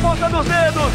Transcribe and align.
ponta 0.00 0.28
dos 0.30 0.46
dedos. 0.46 0.92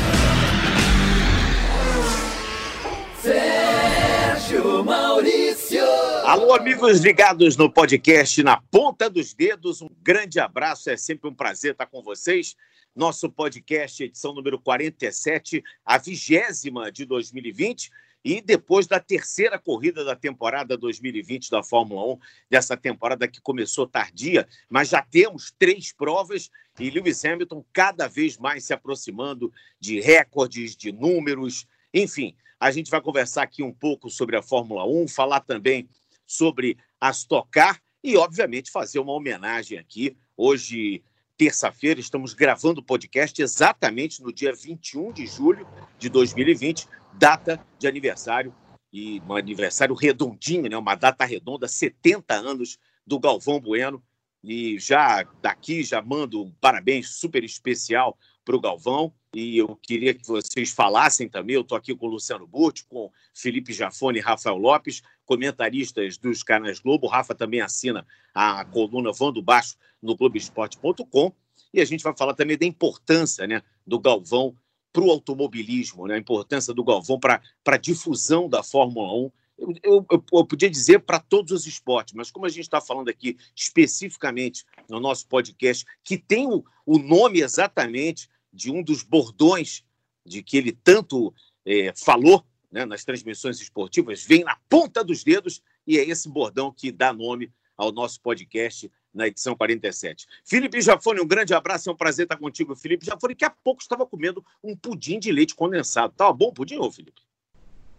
Sérgio 3.21 4.83
Maurício. 4.83 5.85
Alô, 6.23 6.53
amigos 6.53 7.01
ligados 7.01 7.55
no 7.55 7.71
podcast 7.71 8.41
Na 8.41 8.57
Ponta 8.57 9.09
dos 9.09 9.33
Dedos. 9.33 9.81
Um 9.81 9.89
grande 10.01 10.39
abraço, 10.39 10.89
é 10.89 10.97
sempre 10.97 11.29
um 11.29 11.33
prazer 11.33 11.73
estar 11.73 11.85
com 11.85 12.01
vocês. 12.01 12.55
Nosso 12.95 13.29
podcast, 13.29 14.03
edição 14.03 14.33
número 14.33 14.59
47, 14.59 15.63
a 15.85 15.97
vigésima 15.97 16.91
de 16.91 17.05
2020. 17.05 17.91
E 18.25 18.41
depois 18.41 18.87
da 18.87 18.99
terceira 18.99 19.59
corrida 19.59 20.03
da 20.03 20.15
temporada 20.15 20.75
2020 20.75 21.51
da 21.51 21.61
Fórmula 21.61 22.13
1, 22.13 22.19
dessa 22.49 22.75
temporada 22.75 23.27
que 23.27 23.39
começou 23.39 23.85
tardia, 23.85 24.47
mas 24.67 24.89
já 24.89 25.03
temos 25.03 25.53
três 25.59 25.93
provas 25.93 26.49
e 26.79 26.89
Lewis 26.89 27.23
Hamilton 27.23 27.63
cada 27.71 28.07
vez 28.07 28.35
mais 28.35 28.63
se 28.63 28.73
aproximando 28.73 29.53
de 29.79 29.99
recordes, 30.01 30.75
de 30.75 30.91
números, 30.91 31.67
enfim. 31.93 32.35
A 32.59 32.71
gente 32.71 32.89
vai 32.89 32.99
conversar 32.99 33.43
aqui 33.43 33.61
um 33.61 33.71
pouco 33.71 34.09
sobre 34.09 34.35
a 34.35 34.41
Fórmula 34.41 34.87
1, 34.87 35.07
falar 35.07 35.41
também 35.41 35.87
sobre 36.25 36.79
a 36.99 37.11
Stock 37.11 37.47
Car 37.51 37.79
e, 38.03 38.17
obviamente, 38.17 38.71
fazer 38.71 38.97
uma 38.97 39.13
homenagem 39.13 39.77
aqui. 39.77 40.17
Hoje, 40.35 41.03
terça-feira, 41.37 41.99
estamos 41.99 42.33
gravando 42.33 42.81
o 42.81 42.83
podcast 42.83 43.39
exatamente 43.39 44.23
no 44.23 44.33
dia 44.33 44.51
21 44.51 45.11
de 45.11 45.27
julho 45.27 45.67
de 45.99 46.09
2020, 46.09 46.87
data 47.17 47.65
de 47.77 47.87
aniversário 47.87 48.53
e 48.91 49.21
um 49.27 49.35
aniversário 49.35 49.93
redondinho, 49.93 50.69
né? 50.69 50.77
uma 50.77 50.95
data 50.95 51.25
redonda, 51.25 51.67
70 51.67 52.33
anos 52.33 52.77
do 53.05 53.19
Galvão 53.19 53.59
Bueno. 53.59 54.03
E 54.43 54.77
já 54.77 55.23
daqui 55.41 55.83
já 55.83 56.01
mando 56.03 56.43
um 56.43 56.51
parabéns 56.61 57.09
super 57.09 57.43
especial 57.43 58.17
para 58.45 58.55
o 58.55 58.61
Galvão. 58.61 59.11
E 59.33 59.57
eu 59.57 59.75
queria 59.75 60.13
que 60.13 60.25
vocês 60.25 60.71
falassem 60.71 61.27
também. 61.27 61.55
Eu 61.55 61.61
estou 61.61 61.77
aqui 61.77 61.95
com 61.95 62.05
o 62.05 62.09
Luciano 62.09 62.45
Burti, 62.45 62.85
com 62.85 63.11
Felipe 63.33 63.73
Jafone 63.73 64.19
e 64.19 64.21
Rafael 64.21 64.55
Lopes, 64.55 65.01
comentaristas 65.25 66.17
dos 66.17 66.43
canais 66.43 66.79
Globo. 66.79 67.07
O 67.07 67.09
Rafa 67.09 67.33
também 67.33 67.59
assina 67.59 68.05
a 68.33 68.63
coluna 68.63 69.11
Vão 69.11 69.31
do 69.31 69.41
Baixo 69.41 69.75
no 70.01 70.15
Globoesporte.com. 70.15 71.33
E 71.73 71.81
a 71.81 71.85
gente 71.85 72.03
vai 72.03 72.15
falar 72.15 72.35
também 72.35 72.57
da 72.57 72.65
importância 72.65 73.47
né, 73.47 73.61
do 73.85 73.99
Galvão 73.99 74.55
para 74.95 75.03
o 75.03 75.11
automobilismo, 75.11 76.07
né? 76.07 76.15
a 76.15 76.17
importância 76.17 76.73
do 76.73 76.81
Galvão 76.81 77.19
para 77.19 77.41
a 77.67 77.77
difusão 77.77 78.47
da 78.47 78.63
Fórmula 78.63 79.13
1. 79.13 79.31
Eu, 79.57 80.05
eu, 80.09 80.25
eu 80.31 80.45
podia 80.45 80.69
dizer 80.69 80.99
para 80.99 81.19
todos 81.19 81.51
os 81.51 81.67
esportes, 81.67 82.13
mas 82.13 82.31
como 82.31 82.45
a 82.45 82.49
gente 82.49 82.61
está 82.61 82.79
falando 82.79 83.09
aqui 83.09 83.35
especificamente 83.53 84.63
no 84.87 85.01
nosso 85.01 85.27
podcast, 85.27 85.85
que 86.01 86.17
tem 86.17 86.47
o, 86.47 86.63
o 86.85 86.97
nome 86.97 87.41
exatamente 87.41 88.29
de 88.53 88.71
um 88.71 88.81
dos 88.81 89.03
bordões 89.03 89.83
de 90.25 90.41
que 90.41 90.55
ele 90.55 90.71
tanto 90.71 91.33
é, 91.65 91.91
falou 91.93 92.45
né, 92.71 92.85
nas 92.85 93.03
transmissões 93.03 93.59
esportivas, 93.59 94.23
vem 94.23 94.45
na 94.45 94.57
ponta 94.69 95.03
dos 95.03 95.25
dedos, 95.25 95.61
e 95.85 95.97
é 95.97 96.09
esse 96.09 96.29
bordão 96.29 96.71
que 96.71 96.89
dá 96.89 97.11
nome 97.11 97.51
ao 97.75 97.91
nosso 97.91 98.21
podcast 98.21 98.89
na 99.15 99.27
edição 99.27 99.55
47. 99.55 100.27
Felipe 100.43 100.81
Jafone, 100.81 101.21
um 101.21 101.27
grande 101.27 101.53
abraço, 101.53 101.89
é 101.89 101.93
um 101.93 101.95
prazer 101.95 102.25
estar 102.25 102.37
contigo, 102.37 102.75
Felipe 102.75 103.05
Jafone, 103.05 103.33
que 103.33 103.45
há 103.45 103.49
pouco 103.49 103.81
estava 103.81 104.05
comendo 104.05 104.45
um 104.61 104.75
pudim 104.75 105.17
de 105.17 105.31
leite 105.31 105.55
condensado. 105.55 106.11
Estava 106.11 106.33
bom 106.33 106.49
o 106.49 106.53
pudim, 106.53 106.77
ô 106.77 106.91
Felipe? 106.91 107.21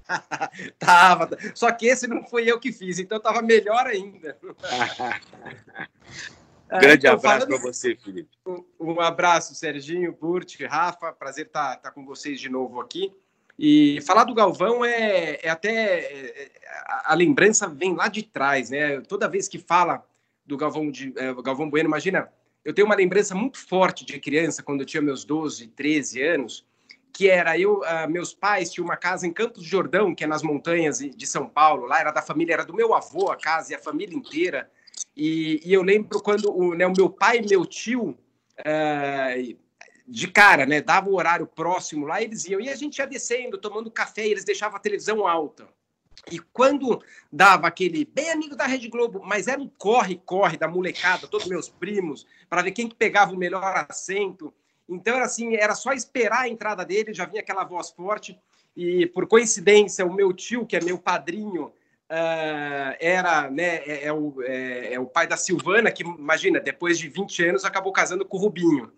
tava, 0.78 1.30
só 1.54 1.72
que 1.72 1.86
esse 1.86 2.06
não 2.06 2.22
foi 2.22 2.48
eu 2.48 2.60
que 2.60 2.70
fiz, 2.70 2.98
então 2.98 3.18
estava 3.18 3.42
melhor 3.42 3.86
ainda. 3.86 4.38
grande 6.68 7.06
então, 7.06 7.14
abraço 7.14 7.46
para 7.46 7.58
você, 7.58 7.96
Felipe. 7.96 8.30
Um, 8.46 8.64
um, 8.78 9.00
abraço, 9.00 9.54
Serginho, 9.54 10.12
Burt, 10.12 10.60
Rafa, 10.60 11.12
prazer 11.12 11.46
estar, 11.46 11.76
estar 11.76 11.90
com 11.90 12.04
vocês 12.04 12.38
de 12.38 12.48
novo 12.48 12.80
aqui. 12.80 13.12
E 13.58 14.00
falar 14.02 14.24
do 14.24 14.34
Galvão 14.34 14.84
é, 14.84 15.40
é 15.42 15.48
até. 15.48 15.72
É, 15.72 16.50
a, 16.86 17.12
a, 17.12 17.14
lembrança 17.14 17.66
vem 17.66 17.94
lá 17.94 18.06
de 18.06 18.22
trás, 18.22 18.68
né? 18.68 19.00
Toda 19.00 19.28
vez 19.28 19.48
que 19.48 19.58
fala 19.58 20.06
do 20.46 20.56
Galvão, 20.56 20.90
de, 20.90 21.12
é, 21.16 21.34
Galvão 21.42 21.68
Bueno. 21.68 21.88
Imagina, 21.88 22.30
eu 22.64 22.72
tenho 22.72 22.86
uma 22.86 22.94
lembrança 22.94 23.34
muito 23.34 23.58
forte 23.58 24.04
de 24.04 24.18
criança, 24.18 24.62
quando 24.62 24.80
eu 24.80 24.86
tinha 24.86 25.02
meus 25.02 25.24
12, 25.24 25.68
13 25.68 26.22
anos, 26.22 26.66
que 27.12 27.30
era 27.30 27.58
eu, 27.58 27.80
uh, 27.80 28.10
meus 28.10 28.34
pais 28.34 28.70
tinham 28.70 28.84
uma 28.84 28.96
casa 28.96 29.26
em 29.26 29.32
Campos 29.32 29.62
do 29.62 29.68
Jordão, 29.68 30.14
que 30.14 30.24
é 30.24 30.26
nas 30.26 30.42
montanhas 30.42 30.98
de 30.98 31.26
São 31.26 31.48
Paulo, 31.48 31.86
lá 31.86 31.98
era 31.98 32.10
da 32.10 32.20
família, 32.20 32.52
era 32.54 32.64
do 32.64 32.74
meu 32.74 32.92
avô 32.94 33.30
a 33.30 33.36
casa 33.36 33.72
e 33.72 33.74
a 33.74 33.78
família 33.78 34.14
inteira. 34.14 34.70
E, 35.16 35.60
e 35.64 35.72
eu 35.72 35.82
lembro 35.82 36.20
quando 36.20 36.54
o, 36.54 36.74
né, 36.74 36.86
o 36.86 36.92
meu 36.94 37.08
pai 37.08 37.38
e 37.38 37.48
meu 37.48 37.64
tio, 37.64 38.10
uh, 38.10 39.56
de 40.06 40.28
cara, 40.28 40.66
né, 40.66 40.80
dava 40.80 41.08
o 41.08 41.14
horário 41.14 41.46
próximo 41.46 42.04
lá, 42.04 42.20
eles 42.20 42.44
iam, 42.44 42.60
e 42.60 42.68
a 42.68 42.76
gente 42.76 42.98
ia 42.98 43.06
descendo, 43.06 43.58
tomando 43.58 43.90
café, 43.90 44.26
e 44.26 44.30
eles 44.30 44.44
deixavam 44.44 44.76
a 44.76 44.80
televisão 44.80 45.26
alta. 45.26 45.66
E 46.30 46.38
quando 46.38 47.02
dava 47.32 47.66
aquele 47.68 48.04
bem 48.04 48.30
amigo 48.30 48.56
da 48.56 48.66
Rede 48.66 48.88
Globo, 48.88 49.22
mas 49.24 49.46
era 49.46 49.60
um 49.60 49.68
corre-corre 49.68 50.56
da 50.56 50.66
molecada, 50.66 51.28
todos 51.28 51.46
meus 51.46 51.68
primos, 51.68 52.26
para 52.48 52.62
ver 52.62 52.72
quem 52.72 52.88
que 52.88 52.94
pegava 52.94 53.32
o 53.32 53.36
melhor 53.36 53.86
assento. 53.88 54.52
Então 54.88 55.14
era 55.14 55.24
assim, 55.24 55.54
era 55.54 55.74
só 55.74 55.92
esperar 55.92 56.42
a 56.42 56.48
entrada 56.48 56.84
dele, 56.84 57.14
já 57.14 57.24
vinha 57.24 57.40
aquela 57.40 57.64
voz 57.64 57.90
forte. 57.90 58.38
E 58.76 59.06
por 59.06 59.26
coincidência, 59.26 60.04
o 60.04 60.12
meu 60.12 60.32
tio, 60.32 60.66
que 60.66 60.76
é 60.76 60.80
meu 60.80 60.98
padrinho, 60.98 61.66
uh, 62.10 62.96
era, 63.00 63.50
né, 63.50 63.76
é, 63.86 64.06
é, 64.06 64.12
o, 64.12 64.34
é, 64.42 64.94
é, 64.94 65.00
o 65.00 65.06
pai 65.06 65.26
da 65.26 65.36
Silvana, 65.36 65.90
que 65.90 66.02
imagina, 66.02 66.60
depois 66.60 66.98
de 66.98 67.08
20 67.08 67.48
anos 67.48 67.64
acabou 67.64 67.92
casando 67.92 68.24
com 68.24 68.36
o 68.36 68.40
Rubinho. 68.40 68.92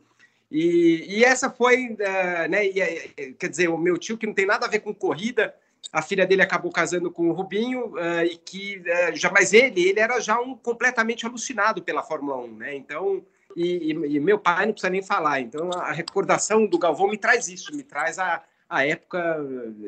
E, 0.51 1.05
e 1.09 1.25
essa 1.25 1.51
foi, 1.51 1.91
uh, 1.91 2.49
né, 2.49 2.67
e, 2.67 3.35
quer 3.35 3.49
dizer, 3.49 3.69
o 3.69 3.79
meu 3.79 3.99
tio 3.99 4.17
que 4.17 4.27
não 4.27 4.35
tem 4.35 4.47
nada 4.47 4.67
a 4.67 4.69
ver 4.69 4.81
com 4.81 4.95
corrida, 4.95 5.55
a 5.93 6.03
filha 6.03 6.27
dele 6.27 6.43
acabou 6.43 6.71
casando 6.71 7.11
com 7.11 7.29
o 7.29 7.33
Rubinho 7.33 7.95
uh, 7.95 8.25
e 8.25 8.37
que 8.37 8.79
uh, 8.79 9.17
já 9.17 9.31
mas 9.31 9.53
ele 9.53 9.89
ele 9.89 10.01
era 10.01 10.21
já 10.21 10.41
um 10.41 10.55
completamente 10.55 11.27
alucinado 11.27 11.83
pela 11.83 12.03
Fórmula 12.03 12.37
1, 12.39 12.49
né? 12.55 12.75
Então 12.77 13.25
e, 13.57 13.93
e, 13.93 14.17
e, 14.17 14.21
meu 14.21 14.39
pai 14.39 14.67
não 14.67 14.73
precisa 14.73 14.91
nem 14.91 15.03
falar. 15.03 15.41
Então 15.41 15.71
a 15.73 15.93
recordação 15.93 16.67
do 16.67 16.79
Galvão 16.79 17.09
me 17.09 17.17
traz 17.17 17.49
isso, 17.49 17.75
me 17.75 17.83
traz 17.83 18.19
a, 18.19 18.43
a 18.69 18.87
época 18.87 19.39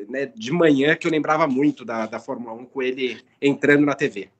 né, 0.08 0.26
de 0.26 0.50
manhã 0.50 0.96
que 0.96 1.06
eu 1.06 1.10
lembrava 1.10 1.46
muito 1.46 1.84
da, 1.84 2.06
da 2.06 2.18
Fórmula 2.18 2.54
1 2.54 2.64
com 2.66 2.82
ele 2.82 3.22
entrando 3.40 3.84
na 3.84 3.94
TV. 3.94 4.30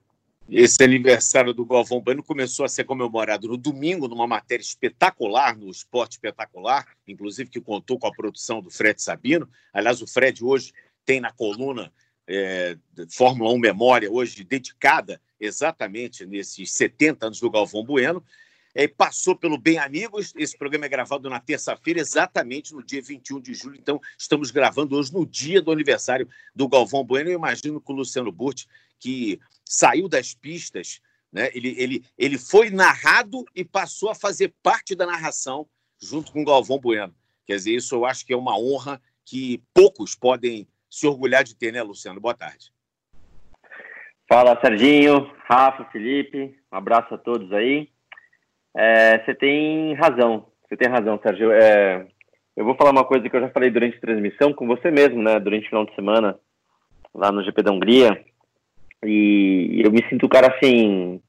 Esse 0.50 0.82
aniversário 0.82 1.54
do 1.54 1.64
Galvão 1.64 2.00
Bueno 2.00 2.24
começou 2.24 2.64
a 2.64 2.68
ser 2.68 2.82
comemorado 2.82 3.46
no 3.46 3.56
domingo, 3.56 4.08
numa 4.08 4.26
matéria 4.26 4.62
espetacular, 4.62 5.56
no 5.56 5.70
Esporte 5.70 6.12
Espetacular, 6.12 6.88
inclusive 7.06 7.48
que 7.48 7.60
contou 7.60 8.00
com 8.00 8.08
a 8.08 8.12
produção 8.12 8.60
do 8.60 8.68
Fred 8.68 9.00
Sabino. 9.00 9.48
Aliás, 9.72 10.02
o 10.02 10.08
Fred 10.08 10.44
hoje 10.44 10.72
tem 11.04 11.20
na 11.20 11.32
coluna 11.32 11.92
é, 12.26 12.76
Fórmula 13.10 13.50
1 13.52 13.58
Memória, 13.58 14.10
hoje 14.10 14.44
dedicada 14.44 15.20
exatamente 15.40 16.24
nesses 16.24 16.72
70 16.72 17.26
anos 17.26 17.40
do 17.40 17.50
Galvão 17.50 17.84
Bueno. 17.84 18.24
É, 18.72 18.86
passou 18.86 19.34
pelo 19.34 19.58
Bem 19.58 19.78
Amigos. 19.78 20.32
Esse 20.36 20.56
programa 20.56 20.86
é 20.86 20.88
gravado 20.88 21.28
na 21.28 21.40
terça-feira, 21.40 21.98
exatamente 21.98 22.72
no 22.72 22.84
dia 22.84 23.02
21 23.02 23.40
de 23.40 23.52
julho. 23.52 23.76
Então, 23.76 24.00
estamos 24.16 24.52
gravando 24.52 24.96
hoje 24.96 25.12
no 25.12 25.26
dia 25.26 25.60
do 25.60 25.72
aniversário 25.72 26.28
do 26.54 26.68
Galvão 26.68 27.04
Bueno. 27.04 27.30
Eu 27.30 27.38
imagino 27.38 27.80
que 27.80 27.90
o 27.90 27.96
Luciano 27.96 28.30
Burti, 28.30 28.68
que 29.00 29.40
saiu 29.64 30.08
das 30.08 30.34
pistas, 30.34 31.00
né? 31.32 31.50
ele, 31.52 31.74
ele, 31.76 32.04
ele 32.16 32.38
foi 32.38 32.70
narrado 32.70 33.44
e 33.56 33.64
passou 33.64 34.08
a 34.08 34.14
fazer 34.14 34.54
parte 34.62 34.94
da 34.94 35.04
narração 35.04 35.66
junto 36.00 36.30
com 36.30 36.42
o 36.42 36.44
Galvão 36.44 36.78
Bueno. 36.78 37.12
Quer 37.44 37.56
dizer, 37.56 37.74
isso 37.74 37.96
eu 37.96 38.04
acho 38.04 38.24
que 38.24 38.32
é 38.32 38.36
uma 38.36 38.56
honra 38.56 39.02
que 39.24 39.60
poucos 39.74 40.14
podem 40.14 40.68
se 40.90 41.06
orgulhar 41.06 41.44
de 41.44 41.54
ter, 41.54 41.72
né, 41.72 41.82
Luciano? 41.82 42.20
Boa 42.20 42.34
tarde. 42.34 42.72
Fala, 44.28 44.58
Serginho, 44.60 45.30
Rafa, 45.44 45.84
Felipe, 45.86 46.54
um 46.72 46.76
abraço 46.76 47.14
a 47.14 47.18
todos 47.18 47.52
aí. 47.52 47.88
É, 48.76 49.18
você 49.18 49.34
tem 49.34 49.94
razão, 49.94 50.46
você 50.68 50.76
tem 50.76 50.88
razão, 50.88 51.18
Sérgio. 51.22 51.50
É, 51.50 52.06
eu 52.56 52.64
vou 52.64 52.74
falar 52.76 52.90
uma 52.90 53.04
coisa 53.04 53.28
que 53.28 53.34
eu 53.34 53.40
já 53.40 53.48
falei 53.50 53.70
durante 53.70 53.96
a 53.96 54.00
transmissão 54.00 54.52
com 54.52 54.66
você 54.66 54.90
mesmo, 54.90 55.22
né, 55.22 55.38
durante 55.40 55.66
o 55.66 55.68
final 55.68 55.86
de 55.86 55.94
semana, 55.94 56.38
lá 57.14 57.32
no 57.32 57.42
GP 57.42 57.62
da 57.62 57.72
Hungria. 57.72 58.24
E 59.04 59.82
eu 59.84 59.90
me 59.90 60.06
sinto 60.08 60.26
um 60.26 60.28
cara, 60.28 60.54
assim, 60.54 61.20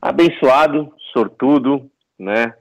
abençoado, 0.00 0.94
sortudo, 1.12 1.90
né, 2.18 2.54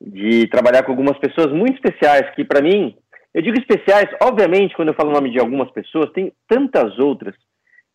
de 0.00 0.46
trabalhar 0.48 0.82
com 0.82 0.92
algumas 0.92 1.18
pessoas 1.18 1.52
muito 1.52 1.74
especiais 1.74 2.34
que, 2.34 2.44
para 2.44 2.62
mim, 2.62 2.96
eu 3.32 3.42
digo 3.42 3.58
especiais, 3.58 4.08
obviamente, 4.22 4.74
quando 4.74 4.88
eu 4.88 4.94
falo 4.94 5.10
o 5.10 5.14
nome 5.14 5.30
de 5.30 5.38
algumas 5.38 5.70
pessoas, 5.70 6.10
tem 6.12 6.32
tantas 6.48 6.98
outras 6.98 7.34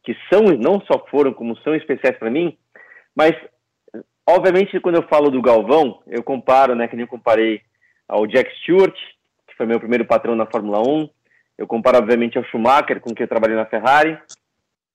que 0.04 0.16
são 0.32 0.46
e 0.46 0.58
não 0.58 0.80
só 0.82 1.04
foram, 1.10 1.34
como 1.34 1.58
são 1.58 1.76
especiais 1.76 2.18
para 2.18 2.30
mim, 2.30 2.58
mas, 3.16 3.34
obviamente, 4.28 4.80
quando 4.80 4.96
eu 4.96 5.08
falo 5.08 5.30
do 5.30 5.42
Galvão, 5.42 6.02
eu 6.08 6.24
comparo, 6.24 6.76
né, 6.76 6.88
que 6.88 6.96
nem 6.96 7.04
eu 7.04 7.10
comparei 7.10 7.62
ao 8.08 8.28
Jack 8.28 8.50
Stewart, 8.60 8.96
que 9.48 9.56
foi 9.58 9.66
meu 9.66 9.80
primeiro 9.80 10.06
patrão 10.06 10.36
na 10.36 10.46
Fórmula 10.46 10.82
1, 10.88 11.10
eu 11.58 11.68
comparo, 11.68 11.98
obviamente, 11.98 12.38
ao 12.38 12.44
Schumacher, 12.46 13.00
com 13.00 13.14
quem 13.14 13.24
eu 13.24 13.30
trabalhei 13.30 13.56
na 13.56 13.66
Ferrari, 13.66 14.18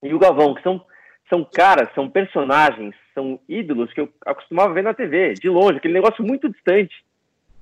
e 0.02 0.14
o 0.14 0.18
Galvão, 0.18 0.54
que 0.54 0.62
são, 0.62 0.82
são 1.28 1.44
caras, 1.44 1.92
são 1.94 2.08
personagens, 2.08 2.94
são 3.14 3.38
ídolos 3.48 3.92
que 3.92 4.00
eu 4.00 4.08
acostumava 4.24 4.72
ver 4.72 4.82
na 4.82 4.94
TV, 4.94 5.34
de 5.34 5.48
longe, 5.48 5.78
aquele 5.78 5.94
negócio 5.94 6.24
muito 6.24 6.48
distante. 6.48 6.94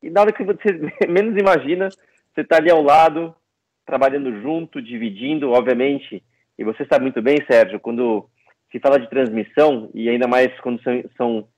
E 0.03 0.11
na 0.11 0.21
hora 0.21 0.33
que 0.33 0.45
você 0.45 0.79
menos 1.09 1.37
imagina, 1.37 1.89
você 2.35 2.43
está 2.43 2.57
ali 2.57 2.71
ao 2.71 2.83
lado, 2.83 3.35
trabalhando 3.87 4.41
junto, 4.43 4.83
dividindo, 4.83 5.53
obviamente. 5.53 6.23
E 6.59 6.65
você 6.65 6.85
sabe 6.85 7.05
muito 7.05 7.23
bem, 7.23 7.39
Sérgio, 7.51 7.81
quando 7.81 8.29
se 8.71 8.79
fala 8.79 8.99
de 8.99 9.09
transmissão, 9.09 9.91
e 9.95 10.09
ainda 10.09 10.29
mais 10.29 10.49
quando 10.61 10.83
são, 10.83 11.03
são, 11.17 11.49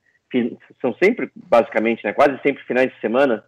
são 0.79 0.95
sempre, 1.01 1.29
basicamente, 1.35 2.03
né, 2.05 2.13
quase 2.13 2.39
sempre 2.41 2.63
finais 2.63 2.89
de 2.93 2.99
semana, 3.01 3.43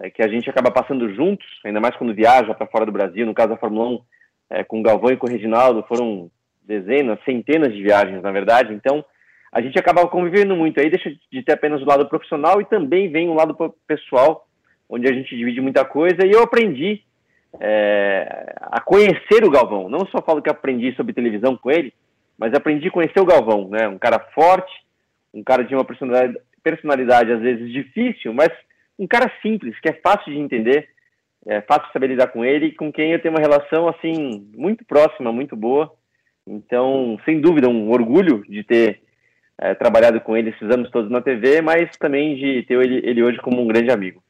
é, 0.00 0.10
que 0.10 0.22
a 0.22 0.28
gente 0.28 0.48
acaba 0.48 0.70
passando 0.70 1.12
juntos, 1.14 1.46
ainda 1.64 1.80
mais 1.80 1.96
quando 1.96 2.14
viaja 2.14 2.54
para 2.54 2.66
fora 2.66 2.84
do 2.84 2.92
Brasil, 2.92 3.24
no 3.24 3.34
caso 3.34 3.50
da 3.50 3.56
Fórmula 3.56 3.88
1, 3.88 4.00
é, 4.50 4.64
com 4.64 4.80
o 4.80 4.82
Galvão 4.82 5.10
e 5.10 5.16
com 5.16 5.26
o 5.26 5.30
Reginaldo, 5.30 5.84
foram 5.88 6.30
dezenas, 6.62 7.18
centenas 7.24 7.72
de 7.72 7.82
viagens, 7.82 8.22
na 8.22 8.30
verdade, 8.30 8.74
então 8.74 9.04
a 9.50 9.62
gente 9.62 9.78
acaba 9.78 10.06
convivendo 10.06 10.54
muito, 10.54 10.78
aí 10.78 10.90
deixa 10.90 11.10
de 11.32 11.42
ter 11.42 11.52
apenas 11.52 11.80
o 11.80 11.86
lado 11.86 12.06
profissional 12.06 12.60
e 12.60 12.66
também 12.66 13.10
vem 13.10 13.28
o 13.28 13.34
lado 13.34 13.56
pessoal, 13.86 14.46
onde 14.88 15.08
a 15.08 15.12
gente 15.12 15.36
divide 15.36 15.60
muita 15.60 15.84
coisa, 15.84 16.26
e 16.26 16.30
eu 16.30 16.42
aprendi 16.42 17.02
é, 17.60 18.54
a 18.62 18.80
conhecer 18.80 19.44
o 19.44 19.50
Galvão, 19.50 19.88
não 19.88 20.06
só 20.06 20.22
falo 20.22 20.42
que 20.42 20.50
aprendi 20.50 20.94
sobre 20.94 21.12
televisão 21.12 21.56
com 21.56 21.70
ele, 21.70 21.92
mas 22.38 22.54
aprendi 22.54 22.88
a 22.88 22.90
conhecer 22.90 23.20
o 23.20 23.26
Galvão, 23.26 23.68
né, 23.68 23.88
um 23.88 23.98
cara 23.98 24.18
forte, 24.34 24.72
um 25.34 25.42
cara 25.42 25.64
de 25.64 25.74
uma 25.74 25.84
personalidade, 25.84 26.38
personalidade 26.62 27.32
às 27.32 27.40
vezes 27.40 27.72
difícil, 27.72 28.32
mas 28.32 28.50
um 28.98 29.06
cara 29.06 29.30
simples, 29.42 29.78
que 29.80 29.88
é 29.88 29.92
fácil 29.92 30.32
de 30.32 30.38
entender, 30.38 30.88
é 31.46 31.60
fácil 31.62 31.90
saber 31.92 32.08
lidar 32.08 32.28
com 32.28 32.44
ele, 32.44 32.72
com 32.72 32.92
quem 32.92 33.12
eu 33.12 33.20
tenho 33.20 33.34
uma 33.34 33.40
relação 33.40 33.88
assim 33.88 34.46
muito 34.56 34.84
próxima, 34.84 35.32
muito 35.32 35.56
boa. 35.56 35.92
Então, 36.46 37.18
sem 37.24 37.40
dúvida, 37.40 37.68
um 37.68 37.90
orgulho 37.90 38.42
de 38.48 38.64
ter 38.64 39.00
é, 39.58 39.74
trabalhado 39.74 40.20
com 40.20 40.36
ele 40.36 40.50
esses 40.50 40.68
anos 40.70 40.90
todos 40.90 41.10
na 41.10 41.20
TV, 41.20 41.60
mas 41.62 41.90
também 41.98 42.36
de 42.36 42.62
ter 42.64 42.78
ele, 42.78 43.00
ele 43.04 43.22
hoje 43.22 43.38
como 43.38 43.62
um 43.62 43.66
grande 43.66 43.90
amigo. 43.90 44.22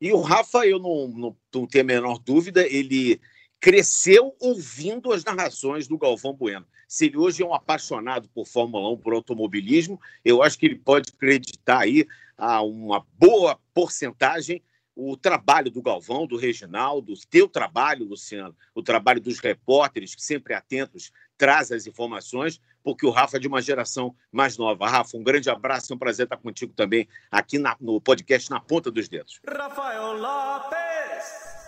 E 0.00 0.12
o 0.12 0.20
Rafa, 0.20 0.66
eu 0.66 0.78
não, 0.78 1.08
não, 1.08 1.36
não 1.54 1.66
tenho 1.66 1.84
a 1.84 1.86
menor 1.86 2.18
dúvida, 2.18 2.66
ele 2.66 3.20
cresceu 3.60 4.34
ouvindo 4.40 5.12
as 5.12 5.22
narrações 5.22 5.86
do 5.86 5.98
Galvão 5.98 6.32
Bueno. 6.32 6.66
Se 6.88 7.06
ele 7.06 7.18
hoje 7.18 7.42
é 7.42 7.46
um 7.46 7.54
apaixonado 7.54 8.28
por 8.30 8.46
Fórmula 8.46 8.90
1, 8.92 8.96
por 8.96 9.12
automobilismo, 9.12 10.00
eu 10.24 10.42
acho 10.42 10.58
que 10.58 10.66
ele 10.66 10.76
pode 10.76 11.12
acreditar 11.14 11.80
aí 11.80 12.06
a 12.36 12.62
uma 12.62 13.06
boa 13.18 13.60
porcentagem 13.74 14.62
o 14.96 15.16
trabalho 15.16 15.70
do 15.70 15.80
Galvão, 15.80 16.26
do 16.26 16.36
Reginaldo, 16.36 17.12
o 17.12 17.26
teu 17.30 17.48
trabalho, 17.48 18.04
Luciano, 18.04 18.54
o 18.74 18.82
trabalho 18.82 19.20
dos 19.20 19.38
repórteres 19.38 20.14
que 20.14 20.22
sempre 20.22 20.52
atentos 20.52 21.10
traz 21.40 21.72
as 21.72 21.86
informações, 21.86 22.60
porque 22.84 23.06
o 23.06 23.10
Rafa 23.10 23.38
é 23.38 23.40
de 23.40 23.48
uma 23.48 23.62
geração 23.62 24.14
mais 24.30 24.58
nova. 24.58 24.86
Rafa, 24.86 25.16
um 25.16 25.22
grande 25.22 25.48
abraço, 25.48 25.90
é 25.90 25.96
um 25.96 25.98
prazer 25.98 26.24
estar 26.24 26.36
contigo 26.36 26.74
também 26.76 27.08
aqui 27.30 27.58
na, 27.58 27.74
no 27.80 27.98
podcast 27.98 28.50
Na 28.50 28.60
Ponta 28.60 28.90
dos 28.90 29.08
Dedos. 29.08 29.40
Rafael 29.48 30.18
Lopes! 30.18 30.76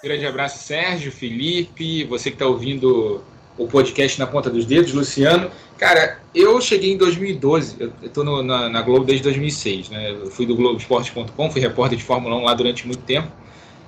Grande 0.04 0.26
abraço, 0.26 0.62
Sérgio, 0.62 1.10
Felipe, 1.10 2.04
você 2.04 2.28
que 2.30 2.34
está 2.34 2.46
ouvindo 2.46 3.24
o 3.56 3.66
podcast 3.66 4.18
Na 4.18 4.26
Ponta 4.26 4.50
dos 4.50 4.66
Dedos, 4.66 4.92
Luciano. 4.92 5.50
Cara, 5.78 6.20
eu 6.34 6.60
cheguei 6.60 6.92
em 6.92 6.98
2012, 6.98 7.76
eu 7.80 7.92
estou 8.02 8.24
na, 8.42 8.68
na, 8.68 8.82
Globo 8.82 9.06
desde 9.06 9.22
2006, 9.22 9.88
né? 9.88 10.10
Eu 10.10 10.30
fui 10.30 10.44
do 10.44 10.54
Globoesporte.com, 10.54 11.50
fui 11.50 11.62
repórter 11.62 11.96
de 11.96 12.04
Fórmula 12.04 12.36
1 12.36 12.44
lá 12.44 12.52
durante 12.52 12.86
muito 12.86 13.02
tempo. 13.04 13.32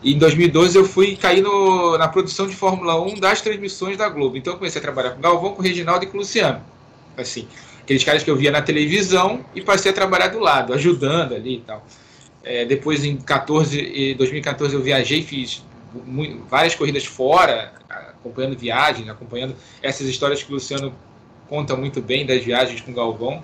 Em 0.04 0.18
2012 0.18 0.76
eu 0.76 0.84
fui 0.84 1.16
cair 1.16 1.40
no, 1.40 1.96
na 1.96 2.06
produção 2.06 2.46
de 2.46 2.54
Fórmula 2.54 3.00
1 3.00 3.14
das 3.14 3.40
transmissões 3.40 3.96
da 3.96 4.06
Globo. 4.06 4.36
Então 4.36 4.52
eu 4.52 4.58
comecei 4.58 4.78
a 4.78 4.82
trabalhar 4.82 5.12
com 5.12 5.20
Galvão, 5.22 5.54
com 5.54 5.62
Reginaldo 5.62 6.04
e 6.04 6.08
com 6.08 6.18
Luciano. 6.18 6.60
Assim, 7.16 7.48
aqueles 7.80 8.04
caras 8.04 8.22
que 8.22 8.30
eu 8.30 8.36
via 8.36 8.50
na 8.50 8.60
televisão 8.60 9.42
e 9.54 9.62
passei 9.62 9.90
a 9.90 9.94
trabalhar 9.94 10.28
do 10.28 10.38
lado, 10.38 10.74
ajudando 10.74 11.34
ali 11.34 11.54
e 11.54 11.60
tal. 11.60 11.86
É, 12.42 12.66
depois 12.66 13.02
em 13.02 13.16
14, 13.16 14.14
2014 14.16 14.74
eu 14.74 14.82
viajei, 14.82 15.22
fiz 15.22 15.64
várias 16.50 16.74
corridas 16.74 17.06
fora, 17.06 17.72
acompanhando 17.88 18.58
viagens, 18.58 19.08
acompanhando 19.08 19.56
essas 19.82 20.06
histórias 20.06 20.42
que 20.42 20.50
o 20.50 20.54
Luciano 20.54 20.94
conta 21.48 21.74
muito 21.76 22.02
bem 22.02 22.26
das 22.26 22.44
viagens 22.44 22.82
com 22.82 22.90
o 22.90 22.94
Galvão. 22.94 23.42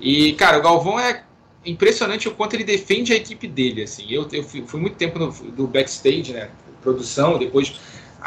E, 0.00 0.32
cara, 0.32 0.58
o 0.58 0.62
Galvão 0.62 0.98
é 0.98 1.22
impressionante 1.66 2.28
o 2.28 2.32
quanto 2.32 2.54
ele 2.54 2.64
defende 2.64 3.12
a 3.12 3.16
equipe 3.16 3.46
dele. 3.46 3.82
Assim. 3.82 4.06
Eu, 4.08 4.26
eu 4.32 4.42
fui 4.42 4.80
muito 4.80 4.96
tempo 4.96 5.18
no, 5.18 5.30
do 5.30 5.66
backstage, 5.66 6.32
né? 6.32 6.50
Produção, 6.82 7.38
depois 7.38 7.74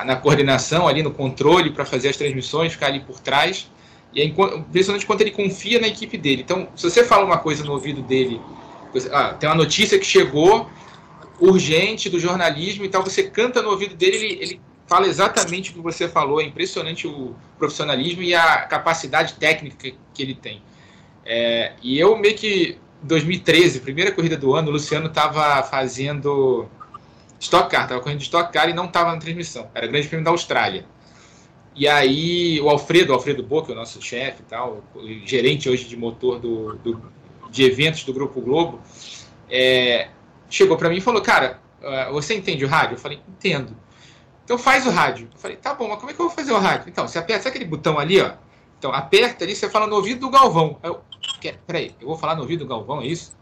na 0.05 0.15
coordenação, 0.15 0.87
ali 0.87 1.03
no 1.03 1.11
controle 1.11 1.71
para 1.71 1.85
fazer 1.85 2.09
as 2.09 2.17
transmissões, 2.17 2.73
ficar 2.73 2.87
ali 2.87 2.99
por 2.99 3.19
trás. 3.19 3.69
E 4.13 4.21
é 4.21 4.25
impressionante 4.25 5.05
quanto 5.05 5.21
ele 5.21 5.31
confia 5.31 5.79
na 5.79 5.87
equipe 5.87 6.17
dele. 6.17 6.41
Então, 6.41 6.67
se 6.75 6.89
você 6.89 7.03
fala 7.03 7.25
uma 7.25 7.37
coisa 7.37 7.63
no 7.63 7.73
ouvido 7.73 8.01
dele, 8.01 8.41
ah, 9.11 9.33
tem 9.33 9.47
uma 9.47 9.55
notícia 9.55 9.99
que 9.99 10.05
chegou 10.05 10.69
urgente 11.39 12.09
do 12.09 12.19
jornalismo 12.19 12.83
e 12.83 12.89
tal, 12.89 13.03
você 13.03 13.23
canta 13.23 13.61
no 13.61 13.69
ouvido 13.69 13.95
dele, 13.95 14.17
ele, 14.17 14.39
ele 14.41 14.61
fala 14.87 15.07
exatamente 15.07 15.69
o 15.69 15.73
que 15.75 15.79
você 15.79 16.07
falou. 16.07 16.41
É 16.41 16.43
impressionante 16.43 17.07
o 17.07 17.35
profissionalismo 17.57 18.23
e 18.23 18.33
a 18.33 18.61
capacidade 18.63 19.33
técnica 19.35 19.91
que, 20.13 20.23
ele 20.23 20.33
tem. 20.33 20.61
É, 21.23 21.73
e 21.83 21.99
eu 21.99 22.17
meio 22.17 22.35
que 22.35 22.77
2013, 23.01 23.79
primeira 23.79 24.11
corrida 24.11 24.37
do 24.37 24.53
ano, 24.53 24.69
o 24.69 24.71
Luciano 24.71 25.07
estava 25.07 25.63
fazendo 25.63 26.67
Stock 27.39 27.69
Car, 27.69 27.83
estava 27.83 28.01
correndo 28.01 28.19
de 28.19 28.25
Stock 28.25 28.51
Car 28.51 28.69
e 28.69 28.73
não 28.73 28.85
estava 28.85 29.11
na 29.11 29.17
transmissão. 29.17 29.69
Era 29.73 29.87
Grande 29.87 30.07
Prêmio 30.07 30.25
da 30.25 30.31
Austrália. 30.31 30.85
E 31.75 31.87
aí 31.87 32.59
o 32.61 32.69
Alfredo, 32.69 33.11
o 33.11 33.15
Alfredo 33.15 33.41
Boca, 33.41 33.71
o 33.71 33.75
nosso 33.75 34.01
chefe 34.01 34.41
e 34.41 34.45
tal, 34.45 34.83
gerente 35.25 35.69
hoje 35.69 35.85
de 35.85 35.95
motor 35.95 36.39
do, 36.39 36.75
do 36.77 37.01
de 37.49 37.63
eventos 37.63 38.03
do 38.03 38.13
Grupo 38.13 38.41
Globo, 38.41 38.79
é, 39.49 40.09
chegou 40.49 40.77
para 40.77 40.89
mim 40.89 40.97
e 40.97 41.01
falou, 41.01 41.21
cara, 41.21 41.59
ah, 41.81 42.09
você 42.11 42.35
entende 42.35 42.65
o 42.65 42.67
rádio? 42.67 42.95
Eu 42.95 42.99
falei, 42.99 43.19
entendo. 43.27 43.75
Então 44.43 44.57
faz 44.57 44.85
o 44.85 44.89
rádio. 44.89 45.29
Eu 45.33 45.39
falei, 45.39 45.57
tá 45.57 45.73
bom, 45.73 45.87
mas 45.87 45.99
como 45.99 46.11
é 46.11 46.13
que 46.13 46.19
eu 46.19 46.27
vou 46.27 46.35
fazer 46.35 46.51
o 46.51 46.59
rádio? 46.59 46.89
Então, 46.89 47.07
você 47.07 47.19
aperta, 47.19 47.43
sabe 47.43 47.55
aquele 47.55 47.69
botão 47.69 47.99
ali, 47.99 48.19
ó? 48.19 48.33
Então, 48.77 48.91
aperta 48.91 49.43
ali, 49.43 49.55
você 49.55 49.69
fala 49.69 49.85
no 49.87 49.95
ouvido 49.95 50.21
do 50.21 50.29
Galvão. 50.29 50.79
Eu, 50.81 51.01
peraí, 51.65 51.91
eu 51.99 52.07
vou 52.07 52.17
falar 52.17 52.35
no 52.35 52.41
ouvido 52.41 52.65
do 52.65 52.67
Galvão, 52.67 53.01
é 53.01 53.07
isso? 53.07 53.37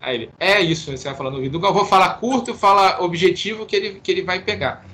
Aí 0.00 0.14
ele, 0.16 0.30
é 0.40 0.60
isso, 0.60 0.90
você 0.90 1.08
vai 1.08 1.16
falar 1.16 1.30
no 1.30 1.36
ouvido 1.36 1.52
do 1.52 1.60
Galvão, 1.60 1.84
fala 1.84 2.08
curto, 2.14 2.54
fala 2.54 3.02
objetivo 3.02 3.66
que 3.66 3.76
ele, 3.76 4.00
que 4.00 4.10
ele 4.10 4.22
vai 4.22 4.40
pegar. 4.40 4.84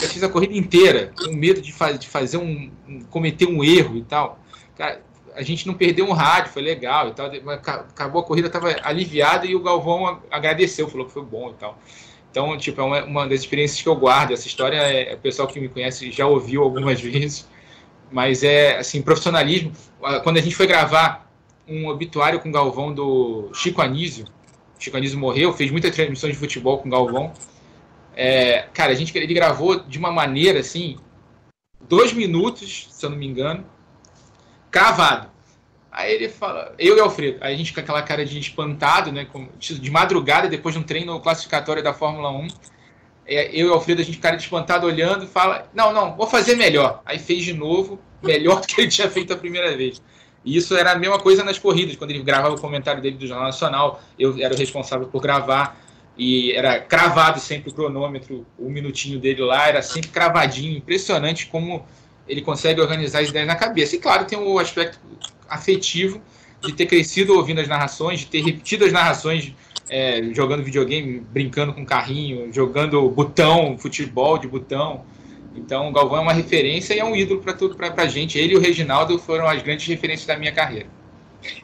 Eu 0.00 0.08
fiz 0.08 0.22
a 0.22 0.28
corrida 0.28 0.54
inteira, 0.56 1.12
com 1.16 1.32
medo 1.32 1.60
de, 1.60 1.72
faz, 1.72 1.98
de 1.98 2.08
fazer 2.08 2.36
um, 2.36 2.70
um, 2.88 3.00
cometer 3.10 3.46
um 3.46 3.64
erro 3.64 3.96
e 3.96 4.02
tal. 4.04 4.38
Cara, 4.76 5.02
a 5.34 5.42
gente 5.42 5.66
não 5.66 5.74
perdeu 5.74 6.06
um 6.06 6.12
rádio, 6.12 6.52
foi 6.52 6.62
legal 6.62 7.08
e 7.08 7.12
tal. 7.12 7.26
Acabou 7.48 8.22
a 8.22 8.24
corrida, 8.24 8.46
estava 8.46 8.76
aliviada 8.82 9.44
e 9.44 9.56
o 9.56 9.60
Galvão 9.60 10.22
agradeceu, 10.30 10.88
falou 10.88 11.06
que 11.06 11.12
foi 11.12 11.24
bom 11.24 11.50
e 11.50 11.54
tal. 11.54 11.78
Então, 12.30 12.56
tipo, 12.56 12.80
é 12.80 12.84
uma, 12.84 13.04
uma 13.04 13.26
das 13.26 13.40
experiências 13.40 13.82
que 13.82 13.88
eu 13.88 13.96
guardo. 13.96 14.32
Essa 14.32 14.46
história, 14.46 14.76
é, 14.76 15.14
o 15.14 15.18
pessoal 15.18 15.48
que 15.48 15.58
me 15.58 15.68
conhece 15.68 16.10
já 16.12 16.26
ouviu 16.26 16.62
algumas 16.62 17.00
vezes, 17.02 17.48
mas 18.10 18.42
é, 18.42 18.78
assim, 18.78 19.02
profissionalismo. 19.02 19.72
Quando 20.22 20.38
a 20.38 20.40
gente 20.40 20.54
foi 20.54 20.66
gravar 20.66 21.30
um 21.66 21.88
obituário 21.88 22.40
com 22.40 22.48
o 22.48 22.52
Galvão 22.52 22.92
do 22.92 23.50
Chico 23.52 23.82
Anísio, 23.82 24.26
Chico 24.78 24.96
Anísio 24.96 25.18
morreu, 25.18 25.52
fez 25.52 25.70
muitas 25.70 25.94
transmissões 25.94 26.32
de 26.32 26.38
futebol 26.38 26.78
com 26.78 26.88
o 26.88 26.90
Galvão. 26.90 27.32
É, 28.14 28.68
cara, 28.72 28.92
a 28.92 28.94
gente 28.94 29.16
ele 29.16 29.34
gravou 29.34 29.80
de 29.80 29.98
uma 29.98 30.10
maneira 30.10 30.60
assim, 30.60 30.96
dois 31.80 32.12
minutos, 32.12 32.88
se 32.90 33.04
eu 33.04 33.10
não 33.10 33.16
me 33.16 33.26
engano, 33.26 33.64
cravado. 34.70 35.28
Aí 35.90 36.12
ele 36.14 36.28
fala, 36.28 36.74
eu 36.78 36.96
e 36.96 37.00
Alfredo, 37.00 37.38
aí 37.40 37.54
a 37.54 37.56
gente 37.56 37.72
com 37.72 37.80
aquela 37.80 38.02
cara 38.02 38.24
de 38.24 38.38
espantado, 38.38 39.10
né? 39.10 39.26
De 39.58 39.90
madrugada, 39.90 40.48
depois 40.48 40.74
de 40.74 40.80
um 40.80 40.84
treino 40.84 41.18
classificatório 41.20 41.82
da 41.82 41.92
Fórmula 41.92 42.30
1. 42.30 42.48
É, 43.28 43.50
eu 43.52 43.68
e 43.68 43.70
Alfredo, 43.70 44.00
a 44.00 44.04
gente 44.04 44.18
cara 44.18 44.36
espantado 44.36 44.86
olhando 44.86 45.24
e 45.24 45.28
fala: 45.28 45.68
Não, 45.74 45.92
não, 45.92 46.16
vou 46.16 46.26
fazer 46.26 46.56
melhor. 46.56 47.02
Aí 47.04 47.18
fez 47.18 47.44
de 47.44 47.52
novo, 47.52 48.00
melhor 48.24 48.60
do 48.62 48.66
que 48.66 48.80
ele 48.80 48.88
tinha 48.88 49.10
feito 49.10 49.32
a 49.34 49.36
primeira 49.36 49.76
vez. 49.76 50.02
E 50.44 50.56
isso 50.56 50.74
era 50.74 50.92
a 50.92 50.96
mesma 50.96 51.18
coisa 51.18 51.44
nas 51.44 51.58
corridas, 51.58 51.96
quando 51.96 52.10
ele 52.10 52.22
gravava 52.22 52.54
o 52.54 52.60
comentário 52.60 53.02
dele 53.02 53.16
do 53.16 53.26
Jornal 53.26 53.46
Nacional, 53.46 54.00
eu 54.18 54.34
era 54.40 54.54
o 54.54 54.56
responsável 54.56 55.06
por 55.06 55.20
gravar. 55.20 55.78
E 56.16 56.50
era 56.52 56.80
cravado 56.80 57.38
sempre 57.38 57.70
o 57.70 57.72
cronômetro, 57.72 58.44
o 58.58 58.68
minutinho 58.68 59.20
dele 59.20 59.40
lá, 59.42 59.68
era 59.68 59.82
sempre 59.82 60.08
cravadinho. 60.08 60.76
Impressionante 60.76 61.46
como 61.46 61.86
ele 62.26 62.42
consegue 62.42 62.80
organizar 62.80 63.20
as 63.20 63.28
ideias 63.28 63.46
na 63.46 63.54
cabeça. 63.54 63.94
E 63.94 64.00
claro, 64.00 64.24
tem 64.24 64.36
o 64.36 64.58
aspecto 64.58 64.98
afetivo 65.48 66.20
de 66.60 66.72
ter 66.72 66.86
crescido 66.86 67.34
ouvindo 67.34 67.60
as 67.60 67.68
narrações, 67.68 68.20
de 68.20 68.26
ter 68.26 68.40
repetido 68.40 68.84
as 68.84 68.92
narrações 68.92 69.54
é, 69.88 70.22
jogando 70.34 70.62
videogame, 70.62 71.20
brincando 71.20 71.72
com 71.72 71.84
carrinho, 71.84 72.52
jogando 72.52 73.08
botão, 73.10 73.76
futebol 73.78 74.38
de 74.38 74.46
botão. 74.46 75.04
Então 75.56 75.88
o 75.88 75.92
Galvão 75.92 76.18
é 76.18 76.22
uma 76.22 76.32
referência 76.32 76.94
e 76.94 76.98
é 76.98 77.04
um 77.04 77.16
ídolo 77.16 77.40
para 77.40 77.52
tudo 77.52 77.76
para 77.76 77.92
a 77.96 78.06
gente. 78.06 78.38
Ele 78.38 78.54
e 78.54 78.56
o 78.56 78.60
Reginaldo 78.60 79.18
foram 79.18 79.46
as 79.46 79.62
grandes 79.62 79.86
referências 79.86 80.26
da 80.26 80.36
minha 80.36 80.52
carreira. 80.52 80.86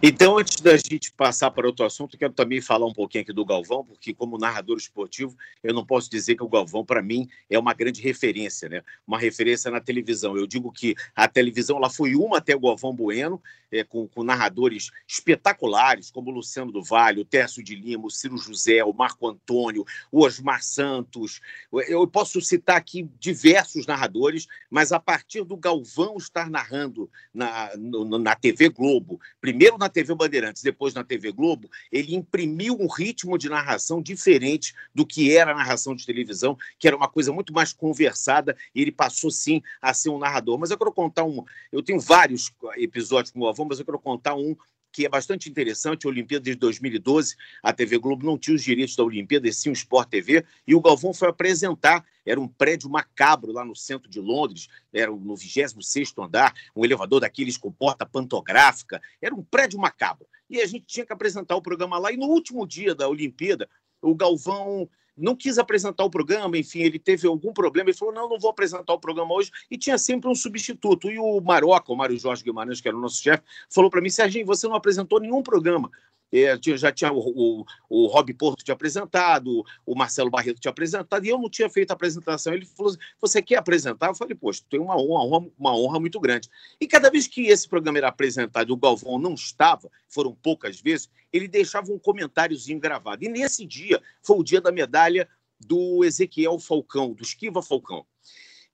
Então, 0.03 0.39
antes 0.39 0.61
da 0.61 0.77
gente 0.77 1.13
passar 1.13 1.51
para 1.51 1.67
outro 1.67 1.85
assunto, 1.85 2.17
quero 2.17 2.33
também 2.33 2.61
falar 2.61 2.87
um 2.87 2.93
pouquinho 2.93 3.23
aqui 3.23 3.33
do 3.33 3.45
Galvão, 3.45 3.85
porque 3.85 4.15
como 4.15 4.39
narrador 4.39 4.77
esportivo, 4.77 5.37
eu 5.63 5.75
não 5.75 5.85
posso 5.85 6.11
dizer 6.11 6.37
que 6.37 6.45
o 6.45 6.49
Galvão, 6.49 6.85
para 6.85 7.03
mim, 7.03 7.29
é 7.51 7.59
uma 7.59 7.75
grande 7.75 8.01
referência, 8.01 8.69
né? 8.69 8.83
Uma 9.07 9.19
referência 9.19 9.71
na 9.71 9.81
televisão. 9.81 10.37
Eu 10.37 10.47
digo 10.47 10.71
que 10.71 10.95
a 11.15 11.27
televisão 11.27 11.77
ela 11.77 11.91
foi 11.91 12.15
uma 12.15 12.39
até 12.39 12.55
o 12.55 12.61
Galvão 12.61 12.95
Bueno, 12.95 13.43
é, 13.71 13.83
com, 13.83 14.07
com, 14.07 14.23
narradores 14.23 14.91
espetaculares, 15.07 16.11
como 16.11 16.31
o 16.31 16.35
Luciano 16.35 16.71
do 16.71 16.83
Vale, 16.83 17.21
o 17.21 17.25
Tércio 17.25 17.63
de 17.63 17.75
Lima, 17.75 18.07
o 18.07 18.11
Ciro 18.11 18.39
José, 18.39 18.85
o 18.85 18.93
Marco 18.93 19.29
Antônio, 19.29 19.85
o 20.13 20.25
Osmar 20.25 20.63
Santos. 20.63 21.41
Eu 21.89 22.07
posso 22.07 22.41
citar 22.41 22.77
aqui 22.77 23.09
diversos 23.19 23.87
narradores, 23.87 24.47
mas 24.71 24.93
a 24.93 25.01
partir 25.01 25.43
do 25.45 25.57
Galvão 25.57 26.17
estar 26.17 26.49
narrando 26.49 27.11
na, 27.33 27.77
no, 27.77 28.19
na 28.19 28.37
TV 28.37 28.69
Globo, 28.69 29.21
primeiro 29.41 29.64
na 29.79 29.89
TV 29.89 30.15
Bandeirantes, 30.15 30.63
depois 30.63 30.95
na 30.95 31.03
TV 31.03 31.33
Globo, 31.33 31.71
ele 31.91 32.15
imprimiu 32.15 32.77
um 32.79 32.87
ritmo 32.87 33.37
de 33.39 33.49
narração 33.49 34.01
diferente 34.01 34.75
do 34.95 35.07
que 35.07 35.37
era 35.37 35.53
a 35.53 35.55
narração 35.55 35.95
de 35.95 36.07
televisão, 36.07 36.57
que 36.79 36.87
era 36.87 36.97
uma 36.97 37.09
coisa 37.09 37.33
muito 37.33 37.53
mais 37.53 37.73
conversada, 37.73 38.57
e 38.75 38.83
ele 38.83 38.93
passou 38.93 39.31
sim 39.31 39.63
a 39.81 39.93
ser 39.93 40.11
um 40.11 40.19
narrador. 40.19 40.59
Mas 40.59 40.71
eu 40.71 40.79
quero 40.79 40.93
contar 40.93 41.25
um. 41.25 41.45
Eu 41.73 41.83
tenho 41.83 42.01
vários 42.01 42.53
episódios 42.77 43.33
com 43.33 43.41
o 43.41 43.45
Galvão 43.45 43.67
mas 43.67 43.79
eu 43.79 43.85
quero 43.85 43.99
contar 43.99 44.35
um 44.35 44.57
que 44.95 45.05
é 45.05 45.09
bastante 45.09 45.51
interessante, 45.51 46.07
a 46.07 46.09
Olimpíada 46.09 46.45
de 46.45 46.55
2012, 46.55 47.35
a 47.61 47.73
TV 47.73 47.99
Globo 47.99 48.25
não 48.25 48.39
tinha 48.39 48.55
os 48.55 48.63
direitos 48.63 48.95
da 48.95 49.03
Olimpíada, 49.03 49.49
e 49.49 49.53
sim 49.53 49.69
o 49.69 49.73
Sport 49.73 50.09
TV, 50.09 50.45
e 50.65 50.73
o 50.73 50.81
Galvão 50.81 51.13
foi 51.13 51.29
apresentar, 51.29 52.07
era 52.25 52.41
um 52.41 52.47
prédio 52.47 52.89
macabro 52.89 53.51
lá 53.51 53.65
no 53.65 53.75
centro 53.75 54.09
de 54.09 54.21
Londres, 54.21 54.69
era 54.93 55.11
no 55.11 55.35
26º 55.35 56.25
andar, 56.25 56.55
um 56.77 56.85
elevador 56.85 57.19
daqueles 57.19 57.57
com 57.57 57.73
porta 57.73 58.07
pantográfica, 58.07 59.03
era 59.21 59.35
um 59.35 59.43
prédio 59.43 59.81
macabro. 59.81 60.29
E 60.49 60.61
a 60.61 60.67
gente 60.67 60.85
tinha 60.87 61.05
que 61.05 61.13
apresentar 61.13 61.57
o 61.57 61.63
programa 61.63 61.99
lá, 61.99 62.13
e 62.13 62.17
no 62.17 62.27
último 62.27 62.65
dia 62.65 62.95
da 62.95 63.09
Olimpíada, 63.09 63.69
o 64.01 64.15
Galvão 64.15 64.89
não 65.17 65.37
quis 65.37 65.59
apresentar 65.59 66.05
o 66.05 66.11
programa, 66.11 66.59
enfim, 66.59 66.81
ele 66.81 66.99
teve 66.99 67.27
algum 67.27 67.53
problema, 67.53 67.91
ele 67.91 67.97
falou, 67.97 68.15
não, 68.15 68.29
não 68.29 68.39
vou 68.39 68.51
apresentar 68.51 68.93
o 68.93 68.99
programa 68.99 69.33
hoje, 69.35 69.51
e 69.71 69.79
tinha 69.79 69.97
sempre 69.99 70.29
um 70.29 70.35
substituto. 70.35 71.11
E 71.11 71.19
o 71.19 71.41
Maroca, 71.41 71.93
o 71.93 71.97
Mário 71.97 72.19
Jorge 72.19 72.43
Guimarães, 72.43 72.81
que 72.81 72.89
era 72.89 72.97
o 72.97 73.01
nosso 73.01 73.23
chefe, 73.23 73.43
falou 73.69 73.91
para 73.91 74.01
mim, 74.01 74.11
Serginho, 74.11 74.47
você 74.47 74.67
não 74.67 74.75
apresentou 74.75 75.21
nenhum 75.21 75.43
programa. 75.43 75.91
É, 76.33 76.59
já 76.77 76.91
tinha 76.91 77.13
o, 77.13 77.19
o, 77.19 77.65
o 77.89 78.07
Rob 78.07 78.35
Porto 78.35 78.65
tinha 78.65 78.75
apresentado, 78.75 79.65
o 79.87 79.95
Marcelo 79.95 80.31
Barreto 80.31 80.61
tinha 80.61 80.71
apresentado, 80.71 81.25
e 81.25 81.29
eu 81.29 81.39
não 81.39 81.49
tinha 81.49 81.71
feito 81.71 81.93
a 81.93 81.95
apresentação. 81.95 82.53
Ele 82.53 82.67
falou 82.67 82.91
assim, 82.91 83.01
você 83.21 83.41
quer 83.41 83.57
apresentar? 83.57 84.09
Eu 84.09 84.15
falei, 84.15 84.35
poxa, 84.35 84.63
tem 84.69 84.81
uma 84.81 84.97
honra, 84.97 85.49
uma 85.57 85.77
honra 85.77 86.01
muito 86.01 86.19
grande. 86.19 86.49
E 86.81 86.87
cada 86.87 87.11
vez 87.11 87.29
que 87.29 87.47
esse 87.47 87.69
programa 87.69 87.99
era 87.99 88.09
apresentado 88.09 88.69
e 88.69 88.73
o 88.73 88.77
Galvão 88.77 89.19
não 89.19 89.35
estava, 89.35 89.89
foram 90.09 90.35
poucas 90.35 90.81
vezes, 90.81 91.09
ele 91.33 91.47
deixava 91.47 91.93
um 91.93 91.99
comentáriozinho 91.99 92.81
gravado. 92.81 93.25
E 93.25 93.29
nesse 93.29 93.65
dia, 93.65 94.03
foi 94.23 94.39
o 94.39 94.45
dia 94.45 94.61
da 94.61 94.73
medalha 94.73 95.29
do 95.61 96.05
Ezequiel 96.05 96.59
Falcão, 96.59 97.13
do 97.13 97.23
Esquiva 97.23 97.63
Falcão, 97.63 98.05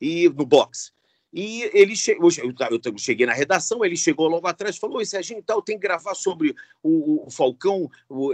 e 0.00 0.28
no 0.30 0.46
boxe. 0.46 0.92
E 1.32 1.62
ele 1.72 1.94
eu 2.18 2.98
cheguei 2.98 3.24
na 3.24 3.32
redação, 3.32 3.84
ele 3.84 3.96
chegou 3.96 4.26
logo 4.26 4.48
atrás 4.48 4.74
e 4.74 4.80
falou: 4.80 4.96
Oi, 4.96 5.06
Serginho, 5.06 5.42
tal, 5.42 5.62
tem 5.62 5.76
que 5.76 5.82
gravar 5.82 6.14
sobre 6.14 6.54
o, 6.82 7.26
o 7.26 7.30
Falcão. 7.30 7.88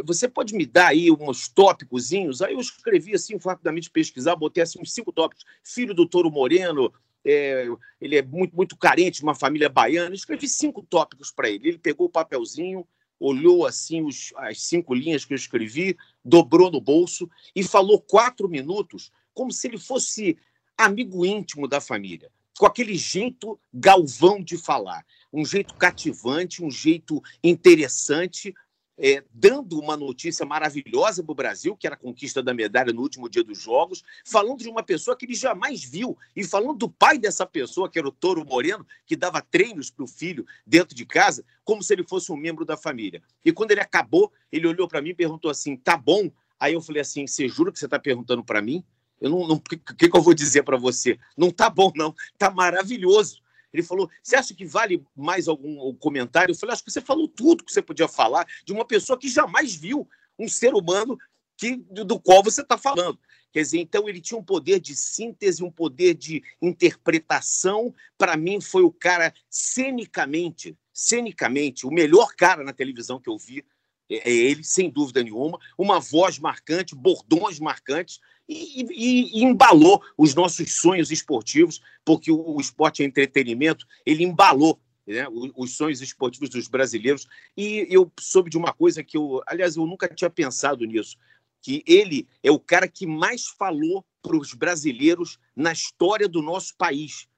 você 0.05 0.27
pode 0.27 0.55
me 0.55 0.65
dar 0.65 0.89
aí 0.89 1.11
uns 1.11 1.47
tópicozinhos? 1.47 2.41
Aí 2.41 2.55
eu 2.55 2.61
escrevi 2.61 3.15
assim, 3.15 3.37
rapidamente 3.37 3.91
pesquisar, 3.91 4.35
botei 4.35 4.63
assim 4.63 4.81
uns 4.81 4.95
cinco 4.95 5.13
tópicos. 5.13 5.45
Filho 5.63 5.93
do 5.93 6.09
Toro 6.09 6.31
Moreno, 6.31 6.91
é, 7.23 7.67
ele 8.01 8.17
é 8.17 8.23
muito, 8.23 8.57
muito 8.57 8.77
carente, 8.79 9.23
uma 9.23 9.35
família 9.35 9.69
baiana. 9.69 10.11
Eu 10.11 10.15
escrevi 10.15 10.49
cinco 10.49 10.83
tópicos 10.83 11.31
para 11.31 11.51
ele. 11.51 11.69
Ele 11.69 11.79
pegou 11.79 12.07
o 12.07 12.11
papelzinho, 12.11 12.89
olhou 13.21 13.67
assim 13.67 14.03
os, 14.03 14.33
as 14.37 14.63
cinco 14.63 14.95
linhas 14.95 15.23
que 15.23 15.35
eu 15.35 15.37
escrevi, 15.37 15.99
dobrou 16.25 16.71
no 16.71 16.81
bolso 16.81 17.29
e 17.55 17.63
falou 17.63 18.01
quatro 18.01 18.49
minutos, 18.49 19.13
como 19.35 19.53
se 19.53 19.67
ele 19.67 19.77
fosse 19.77 20.39
amigo 20.79 21.27
íntimo 21.27 21.69
da 21.69 21.79
família 21.79 22.31
com 22.59 22.67
aquele 22.67 22.97
jeito 22.97 23.59
galvão 23.73 24.43
de 24.43 24.57
falar, 24.57 25.05
um 25.33 25.45
jeito 25.45 25.75
cativante, 25.75 26.65
um 26.65 26.71
jeito 26.71 27.23
interessante, 27.43 28.55
é, 28.99 29.23
dando 29.31 29.79
uma 29.79 29.97
notícia 29.97 30.47
maravilhosa 30.47 31.23
para 31.23 31.33
o 31.33 31.35
Brasil, 31.35 31.77
que 31.77 31.87
era 31.87 31.95
a 31.95 31.99
conquista 31.99 32.43
da 32.43 32.55
medalha 32.55 32.93
no 32.93 33.03
último 33.03 33.29
dia 33.29 33.45
dos 33.45 33.61
Jogos, 33.61 34.03
falando 34.25 34.61
de 34.61 34.69
uma 34.69 34.83
pessoa 34.83 35.17
que 35.17 35.27
ele 35.27 35.35
jamais 35.35 35.85
viu, 35.85 36.17
e 36.35 36.43
falando 36.43 36.79
do 36.79 36.89
pai 36.89 37.19
dessa 37.19 37.45
pessoa, 37.45 37.91
que 37.91 37.99
era 37.99 38.09
o 38.09 38.13
Toro 38.13 38.45
Moreno, 38.45 38.87
que 39.05 39.17
dava 39.17 39.43
treinos 39.43 39.91
para 39.91 40.05
o 40.05 40.09
filho 40.09 40.47
dentro 40.67 40.95
de 40.95 41.05
casa, 41.05 41.45
como 41.63 41.83
se 41.83 41.93
ele 41.93 42.05
fosse 42.05 42.33
um 42.33 42.37
membro 42.37 42.65
da 42.65 42.77
família. 42.77 43.23
E 43.45 43.53
quando 43.53 43.73
ele 43.73 43.81
acabou, 43.81 44.33
ele 44.51 44.67
olhou 44.67 44.89
para 44.89 45.03
mim 45.03 45.11
e 45.11 45.15
perguntou 45.15 45.51
assim: 45.51 45.77
tá 45.77 45.97
bom? 45.97 46.31
Aí 46.59 46.73
eu 46.73 46.81
falei 46.81 47.03
assim: 47.03 47.27
você 47.27 47.49
jura 47.49 47.71
que 47.71 47.79
você 47.79 47.85
está 47.85 47.99
perguntando 47.99 48.43
para 48.43 48.63
mim? 48.63 48.83
Eu 49.21 49.31
não, 49.31 49.39
o 49.39 49.61
que, 49.61 49.77
que, 49.77 50.17
eu 50.17 50.23
vou 50.23 50.35
dizer 50.35 50.63
para 50.63 50.77
você? 50.77 51.19
Não 51.37 51.51
tá 51.51 51.71
bom, 51.71 51.91
não. 51.95 52.15
Tá 52.39 52.51
maravilhoso. 52.51 53.41
Ele 53.73 53.83
falou: 53.83 54.11
Você 54.23 54.37
acha 54.37 54.55
que 54.55 54.65
vale 54.65 55.05
mais 55.17 55.49
algum 55.49 55.95
comentário? 55.95 56.53
Eu 56.53 56.57
falei: 56.57 56.75
Acho 56.75 56.85
que 56.85 56.91
você 56.91 57.01
falou 57.01 57.29
tudo 57.29 57.65
que 57.65 57.73
você 57.73 57.83
podia 57.83 58.09
falar 58.09 58.47
de 58.65 58.73
uma 58.73 58.85
pessoa 58.85 59.19
que 59.19 59.29
jamais 59.29 59.75
viu 59.75 60.09
um 60.39 60.49
ser 60.49 60.75
humano 60.75 61.19
que, 61.57 61.77
do 61.77 62.21
qual 62.21 62.43
você 62.43 62.61
está 62.61 62.77
falando. 62.77 63.19
Quer 63.53 63.63
dizer, 63.63 63.79
então 63.79 64.07
ele 64.07 64.21
tinha 64.21 64.39
um 64.39 64.45
poder 64.45 64.79
de 64.79 64.95
síntese, 64.95 65.65
um 65.65 65.71
poder 65.71 66.15
de 66.15 66.43
interpretação. 66.61 67.95
Para 68.19 68.37
mim, 68.37 68.61
foi 68.61 68.83
o 68.83 68.93
cara 68.93 69.33
cenicamente, 69.49 70.77
cenicamente, 70.93 71.87
o 71.87 71.91
melhor 71.91 72.35
cara 72.37 72.63
na 72.63 72.75
televisão 72.75 73.19
que 73.19 73.31
eu 73.31 73.39
vi. 73.39 73.65
É, 74.11 74.31
é 74.31 74.33
ele, 74.33 74.63
sem 74.63 74.91
dúvida 74.91 75.23
nenhuma. 75.23 75.59
Uma 75.79 75.99
voz 75.99 76.39
marcante, 76.39 76.95
bordões 76.95 77.59
marcantes 77.59 78.21
e, 78.49 78.83
e, 78.83 79.41
e, 79.41 79.45
embalou 79.45 80.03
os 80.17 80.35
nossos 80.35 80.77
sonhos 80.77 81.11
esportivos, 81.11 81.81
porque 82.05 82.31
o, 82.31 82.57
o 82.57 82.61
esporte 82.61 83.03
é 83.03 83.07
entretenimento, 83.07 83.87
ele 84.05 84.25
embalou 84.25 84.79
né, 85.07 85.29
os, 85.29 85.51
os, 85.57 85.77
sonhos 85.77 86.01
esportivos 86.01 86.49
dos 86.49 86.69
brasileiros. 86.69 87.27
E 87.57 87.87
eu 87.91 88.11
soube 88.19 88.51
de 88.51 88.57
uma 88.57 88.73
coisa 88.73 89.03
que 89.03 89.17
eu, 89.17 89.43
aliás, 89.47 89.77
eu 89.77 89.87
nunca 89.87 90.09
tinha 90.09 90.31
pensado 90.31 90.85
nisso, 90.85 91.17
que 91.61 91.83
ele 91.87 92.29
é 92.43 92.51
o 92.51 92.61
cara 92.61 92.87
que 92.87 93.07
mais 93.07 93.47
falou 93.47 94.05
para 94.23 94.37
os 94.37 94.55
brasileiros 94.55 95.39
na 95.55 95.73
história 95.73 96.29
do 96.29 96.43
nosso 96.43 96.77
país 96.77 97.29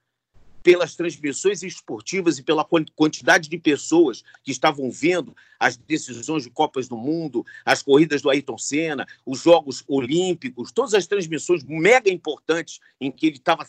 pelas 0.62 0.94
transmissões 0.94 1.62
esportivas 1.62 2.38
e 2.38 2.42
pela 2.42 2.66
quantidade 2.94 3.48
de 3.48 3.58
pessoas 3.58 4.22
que 4.42 4.50
estavam 4.50 4.90
vendo 4.90 5.36
as 5.58 5.76
decisões 5.76 6.44
de 6.44 6.50
Copas 6.50 6.88
do 6.88 6.96
Mundo, 6.96 7.44
as 7.64 7.82
corridas 7.82 8.22
do 8.22 8.30
Ayrton 8.30 8.58
Senna, 8.58 9.06
os 9.24 9.42
Jogos 9.42 9.84
Olímpicos, 9.86 10.72
todas 10.72 10.94
as 10.94 11.06
transmissões 11.06 11.64
mega 11.64 12.10
importantes 12.10 12.80
em 13.00 13.10
que 13.10 13.26
ele 13.26 13.36
estava 13.36 13.66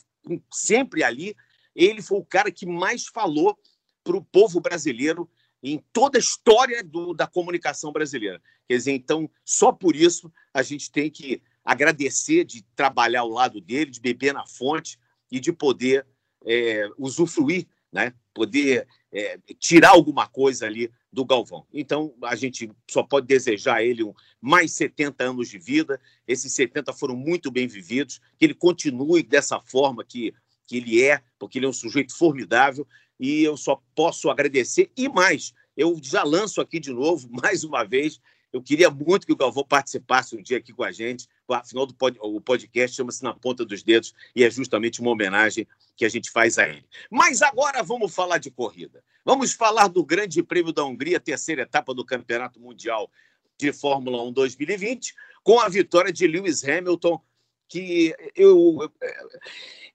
sempre 0.51 1.03
ali, 1.03 1.36
ele 1.75 2.01
foi 2.01 2.17
o 2.17 2.25
cara 2.25 2.51
que 2.51 2.65
mais 2.65 3.05
falou 3.05 3.58
para 4.03 4.17
o 4.17 4.24
povo 4.24 4.60
brasileiro 4.60 5.29
em 5.62 5.84
toda 5.91 6.17
a 6.17 6.19
história 6.19 6.84
do, 6.84 7.13
da 7.13 7.27
comunicação 7.27 7.91
brasileira. 7.91 8.41
Quer 8.67 8.77
dizer, 8.77 8.91
então, 8.93 9.29
só 9.43 9.72
por 9.72 9.96
isso 9.96 10.31
a 10.53 10.63
gente 10.63 10.91
tem 10.91 11.10
que 11.10 11.41
agradecer 11.63 12.46
de 12.46 12.63
trabalhar 12.75 13.22
ao 13.22 13.29
lado 13.29 13.62
dele, 13.62 13.91
de 13.91 14.00
beber 14.00 14.34
na 14.34 14.46
fonte 14.46 14.98
e 15.31 15.39
de 15.39 15.51
poder 15.51 16.05
é, 16.46 16.88
usufruir, 16.98 17.67
né? 17.91 18.13
poder 18.34 18.88
é, 19.12 19.39
tirar 19.60 19.89
alguma 19.89 20.27
coisa 20.27 20.65
ali 20.65 20.91
do 21.12 21.25
Galvão. 21.25 21.65
Então, 21.74 22.13
a 22.24 22.36
gente 22.36 22.72
só 22.89 23.03
pode 23.03 23.27
desejar 23.27 23.77
a 23.77 23.84
ele 23.84 24.03
um, 24.03 24.13
mais 24.39 24.74
70 24.74 25.24
anos 25.24 25.50
de 25.50 25.58
vida. 25.58 26.00
Esses 26.27 26.53
70 26.53 26.93
foram 26.93 27.15
muito 27.15 27.51
bem 27.51 27.67
vividos, 27.67 28.22
que 28.38 28.46
ele 28.46 28.53
continue 28.53 29.24
dessa 29.24 29.60
forma 29.60 30.05
que, 30.05 30.34
que 30.67 30.77
ele 30.77 31.01
é, 31.01 31.22
porque 31.38 31.58
ele 31.58 31.65
é 31.65 31.69
um 31.69 31.74
sujeito 31.74 32.15
formidável. 32.15 32.88
E 33.19 33.43
eu 33.43 33.58
só 33.58 33.81
posso 33.96 34.29
agradecer. 34.29 34.91
E 34.96 35.10
mais, 35.10 35.53
eu 35.75 36.00
já 36.01 36.24
lanço 36.24 36.62
aqui 36.62 36.79
de 36.79 36.93
novo, 36.93 37.27
mais 37.43 37.63
uma 37.63 37.84
vez, 37.84 38.22
eu 38.51 38.62
queria 38.62 38.89
muito 38.89 39.27
que 39.27 39.34
o 39.34 39.36
Galvão 39.36 39.63
participasse 39.63 40.36
um 40.36 40.41
dia 40.41 40.58
aqui 40.58 40.74
com 40.74 40.84
a 40.84 40.91
gente. 40.91 41.27
Afinal, 41.48 41.86
do 41.86 41.94
pod, 41.94 42.18
o 42.20 42.41
podcast 42.41 42.96
chama-se 42.96 43.24
Na 43.24 43.34
Ponta 43.34 43.63
dos 43.63 43.84
Dedos 43.84 44.13
e 44.36 44.44
é 44.44 44.50
justamente 44.50 45.01
uma 45.01 45.12
homenagem 45.12 45.68
que 45.96 46.06
a 46.06 46.10
gente 46.10 46.32
faz 46.32 46.58
a 46.58 46.68
ele. 46.68 46.86
Mas 47.12 47.41
agora 47.41 47.84
vamos 47.84 48.13
falar 48.13 48.38
de 48.38 48.50
corrida. 48.50 49.03
Vamos 49.24 49.53
falar 49.53 49.88
do 49.88 50.03
Grande 50.03 50.41
Prêmio 50.41 50.74
da 50.74 50.84
Hungria, 50.84 51.20
terceira 51.20 51.62
etapa 51.62 51.94
do 51.94 52.03
Campeonato 52.03 52.60
Mundial 52.60 53.12
de 53.58 53.74
Fórmula 53.74 54.24
1 54.24 54.32
2020, 54.32 55.13
com 55.44 55.60
a 55.60 55.68
vitória 55.68 56.12
de 56.12 56.25
Lewis 56.25 56.63
Hamilton, 56.63 57.22
que 57.70 58.16
eu, 58.36 58.92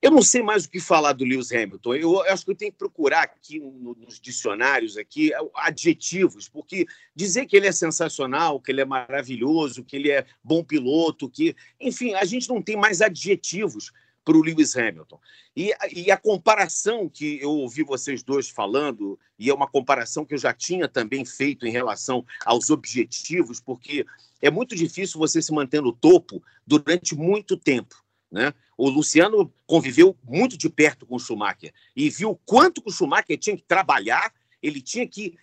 eu 0.01 0.11
não 0.11 0.23
sei 0.23 0.43
mais 0.43 0.65
o 0.65 0.71
que 0.71 0.79
falar 0.79 1.13
do 1.13 1.25
Lewis 1.25 1.51
Hamilton. 1.51 1.97
Eu, 1.97 2.23
acho 2.23 2.45
que 2.45 2.53
eu 2.53 2.57
tenho 2.57 2.71
que 2.71 2.79
procurar 2.79 3.23
aqui 3.23 3.59
nos 3.59 4.21
dicionários 4.21 4.97
aqui 4.97 5.33
adjetivos, 5.55 6.49
porque 6.49 6.87
dizer 7.15 7.47
que 7.47 7.57
ele 7.57 7.67
é 7.67 7.73
sensacional, 7.73 8.61
que 8.61 8.71
ele 8.71 8.81
é 8.81 8.85
maravilhoso, 8.85 9.83
que 9.83 9.97
ele 9.97 10.11
é 10.11 10.25
bom 10.43 10.63
piloto, 10.63 11.29
que, 11.29 11.57
enfim, 11.81 12.15
a 12.15 12.25
gente 12.25 12.49
não 12.49 12.63
tem 12.63 12.77
mais 12.77 13.03
adjetivos 13.03 13.93
para 14.25 14.37
o 14.37 14.43
Lewis 14.43 14.77
Hamilton. 14.77 15.21
E, 15.55 15.73
e, 15.93 16.11
a 16.11 16.17
comparação 16.17 17.09
que 17.09 17.39
eu 17.41 17.51
ouvi 17.51 17.83
vocês 17.83 18.23
dois 18.23 18.49
falando, 18.49 19.19
e 19.39 19.51
é 19.51 19.55
uma 19.55 19.69
comparação 19.69 20.25
que 20.25 20.35
eu 20.35 20.39
já 20.39 20.53
tinha 20.53 20.89
também 20.89 21.25
feito 21.25 21.67
em 21.67 21.71
relação 21.71 22.25
aos 22.45 22.71
objetivos, 22.71 23.61
porque 23.61 24.07
é 24.41 24.51
muito 24.51 24.75
difícil 24.75 25.19
você 25.19 25.43
se 25.43 25.53
manter 25.53 25.83
no 25.83 25.93
topo 25.93 26.43
durante 26.67 27.15
muito 27.15 27.57
tempo. 27.57 28.03
Né? 28.31 28.53
O 28.77 28.89
Luciano 28.89 29.53
conviveu 29.67 30.17
muito 30.25 30.57
de 30.57 30.69
perto 30.69 31.07
com 31.07 31.17
o 31.17 31.21
Schumacher 31.21 31.73
e 31.95 32.11
viu 32.11 32.39
quanto 32.45 32.83
o 32.85 32.91
Schumacher 32.91 33.39
tinha 33.39 33.57
que 33.57 33.63
trabalhar, 33.63 34.33
ele 34.63 34.81
tinha 34.81 35.07
que. 35.07 35.39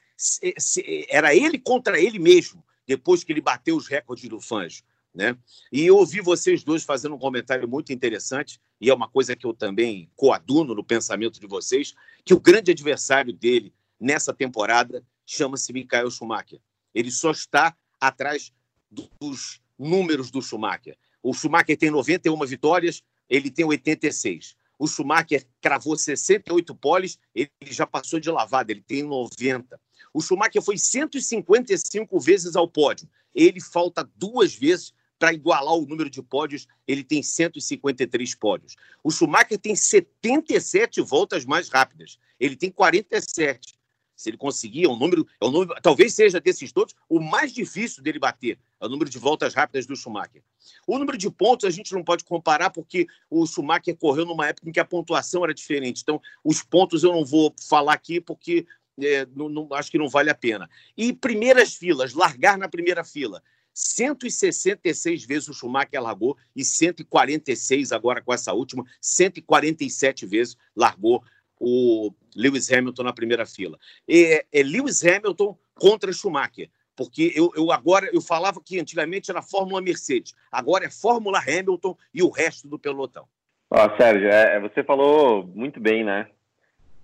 Era 1.09 1.33
ele 1.33 1.57
contra 1.57 1.99
ele 1.99 2.19
mesmo, 2.19 2.63
depois 2.85 3.23
que 3.23 3.31
ele 3.31 3.41
bateu 3.41 3.75
os 3.75 3.87
recordes 3.87 4.27
do 4.27 4.41
Fangio. 4.41 4.83
Né? 5.13 5.37
E 5.71 5.85
eu 5.85 5.97
ouvi 5.97 6.21
vocês 6.21 6.63
dois 6.63 6.83
fazendo 6.83 7.15
um 7.15 7.19
comentário 7.19 7.67
muito 7.67 7.91
interessante, 7.91 8.61
e 8.79 8.89
é 8.89 8.93
uma 8.93 9.09
coisa 9.09 9.35
que 9.35 9.45
eu 9.45 9.53
também 9.53 10.09
coaduno 10.15 10.73
no 10.73 10.83
pensamento 10.83 11.39
de 11.39 11.47
vocês, 11.47 11.93
que 12.23 12.33
o 12.33 12.39
grande 12.39 12.71
adversário 12.71 13.33
dele 13.33 13.73
nessa 13.99 14.33
temporada 14.33 15.03
chama-se 15.25 15.73
Michael 15.73 16.09
Schumacher. 16.09 16.61
Ele 16.93 17.11
só 17.11 17.31
está 17.31 17.75
atrás 17.99 18.53
dos 18.89 19.61
números 19.77 20.31
do 20.31 20.41
Schumacher. 20.41 20.97
O 21.21 21.33
Schumacher 21.33 21.77
tem 21.77 21.91
91 21.91 22.45
vitórias, 22.45 23.03
ele 23.29 23.51
tem 23.51 23.65
86. 23.65 24.55
O 24.77 24.87
Schumacher 24.87 25.45
cravou 25.61 25.95
68 25.95 26.73
poles, 26.75 27.19
ele 27.35 27.49
já 27.61 27.85
passou 27.85 28.19
de 28.19 28.31
lavada, 28.31 28.71
ele 28.71 28.81
tem 28.81 29.03
90. 29.03 29.79
O 30.13 30.21
Schumacher 30.21 30.61
foi 30.61 30.77
155 30.77 32.19
vezes 32.19 32.55
ao 32.55 32.67
pódio. 32.67 33.07
Ele 33.33 33.61
falta 33.61 34.09
duas 34.15 34.55
vezes 34.55 34.93
para 35.21 35.35
igualar 35.35 35.75
o 35.75 35.85
número 35.85 36.09
de 36.09 36.19
pódios, 36.19 36.67
ele 36.87 37.03
tem 37.03 37.21
153 37.21 38.33
pódios. 38.33 38.75
O 39.03 39.11
Schumacher 39.11 39.59
tem 39.59 39.75
77 39.75 40.99
voltas 40.99 41.45
mais 41.45 41.69
rápidas. 41.69 42.17
Ele 42.39 42.55
tem 42.55 42.71
47. 42.71 43.77
Se 44.15 44.29
ele 44.31 44.37
conseguir, 44.37 44.85
é 44.85 44.89
um 44.89 44.95
número, 44.95 45.27
é 45.39 45.45
um 45.45 45.51
número, 45.51 45.79
talvez 45.79 46.15
seja 46.15 46.39
desses 46.39 46.71
todos 46.71 46.95
o 47.07 47.19
mais 47.19 47.53
difícil 47.53 48.01
dele 48.01 48.17
bater, 48.17 48.57
é 48.79 48.85
o 48.85 48.89
número 48.89 49.11
de 49.11 49.19
voltas 49.19 49.53
rápidas 49.53 49.85
do 49.85 49.95
Schumacher. 49.95 50.41
O 50.87 50.97
número 50.97 51.19
de 51.19 51.29
pontos 51.29 51.65
a 51.65 51.69
gente 51.69 51.93
não 51.93 52.03
pode 52.03 52.23
comparar 52.23 52.71
porque 52.71 53.05
o 53.29 53.45
Schumacher 53.45 53.95
correu 53.95 54.25
numa 54.25 54.47
época 54.47 54.69
em 54.69 54.71
que 54.71 54.79
a 54.79 54.85
pontuação 54.85 55.43
era 55.43 55.53
diferente. 55.53 56.01
Então, 56.01 56.19
os 56.43 56.63
pontos 56.63 57.03
eu 57.03 57.11
não 57.11 57.23
vou 57.23 57.53
falar 57.59 57.93
aqui 57.93 58.19
porque 58.19 58.65
é, 58.99 59.27
não, 59.35 59.47
não, 59.47 59.67
acho 59.73 59.91
que 59.91 59.99
não 59.99 60.09
vale 60.09 60.31
a 60.31 60.35
pena. 60.35 60.67
E 60.97 61.13
primeiras 61.13 61.75
filas, 61.75 62.13
largar 62.13 62.57
na 62.57 62.67
primeira 62.67 63.03
fila. 63.03 63.43
166 63.73 65.25
vezes 65.25 65.49
o 65.49 65.53
Schumacher 65.53 66.01
largou 66.01 66.37
e 66.55 66.63
146 66.63 67.91
agora 67.91 68.21
com 68.21 68.33
essa 68.33 68.53
última, 68.53 68.83
147 68.99 70.25
vezes 70.25 70.57
largou 70.75 71.23
o 71.59 72.11
Lewis 72.35 72.71
Hamilton 72.71 73.03
na 73.03 73.13
primeira 73.13 73.45
fila. 73.45 73.77
É, 74.09 74.45
é 74.51 74.63
Lewis 74.63 75.05
Hamilton 75.05 75.57
contra 75.75 76.11
Schumacher, 76.11 76.69
porque 76.95 77.31
eu, 77.35 77.51
eu, 77.55 77.71
agora 77.71 78.09
eu 78.11 78.21
falava 78.21 78.61
que 78.63 78.79
antigamente 78.79 79.31
era 79.31 79.41
Fórmula 79.41 79.81
Mercedes, 79.81 80.33
agora 80.51 80.85
é 80.85 80.89
Fórmula 80.89 81.39
Hamilton 81.39 81.95
e 82.13 82.21
o 82.23 82.29
resto 82.29 82.67
do 82.67 82.79
pelotão. 82.79 83.25
Oh, 83.69 83.97
Sérgio, 83.97 84.27
é, 84.27 84.59
você 84.59 84.83
falou 84.83 85.47
muito 85.47 85.79
bem, 85.79 86.03
né? 86.03 86.27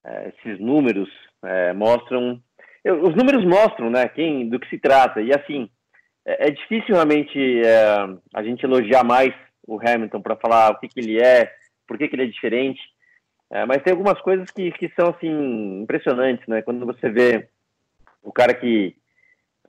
É, 0.03 0.29
esses 0.29 0.59
números 0.59 1.09
é, 1.43 1.71
mostram, 1.71 2.41
os 2.83 3.15
números 3.15 3.45
mostram, 3.45 3.89
né? 3.89 4.09
Quem, 4.09 4.49
do 4.49 4.59
que 4.59 4.69
se 4.69 4.77
trata 4.77 5.21
e 5.21 5.31
assim 5.33 5.69
é, 6.27 6.49
é 6.49 6.51
difícil 6.51 6.93
realmente 6.93 7.61
é, 7.65 7.85
a 8.33 8.43
gente 8.43 8.63
elogiar 8.63 9.03
mais 9.03 9.33
o 9.65 9.79
Hamilton 9.79 10.21
para 10.21 10.35
falar 10.35 10.71
o 10.71 10.79
que, 10.79 10.89
que 10.89 10.99
ele 10.99 11.21
é, 11.21 11.51
por 11.87 11.97
que, 11.97 12.07
que 12.07 12.15
ele 12.15 12.23
é 12.23 12.27
diferente. 12.27 12.81
É, 13.49 13.65
mas 13.65 13.81
tem 13.81 13.91
algumas 13.91 14.19
coisas 14.21 14.51
que, 14.51 14.71
que 14.73 14.89
são 14.89 15.09
assim 15.09 15.81
impressionantes, 15.81 16.45
né? 16.47 16.61
Quando 16.61 16.85
você 16.85 17.09
vê 17.09 17.47
o 18.21 18.31
cara 18.31 18.53
que 18.53 18.93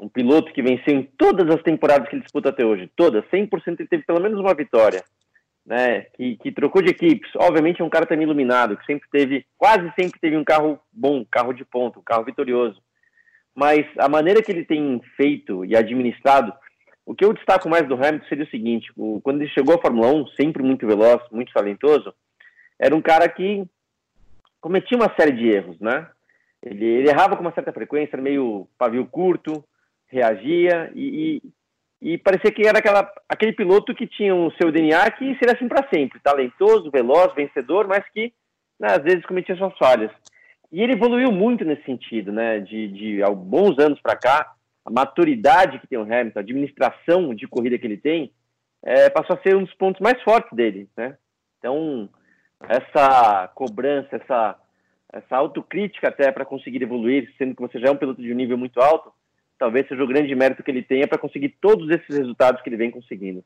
um 0.01 0.09
piloto 0.09 0.53
que 0.53 0.63
venceu 0.63 0.95
em 0.95 1.03
todas 1.03 1.49
as 1.55 1.63
temporadas 1.63 2.09
que 2.09 2.15
ele 2.17 2.23
disputa 2.23 2.51
até 2.51 2.65
hoje, 2.65 2.91
todas, 2.97 3.25
100% 3.31 3.81
ele 3.81 3.89
teve 3.89 4.05
pelo 4.05 4.21
menos 4.21 4.39
uma 4.39 4.55
vitória, 4.55 5.03
né? 5.65 6.03
Que, 6.17 6.37
que 6.39 6.51
trocou 6.51 6.83
de 6.83 6.91
equipes. 6.91 7.31
Obviamente 7.37 7.81
é 7.81 7.85
um 7.85 7.91
cara 7.91 8.07
também 8.07 8.25
iluminado, 8.25 8.77
que 8.77 8.85
sempre 8.85 9.09
teve, 9.13 9.47
quase 9.57 9.93
sempre 9.99 10.19
teve 10.21 10.37
um 10.37 10.45
carro 10.45 10.81
bom, 10.93 11.25
carro 11.31 11.53
de 11.53 11.65
ponto, 11.65 12.01
um 12.01 12.05
carro 12.05 12.25
vitorioso 12.25 12.83
mas 13.55 13.87
a 13.99 14.09
maneira 14.09 14.43
que 14.43 14.53
ele 14.53 14.65
tem 14.65 15.01
feito 15.17 15.65
e 15.65 15.77
administrado, 15.77 16.53
o 17.05 17.15
que 17.15 17.25
eu 17.25 17.33
destaco 17.33 17.69
mais 17.69 17.87
do 17.89 17.95
Hamilton 17.95 18.27
seria 18.29 18.45
o 18.45 18.51
seguinte: 18.51 18.93
o, 18.97 19.21
quando 19.23 19.41
ele 19.41 19.51
chegou 19.51 19.75
à 19.75 19.81
Fórmula 19.81 20.13
1, 20.13 20.27
sempre 20.29 20.63
muito 20.63 20.87
veloz, 20.87 21.23
muito 21.33 21.53
talentoso, 21.53 22.15
era 22.79 22.95
um 22.95 23.03
cara 23.03 23.29
que 23.29 23.65
cometia 24.61 24.97
uma 24.97 25.13
série 25.17 25.33
de 25.33 25.49
erros, 25.49 25.81
né? 25.81 26.07
Ele, 26.63 26.85
ele 26.85 27.09
errava 27.09 27.37
com 27.37 27.43
uma 27.43 27.53
certa 27.53 27.73
frequência, 27.73 28.15
era 28.15 28.23
meio 28.23 28.69
pavio 28.77 29.07
curto, 29.07 29.65
reagia 30.09 30.91
e, 30.95 31.43
e, 32.03 32.13
e, 32.13 32.19
parecia 32.19 32.51
que 32.51 32.67
era 32.67 32.79
aquela, 32.79 33.11
aquele 33.29 33.53
piloto 33.53 33.95
que 33.95 34.07
tinha 34.07 34.35
o 34.35 34.51
seu 34.61 34.73
DNA 34.73 35.11
que 35.13 35.37
seria 35.39 35.55
assim 35.55 35.69
para 35.69 35.89
sempre, 35.89 36.21
talentoso, 36.21 36.91
veloz, 36.91 37.33
vencedor, 37.35 37.87
mas 37.87 38.05
que 38.13 38.33
né, 38.79 38.89
às 38.91 39.03
vezes 39.03 39.25
cometia 39.25 39.57
suas 39.57 39.77
falhas. 39.79 40.11
E 40.71 40.83
ele 40.83 40.93
evoluiu 40.93 41.33
muito 41.33 41.65
nesse 41.65 41.83
sentido, 41.85 42.33
né? 42.33 42.61
De, 42.61 42.89
de 42.89 43.21
bons 43.37 43.79
anos 43.79 44.01
para 44.01 44.17
cá, 44.17 44.53
a 44.85 44.91
maturidade 44.91 45.79
que 45.79 45.87
tem 45.87 45.99
o 45.99 46.03
Hamilton, 46.03 46.39
a 46.39 46.43
administração 46.43 47.35
de 47.35 47.47
corrida 47.47 47.79
que 47.79 47.87
ele 47.87 47.97
tem, 47.97 48.33
é, 48.83 49.09
passou 49.11 49.37
a 49.37 49.43
ser 49.43 49.57
um 49.57 49.65
dos 49.65 49.75
pontos 49.75 50.01
mais 50.01 50.23
fortes 50.23 50.55
dele, 50.55 50.89
né? 50.97 51.17
Então, 51.59 52.09
essa 52.69 53.49
cobrança, 53.55 54.17
essa, 54.17 54.57
essa 55.13 55.37
autocrítica 55.37 56.09
até 56.09 56.31
para 56.31 56.45
conseguir 56.45 56.83
evoluir, 56.83 57.33
sendo 57.37 57.55
que 57.55 57.63
você 57.63 57.79
já 57.79 57.89
é 57.89 57.91
um 57.91 57.97
piloto 57.97 58.23
de 58.23 58.33
um 58.33 58.37
nível 58.37 58.57
muito 58.57 58.81
alto, 58.81 59.13
talvez 59.59 59.87
seja 59.89 60.03
o 60.03 60.07
grande 60.07 60.35
mérito 60.35 60.63
que 60.63 60.71
ele 60.71 60.83
tenha 60.83 61.09
para 61.09 61.19
conseguir 61.19 61.57
todos 61.61 61.91
esses 61.91 62.17
resultados 62.17 62.63
que 62.63 62.69
ele 62.69 62.77
vem 62.77 62.91
conseguindo. 62.91 63.45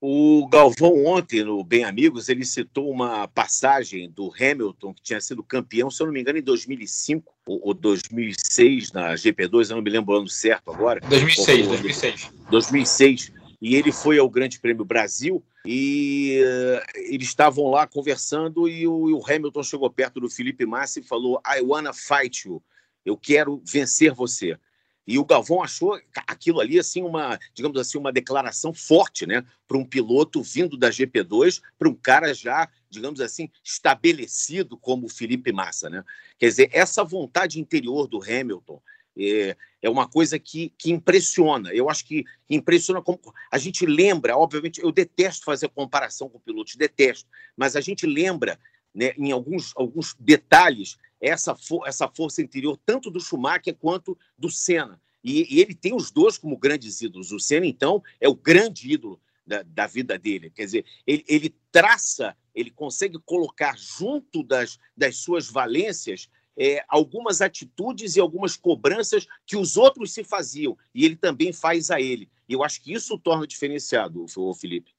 O 0.00 0.48
Galvão, 0.48 1.04
ontem, 1.04 1.44
no 1.44 1.62
Bem 1.62 1.84
Amigos, 1.84 2.30
ele 2.30 2.42
citou 2.42 2.90
uma 2.90 3.28
passagem 3.28 4.10
do 4.10 4.32
Hamilton, 4.34 4.94
que 4.94 5.02
tinha 5.02 5.20
sido 5.20 5.42
campeão, 5.42 5.90
se 5.90 6.02
eu 6.02 6.06
não 6.06 6.14
me 6.14 6.20
engano, 6.22 6.38
em 6.38 6.42
2005 6.42 7.30
ou 7.46 7.74
2006, 7.74 8.92
na 8.92 9.12
GP2, 9.12 9.68
eu 9.68 9.76
não 9.76 9.82
me 9.82 9.90
lembro 9.90 10.14
o 10.14 10.18
ano 10.18 10.28
certo 10.28 10.70
agora. 10.70 11.00
2006, 11.00 11.66
2006. 11.66 12.30
2006. 12.50 13.32
E 13.60 13.76
ele 13.76 13.92
foi 13.92 14.18
ao 14.18 14.30
Grande 14.30 14.58
Prêmio 14.58 14.86
Brasil 14.86 15.44
e 15.66 16.42
uh, 16.42 16.98
eles 17.12 17.28
estavam 17.28 17.68
lá 17.68 17.86
conversando 17.86 18.66
e 18.66 18.86
o, 18.86 19.18
o, 19.18 19.22
Hamilton 19.30 19.62
chegou 19.62 19.90
perto 19.90 20.18
do 20.18 20.30
Felipe 20.30 20.64
Massa 20.64 21.00
e 21.00 21.02
falou: 21.02 21.42
I 21.46 21.60
wanna 21.60 21.92
fight 21.92 22.48
you. 22.48 22.62
Eu 23.04 23.18
quero 23.18 23.62
vencer 23.66 24.14
você. 24.14 24.58
E 25.06 25.18
o 25.18 25.24
Galvão 25.24 25.62
achou 25.62 25.98
aquilo 26.26 26.60
ali 26.60 26.78
assim 26.78 27.02
uma, 27.02 27.38
digamos 27.54 27.78
assim, 27.78 27.98
uma 27.98 28.12
declaração 28.12 28.72
forte, 28.72 29.26
né, 29.26 29.44
para 29.66 29.76
um 29.76 29.84
piloto 29.84 30.42
vindo 30.42 30.76
da 30.76 30.90
GP2, 30.90 31.60
para 31.78 31.88
um 31.88 31.94
cara 31.94 32.32
já, 32.34 32.68
digamos 32.88 33.20
assim, 33.20 33.50
estabelecido 33.64 34.76
como 34.76 35.06
o 35.06 35.10
Felipe 35.10 35.52
Massa, 35.52 35.88
né? 35.90 36.04
Quer 36.38 36.46
dizer, 36.46 36.70
essa 36.72 37.02
vontade 37.02 37.60
interior 37.60 38.06
do 38.06 38.22
Hamilton 38.22 38.80
é, 39.18 39.56
é 39.82 39.90
uma 39.90 40.08
coisa 40.08 40.38
que, 40.38 40.72
que 40.78 40.90
impressiona. 40.90 41.72
Eu 41.72 41.90
acho 41.90 42.06
que 42.06 42.24
impressiona 42.48 43.02
como 43.02 43.18
a 43.50 43.58
gente 43.58 43.84
lembra, 43.86 44.36
obviamente, 44.36 44.80
eu 44.82 44.92
detesto 44.92 45.44
fazer 45.44 45.68
comparação 45.68 46.28
com 46.28 46.38
pilotos, 46.38 46.76
detesto, 46.76 47.28
mas 47.56 47.76
a 47.76 47.80
gente 47.80 48.06
lembra 48.06 48.58
né, 48.94 49.12
em 49.16 49.32
alguns, 49.32 49.72
alguns 49.76 50.14
detalhes 50.18 50.96
essa, 51.20 51.54
for, 51.54 51.86
essa 51.86 52.08
força 52.08 52.40
interior, 52.40 52.78
tanto 52.84 53.10
do 53.10 53.20
Schumacher 53.20 53.74
quanto 53.74 54.16
do 54.38 54.50
Senna. 54.50 55.00
E, 55.22 55.54
e, 55.54 55.60
ele 55.60 55.74
tem 55.74 55.94
os 55.94 56.10
dois 56.10 56.38
como 56.38 56.56
grandes 56.56 57.00
ídolos. 57.00 57.30
O 57.30 57.38
Senna, 57.38 57.66
então, 57.66 58.02
é 58.20 58.28
o 58.28 58.34
grande 58.34 58.90
ídolo 58.90 59.20
da, 59.46 59.62
da 59.62 59.86
vida 59.86 60.18
dele. 60.18 60.50
Quer 60.50 60.64
dizer, 60.64 60.84
ele, 61.06 61.24
ele, 61.28 61.54
traça, 61.70 62.34
ele 62.54 62.70
consegue 62.70 63.18
colocar 63.18 63.76
junto 63.76 64.42
das, 64.42 64.78
das 64.96 65.16
suas 65.18 65.50
valências 65.50 66.28
é, 66.56 66.82
algumas 66.88 67.40
atitudes 67.40 68.16
e 68.16 68.20
algumas 68.20 68.56
cobranças 68.56 69.26
que 69.46 69.56
os 69.56 69.76
outros 69.76 70.12
se 70.12 70.24
faziam. 70.24 70.76
E 70.94 71.04
ele 71.04 71.16
também 71.16 71.52
faz 71.52 71.90
a 71.90 72.00
ele. 72.00 72.30
E 72.48 72.54
eu 72.54 72.64
acho 72.64 72.82
que 72.82 72.92
isso 72.92 73.18
torna 73.18 73.46
diferenciado, 73.46 74.24
o 74.36 74.54
Felipe. 74.54 74.92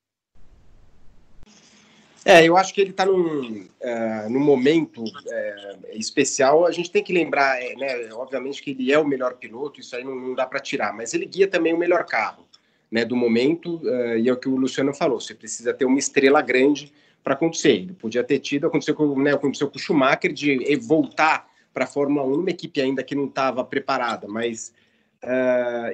É, 2.24 2.46
eu 2.46 2.56
acho 2.56 2.74
que 2.74 2.82
ele 2.82 2.92
está 2.92 3.04
num, 3.06 3.62
uh, 3.62 4.30
num 4.30 4.40
momento 4.40 5.04
uh, 5.04 5.88
especial. 5.94 6.66
A 6.66 6.72
gente 6.72 6.92
tem 6.92 7.04
que 7.04 7.12
lembrar, 7.12 7.60
é, 7.60 7.76
né, 7.76 8.14
obviamente, 8.14 8.62
que 8.62 8.72
ele 8.72 8.94
é 8.94 9.00
o 9.00 9.08
melhor 9.08 9.36
piloto, 9.38 9.80
isso 9.80 9.96
aí 9.96 10.04
não, 10.04 10.16
não 10.16 10.36
dá 10.36 10.46
para 10.46 10.60
tirar, 10.60 10.94
mas 10.94 11.14
ele 11.16 11.26
guia 11.26 11.48
também 11.48 11.74
o 11.74 11.78
melhor 11.78 12.06
carro 12.06 12.46
né, 12.92 13.04
do 13.04 13.16
momento, 13.16 13.78
uh, 13.78 14.18
e 14.18 14.30
é 14.30 14.34
o 14.34 14.38
que 14.38 14.48
o 14.48 14.56
Luciano 14.56 14.94
falou: 14.94 15.20
você 15.20 15.34
precisa 15.34 15.74
ter 15.74 15.86
uma 15.86 15.98
estrela 15.98 16.42
grande 16.42 16.94
para 17.24 17.34
acontecer. 17.34 17.72
Ele 17.72 17.94
podia 17.94 18.24
ter 18.24 18.38
tido, 18.38 18.68
aconteceu 18.68 18.94
com, 18.94 19.20
né, 19.20 19.34
aconteceu 19.34 19.68
com 19.68 19.78
o 19.78 19.80
Schumacher, 19.80 20.32
de 20.32 20.76
voltar 20.76 21.50
para 21.74 21.86
a 21.86 21.88
Fórmula 21.88 22.24
1 22.28 22.38
numa 22.38 22.50
equipe 22.52 22.82
ainda 22.82 23.04
que 23.04 23.16
não 23.16 23.26
estava 23.26 23.64
preparada, 23.64 24.28
mas. 24.28 24.74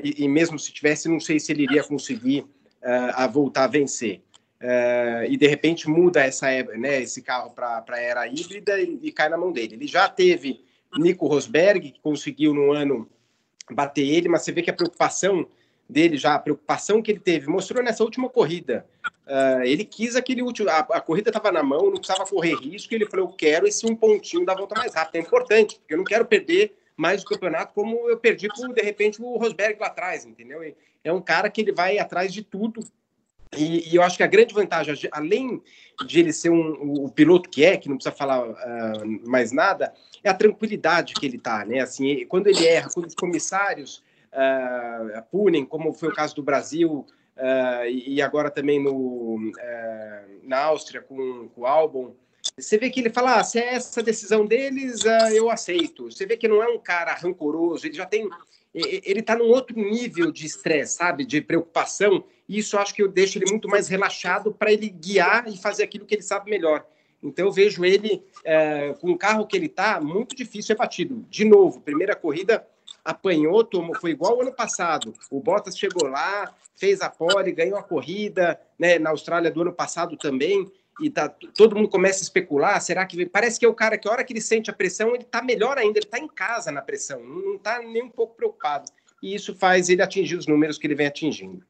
E, 0.01 0.23
e, 0.23 0.27
mesmo 0.29 0.57
se 0.57 0.71
tivesse, 0.71 1.09
não 1.09 1.19
sei 1.19 1.37
se 1.37 1.51
ele 1.51 1.63
iria 1.63 1.83
conseguir 1.83 2.45
a 2.81 3.27
voltar 3.27 3.65
a 3.65 3.67
vencer. 3.67 4.21
Uh, 4.61 5.25
e 5.29 5.37
de 5.37 5.47
repente 5.47 5.89
muda 5.89 6.21
essa, 6.21 6.47
né, 6.77 7.01
esse 7.01 7.21
carro 7.21 7.51
para 7.51 7.83
a 7.87 7.99
era 7.99 8.27
híbrida 8.27 8.79
e, 8.79 8.99
e, 9.01 9.11
cai 9.11 9.29
na 9.29 9.37
mão 9.37 9.51
dele. 9.51 9.75
Ele 9.75 9.87
já 9.87 10.07
teve 10.07 10.63
Nico 10.97 11.27
Rosberg, 11.27 11.91
que 11.91 11.99
conseguiu 11.99 12.53
no 12.53 12.71
ano 12.71 13.09
bater 13.69 14.07
ele, 14.07 14.29
mas 14.29 14.43
você 14.43 14.51
vê 14.51 14.61
que 14.61 14.69
a 14.69 14.73
preocupação 14.73 15.47
dele 15.89 16.17
já, 16.17 16.35
a 16.35 16.39
preocupação 16.39 17.01
que 17.01 17.11
ele 17.11 17.19
teve, 17.19 17.47
mostrou 17.47 17.83
nessa 17.83 18.03
última 18.03 18.29
corrida. 18.29 18.85
Uh, 19.25 19.63
ele 19.63 19.85
quis 19.85 20.15
aquele 20.15 20.41
último. 20.41 20.69
A, 20.69 20.79
a 20.79 21.01
corrida 21.01 21.29
estava 21.29 21.51
na 21.51 21.63
mão, 21.63 21.85
não 21.85 21.97
precisava 21.97 22.25
correr 22.25 22.55
risco. 22.55 22.93
Ele 22.93 23.05
falou: 23.05 23.27
Eu 23.27 23.33
quero 23.33 23.67
esse 23.67 23.85
um 23.85 23.95
pontinho 23.95 24.45
da 24.45 24.53
volta 24.53 24.75
mais 24.75 24.93
rápida. 24.93 25.17
É 25.17 25.21
importante, 25.21 25.77
porque 25.79 25.93
eu 25.93 25.97
não 25.97 26.05
quero 26.05 26.25
perder 26.25 26.75
mais 26.95 27.21
o 27.21 27.25
campeonato 27.25 27.73
como 27.73 28.09
eu 28.09 28.17
perdi 28.17 28.47
por, 28.47 28.73
de 28.73 28.81
repente, 28.81 29.21
o 29.21 29.37
Rosberg 29.37 29.79
lá 29.79 29.87
atrás, 29.87 30.25
entendeu? 30.25 30.61
É 31.03 31.13
um 31.13 31.21
cara 31.21 31.49
que 31.49 31.61
ele 31.61 31.71
vai 31.71 31.99
atrás 31.99 32.33
de 32.33 32.43
tudo. 32.43 32.83
E, 33.55 33.91
e 33.91 33.95
eu 33.95 34.01
acho 34.01 34.17
que 34.17 34.23
a 34.23 34.27
grande 34.27 34.53
vantagem, 34.53 34.95
além 35.11 35.61
de 36.05 36.19
ele 36.19 36.33
ser 36.33 36.49
um, 36.49 37.05
o 37.05 37.09
piloto 37.09 37.49
que 37.49 37.63
é, 37.63 37.77
que 37.77 37.87
não 37.87 37.95
precisa 37.95 38.15
falar 38.15 38.47
uh, 38.47 39.29
mais 39.29 39.51
nada, 39.51 39.93
é 40.23 40.29
a 40.29 40.33
tranquilidade 40.33 41.13
que 41.13 41.25
ele 41.25 41.37
tá, 41.37 41.63
né? 41.65 41.79
Assim, 41.79 42.25
quando 42.27 42.47
ele 42.47 42.65
erra, 42.65 42.89
quando 42.93 43.07
os 43.07 43.15
comissários 43.15 44.03
uh, 44.33 45.21
punem, 45.31 45.65
como 45.65 45.93
foi 45.93 46.09
o 46.09 46.13
caso 46.13 46.35
do 46.35 46.43
Brasil 46.43 47.05
uh, 47.37 47.87
e 47.89 48.21
agora 48.21 48.51
também 48.51 48.83
no, 48.83 49.39
na 50.43 50.59
Áustria 50.63 51.01
com, 51.01 51.47
com 51.49 51.61
o 51.61 51.65
Albon, 51.65 52.13
você 52.57 52.77
vê 52.77 52.89
que 52.89 52.99
ele 52.99 53.09
fala, 53.09 53.39
ah, 53.39 53.43
se 53.43 53.59
é 53.59 53.75
essa 53.75 54.01
decisão 54.01 54.45
deles, 54.45 55.03
eu 55.33 55.49
aceito. 55.49 56.09
Você 56.09 56.25
vê 56.25 56.37
que 56.37 56.47
não 56.47 56.63
é 56.63 56.67
um 56.67 56.79
cara 56.79 57.13
rancoroso, 57.13 57.85
ele 57.85 57.95
já 57.95 58.05
tem... 58.05 58.29
Ele 58.73 59.19
está 59.19 59.35
num 59.35 59.47
outro 59.47 59.75
nível 59.75 60.31
de 60.31 60.45
estresse, 60.45 60.97
sabe? 60.97 61.25
De 61.25 61.41
preocupação. 61.41 62.23
E 62.47 62.57
isso 62.57 62.77
acho 62.77 62.93
que 62.93 63.01
eu 63.01 63.07
deixo 63.07 63.37
ele 63.37 63.49
muito 63.49 63.67
mais 63.67 63.87
relaxado 63.87 64.51
para 64.53 64.71
ele 64.71 64.89
guiar 64.89 65.47
e 65.47 65.57
fazer 65.57 65.83
aquilo 65.83 66.05
que 66.05 66.15
ele 66.15 66.21
sabe 66.21 66.49
melhor. 66.49 66.85
Então 67.21 67.45
eu 67.45 67.51
vejo 67.51 67.83
ele 67.83 68.23
é, 68.43 68.93
com 69.01 69.11
o 69.11 69.17
carro 69.17 69.45
que 69.45 69.57
ele 69.57 69.65
está 69.65 69.99
muito 69.99 70.35
difícil 70.35 70.73
é 70.73 70.77
batido. 70.77 71.25
De 71.29 71.43
novo, 71.43 71.81
primeira 71.81 72.15
corrida 72.15 72.65
apanhou, 73.03 73.63
tomou, 73.63 73.95
foi 73.99 74.11
igual 74.11 74.33
ao 74.33 74.41
ano 74.41 74.53
passado. 74.53 75.13
O 75.31 75.39
Bottas 75.39 75.77
chegou 75.77 76.07
lá, 76.07 76.53
fez 76.75 77.01
a 77.01 77.09
pole, 77.09 77.51
ganhou 77.51 77.77
a 77.77 77.83
corrida, 77.83 78.59
né, 78.77 78.99
na 78.99 79.09
Austrália 79.09 79.49
do 79.49 79.61
ano 79.61 79.73
passado 79.73 80.15
também, 80.15 80.71
e 80.99 81.09
tá, 81.09 81.29
todo 81.29 81.75
mundo 81.75 81.89
começa 81.89 82.19
a 82.19 82.23
especular, 82.23 82.81
será 82.81 83.05
que 83.05 83.25
parece 83.25 83.59
que 83.59 83.65
é 83.65 83.69
o 83.69 83.73
cara 83.73 83.97
que 83.97 84.07
a 84.07 84.11
hora 84.11 84.23
que 84.23 84.33
ele 84.33 84.41
sente 84.41 84.69
a 84.69 84.73
pressão, 84.73 85.13
ele 85.13 85.23
tá 85.23 85.41
melhor 85.41 85.77
ainda, 85.77 85.99
ele 85.99 86.07
tá 86.07 86.19
em 86.19 86.27
casa 86.27 86.71
na 86.71 86.81
pressão, 86.81 87.23
não 87.23 87.57
tá 87.57 87.79
nem 87.79 88.03
um 88.03 88.09
pouco 88.09 88.35
preocupado. 88.35 88.91
E 89.21 89.33
isso 89.33 89.55
faz 89.55 89.89
ele 89.89 90.01
atingir 90.01 90.35
os 90.35 90.47
números 90.47 90.77
que 90.77 90.85
ele 90.85 90.95
vem 90.95 91.07
atingindo. 91.07 91.65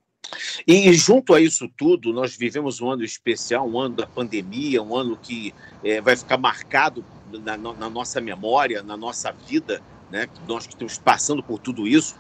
E 0.68 0.92
junto 0.94 1.34
a 1.34 1.42
isso 1.42 1.70
tudo, 1.78 2.12
nós 2.12 2.36
vivemos 2.36 2.82
um 2.82 2.92
ano 2.92 3.04
especial, 3.04 3.68
um 3.68 3.80
ano 3.80 3.96
da 3.96 4.08
pandemia, 4.08 4.82
um 4.82 4.96
ano 4.96 5.18
que 5.18 5.54
é, 5.84 6.02
vai 6.02 6.16
ficar 6.16 6.38
marcado 6.38 7.04
na, 7.44 7.58
na 7.58 7.90
nossa 7.90 8.20
memória, 8.20 8.84
na 8.84 8.98
nossa 8.98 9.32
vida, 9.32 9.82
né? 10.10 10.28
Nós 10.48 10.66
que 10.66 10.74
estamos 10.74 10.98
passando 10.98 11.44
por 11.44 11.60
tudo 11.60 11.88
isso, 11.88 12.16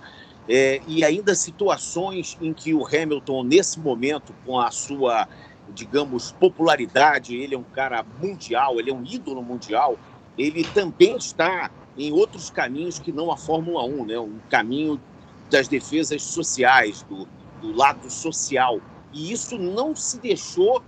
é, 0.48 0.82
e 0.88 1.04
ainda 1.04 1.36
situações 1.36 2.38
em 2.39 2.54
que 2.54 2.74
o 2.74 2.86
Hamilton, 2.86 3.43
nesse 3.43 3.80
momento, 3.80 4.34
com 4.46 4.60
a 4.60 4.72
sua, 4.72 5.28
digamos, 5.67 6.32
popularidade, 6.32 7.36
ele 7.36 7.56
é 7.56 7.58
um 7.58 7.65
cara 7.65 8.04
mundial, 8.04 8.80
ele 8.80 8.89
é 8.89 8.93
um 8.93 9.04
ídolo 9.04 9.43
mundial, 9.43 10.00
ele 10.38 10.63
também 10.63 11.17
está 11.17 11.70
em 11.98 12.13
outros 12.13 12.50
caminhos 12.50 13.00
que 13.00 13.12
não 13.12 13.32
a 13.32 13.38
Fórmula 13.38 13.84
1, 13.84 14.06
né? 14.06 14.20
um 14.20 14.39
caminho 14.48 15.02
das 15.50 15.67
defesas 15.67 16.24
sociais, 16.24 17.04
do, 17.04 17.28
do 17.62 17.76
lado 17.76 18.10
social. 18.10 18.80
E 19.13 19.32
isso 19.32 19.58
não 19.58 19.96
se 19.96 20.20
deixou, 20.20 20.84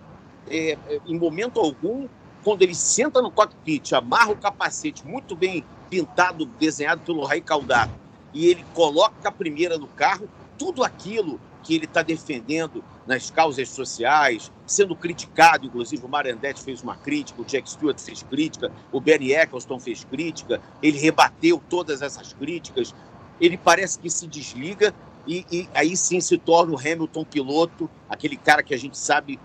é, 0.47 0.77
é 0.87 1.01
em 1.05 1.17
momento 1.17 1.59
algum, 1.59 2.07
quando 2.43 2.61
ele 2.61 2.75
senta 2.75 3.21
no 3.21 3.31
cockpit, 3.31 3.93
amarra 3.93 4.31
o 4.31 4.37
capacete 4.37 5.05
muito 5.05 5.35
bem 5.35 5.63
pintado, 5.89 6.45
desenhado 6.45 7.01
pelo 7.01 7.25
Ray 7.25 7.41
Caldato, 7.41 7.93
e 8.33 8.47
ele 8.47 8.63
coloca 8.73 9.29
a 9.29 9.31
primeira 9.31 9.77
no 9.77 9.87
carro, 9.87 10.29
tudo 10.57 10.83
aquilo 10.83 11.39
que 11.63 11.75
ele 11.75 11.85
está 11.85 12.01
defendendo 12.01 12.83
nas 13.05 13.31
causas 13.31 13.69
sociais, 13.69 14.51
sendo 14.65 14.95
criticado, 14.95 15.65
inclusive 15.65 16.05
o 16.05 16.07
Marandetti 16.07 16.61
fez 16.61 16.81
uma 16.81 16.95
crítica, 16.95 17.41
o 17.41 17.45
Jack 17.45 17.69
Stewart 17.69 17.99
fez 17.99 18.23
crítica, 18.23 18.71
o 18.91 19.01
Bernie 19.01 19.33
Eccleston 19.33 19.79
fez 19.79 20.03
crítica, 20.03 20.61
ele 20.81 20.99
rebateu 20.99 21.61
todas 21.69 22.01
essas 22.01 22.33
críticas, 22.33 22.93
ele 23.41 23.57
parece 23.57 23.97
que 23.97 24.09
se 24.09 24.27
desliga 24.27 24.93
e, 25.29 25.45
e 25.51 25.69
aí 25.75 25.95
sim 25.95 26.19
se 26.19 26.39
torna 26.39 26.73
o 26.73 26.79
Hamilton 26.79 27.23
piloto, 27.23 27.87
aquele 28.09 28.35
cara 28.35 28.63
que 28.63 28.73
a 28.73 28.77
gente 28.77 28.97
sabe 28.97 29.39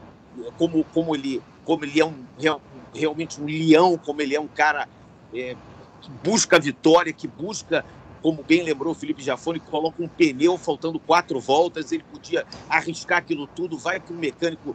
como, 0.57 0.83
como, 0.85 1.15
ele, 1.15 1.43
como 1.63 1.85
ele 1.85 2.01
é 2.01 2.05
um, 2.07 2.25
realmente 2.95 3.39
um 3.39 3.45
leão, 3.45 3.99
como 3.99 4.23
ele 4.23 4.35
é 4.35 4.41
um 4.41 4.49
cara 4.49 4.89
é, 5.35 5.55
que 6.01 6.11
busca 6.25 6.57
a 6.57 6.59
vitória, 6.59 7.13
que 7.13 7.29
busca, 7.29 7.85
como 8.23 8.43
bem 8.43 8.63
lembrou 8.63 8.93
o 8.93 8.95
Felipe 8.95 9.23
Jafone, 9.23 9.61
que 9.61 9.71
coloca 9.71 10.03
um 10.03 10.09
pneu 10.09 10.57
faltando 10.57 10.99
quatro 10.99 11.39
voltas, 11.39 11.93
ele 11.93 12.03
podia 12.11 12.47
arriscar 12.67 13.19
aquilo 13.19 13.47
tudo, 13.47 13.77
vai 13.77 14.01
que 14.01 14.11
o 14.11 14.17
mecânico 14.17 14.75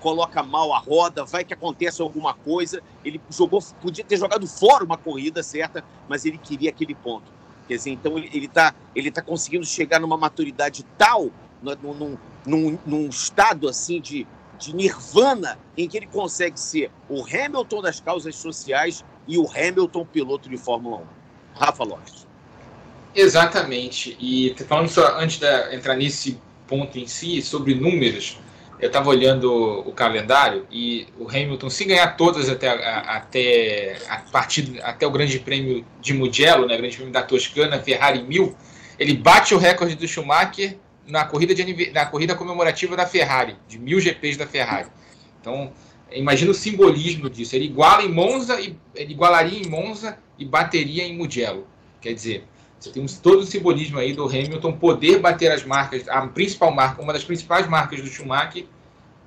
coloca 0.00 0.42
mal 0.42 0.72
a 0.72 0.78
roda, 0.78 1.24
vai 1.24 1.44
que 1.44 1.52
acontece 1.52 2.00
alguma 2.00 2.32
coisa. 2.32 2.82
Ele 3.04 3.20
jogou, 3.28 3.62
podia 3.82 4.04
ter 4.04 4.16
jogado 4.16 4.46
fora 4.46 4.84
uma 4.84 4.96
corrida 4.96 5.42
certa, 5.42 5.84
mas 6.08 6.24
ele 6.24 6.38
queria 6.38 6.70
aquele 6.70 6.94
ponto. 6.94 7.35
Quer 7.66 7.76
dizer, 7.76 7.90
então 7.90 8.16
ele 8.18 8.46
está 8.46 8.74
ele 8.94 9.10
tá 9.10 9.20
conseguindo 9.20 9.66
chegar 9.66 10.00
numa 10.00 10.16
maturidade 10.16 10.84
tal, 10.96 11.30
num, 11.60 12.16
num, 12.46 12.78
num 12.86 13.08
estado 13.08 13.68
assim 13.68 14.00
de, 14.00 14.26
de 14.58 14.74
nirvana, 14.74 15.58
em 15.76 15.88
que 15.88 15.96
ele 15.96 16.06
consegue 16.06 16.58
ser 16.58 16.90
o 17.08 17.22
Hamilton 17.24 17.82
das 17.82 18.00
causas 18.00 18.36
sociais 18.36 19.04
e 19.26 19.36
o 19.36 19.48
Hamilton 19.50 20.04
piloto 20.04 20.48
de 20.48 20.56
Fórmula 20.56 20.98
1. 20.98 21.06
Rafa 21.54 21.84
Lopes. 21.84 22.26
Exatamente. 23.14 24.16
E 24.20 24.54
falando 24.68 24.88
só 24.88 25.18
antes 25.18 25.38
de 25.38 25.74
entrar 25.74 25.96
nesse 25.96 26.38
ponto 26.66 26.98
em 26.98 27.06
si, 27.06 27.40
sobre 27.40 27.74
números, 27.74 28.38
eu 28.78 28.88
estava 28.88 29.08
olhando 29.08 29.50
o 29.86 29.92
calendário 29.92 30.66
e 30.70 31.06
o 31.18 31.28
Hamilton, 31.28 31.70
se 31.70 31.84
ganhar 31.84 32.16
todas 32.16 32.48
até, 32.50 32.68
até, 32.68 33.96
a 34.08 34.18
partir, 34.18 34.80
até 34.82 35.06
o 35.06 35.10
Grande 35.10 35.38
Prêmio 35.38 35.84
de 36.00 36.12
Mugello, 36.12 36.66
né, 36.66 36.76
Grande 36.76 36.96
Prêmio 36.96 37.12
da 37.12 37.22
Toscana, 37.22 37.78
Ferrari 37.80 38.22
1000, 38.22 38.54
ele 38.98 39.14
bate 39.14 39.54
o 39.54 39.58
recorde 39.58 39.94
do 39.94 40.06
Schumacher 40.06 40.76
na 41.06 41.24
corrida, 41.24 41.54
de, 41.54 41.90
na 41.92 42.04
corrida 42.06 42.34
comemorativa 42.34 42.96
da 42.96 43.06
Ferrari, 43.06 43.56
de 43.66 43.78
mil 43.78 44.00
GPs 44.00 44.36
da 44.36 44.46
Ferrari. 44.46 44.88
Então, 45.40 45.72
imagina 46.10 46.50
o 46.50 46.54
simbolismo 46.54 47.30
disso. 47.30 47.54
Ele 47.56 47.66
iguala 47.66 48.02
em 48.02 48.12
Monza, 48.12 48.60
ele 48.60 48.78
igualaria 48.94 49.60
em 49.60 49.68
Monza 49.68 50.18
e 50.38 50.44
bateria 50.44 51.04
em 51.04 51.16
Mugello. 51.16 51.66
Quer 52.00 52.12
dizer, 52.12 52.44
você 52.78 52.90
tem 52.90 53.06
todo 53.22 53.40
o 53.40 53.46
simbolismo 53.46 53.98
aí 53.98 54.12
do 54.12 54.26
Hamilton 54.26 54.72
poder 54.72 55.18
bater 55.18 55.50
as 55.50 55.64
marcas, 55.64 56.06
a 56.08 56.26
principal 56.26 56.72
marca, 56.72 57.02
uma 57.02 57.12
das 57.12 57.24
principais 57.24 57.66
marcas 57.66 58.00
do 58.00 58.06
Schumacher 58.06 58.66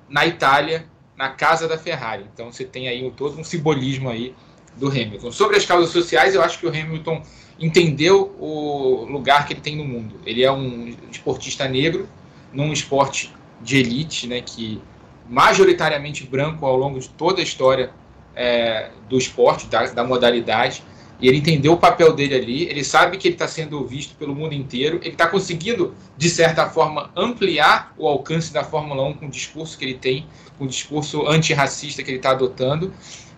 na 0.08 0.26
Itália, 0.26 0.86
na 1.16 1.30
casa 1.30 1.68
da 1.68 1.76
Ferrari. 1.76 2.24
Então 2.32 2.50
você 2.52 2.64
tem 2.64 2.88
aí 2.88 3.10
todo 3.16 3.38
um 3.38 3.44
simbolismo 3.44 4.08
aí 4.08 4.34
do 4.76 4.88
Hamilton. 4.88 5.32
Sobre 5.32 5.56
as 5.56 5.66
causas 5.66 5.90
sociais, 5.90 6.34
eu 6.34 6.42
acho 6.42 6.58
que 6.58 6.66
o 6.66 6.68
Hamilton 6.68 7.22
entendeu 7.58 8.34
o 8.38 9.04
lugar 9.04 9.46
que 9.46 9.52
ele 9.52 9.60
tem 9.60 9.76
no 9.76 9.84
mundo. 9.84 10.16
Ele 10.24 10.42
é 10.42 10.50
um 10.50 10.94
esportista 11.10 11.68
negro 11.68 12.08
num 12.52 12.72
esporte 12.72 13.32
de 13.60 13.78
elite, 13.78 14.26
né, 14.26 14.40
que 14.40 14.80
majoritariamente 15.28 16.24
branco 16.26 16.64
ao 16.64 16.76
longo 16.76 16.98
de 16.98 17.08
toda 17.10 17.40
a 17.40 17.42
história 17.42 17.90
é, 18.34 18.90
do 19.08 19.18
esporte, 19.18 19.66
da, 19.66 19.86
da 19.86 20.02
modalidade 20.02 20.82
e 21.20 21.28
ele 21.28 21.38
entendeu 21.38 21.72
o 21.72 21.76
papel 21.76 22.12
dele 22.14 22.34
ali, 22.34 22.62
ele 22.64 22.82
sabe 22.82 23.18
que 23.18 23.28
ele 23.28 23.34
está 23.34 23.46
sendo 23.46 23.84
visto 23.84 24.14
pelo 24.16 24.34
mundo 24.34 24.54
inteiro, 24.54 24.98
ele 25.02 25.10
está 25.10 25.26
conseguindo, 25.26 25.94
de 26.16 26.30
certa 26.30 26.68
forma, 26.68 27.10
ampliar 27.14 27.94
o 27.98 28.08
alcance 28.08 28.52
da 28.52 28.64
Fórmula 28.64 29.02
1 29.08 29.14
com 29.14 29.26
o 29.26 29.30
discurso 29.30 29.76
que 29.76 29.84
ele 29.84 29.94
tem, 29.94 30.26
com 30.58 30.64
o 30.64 30.68
discurso 30.68 31.26
antirracista 31.26 32.02
que 32.02 32.10
ele 32.10 32.16
está 32.16 32.30
adotando. 32.30 32.92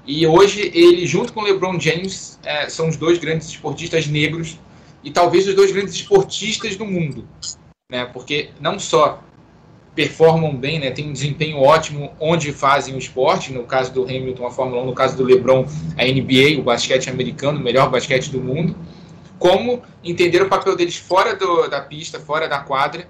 E 0.07 0.27
hoje 0.27 0.71
ele, 0.75 1.07
junto 1.07 1.33
com 1.33 1.40
o 1.40 1.45
LeBron 1.45 1.79
James, 1.79 2.38
é, 2.45 2.68
são 2.68 2.88
os 2.88 2.97
dois 2.97 3.18
grandes 3.18 3.49
esportistas 3.49 4.07
negros 4.07 4.59
e 5.03 5.11
talvez 5.11 5.47
os 5.49 5.55
dois 5.55 5.73
grandes 5.73 5.95
esportistas 5.95 6.77
do 6.77 6.85
mundo. 6.85 7.27
Né? 7.90 8.05
Porque 8.07 8.51
não 8.61 8.79
só 8.79 9.23
performam 9.94 10.57
bem, 10.57 10.78
né, 10.78 10.90
tem 10.90 11.09
um 11.09 11.12
desempenho 11.12 11.59
ótimo 11.59 12.12
onde 12.18 12.52
fazem 12.52 12.94
o 12.94 12.98
esporte, 12.98 13.52
no 13.52 13.64
caso 13.64 13.92
do 13.92 14.05
Hamilton, 14.05 14.46
a 14.46 14.50
Fórmula 14.50 14.83
1, 14.83 14.87
no 14.87 14.94
caso 14.94 15.16
do 15.16 15.24
LeBron, 15.24 15.66
a 15.98 16.05
NBA, 16.05 16.59
o 16.59 16.62
basquete 16.62 17.11
americano, 17.11 17.59
o 17.59 17.62
melhor 17.62 17.90
basquete 17.90 18.31
do 18.31 18.40
mundo, 18.40 18.74
como 19.38 19.83
entender 20.02 20.40
o 20.40 20.48
papel 20.48 20.76
deles 20.76 20.96
fora 20.96 21.37
do, 21.37 21.68
da 21.68 21.81
pista, 21.81 22.18
fora 22.18 22.48
da 22.48 22.61
quadra, 22.61 23.09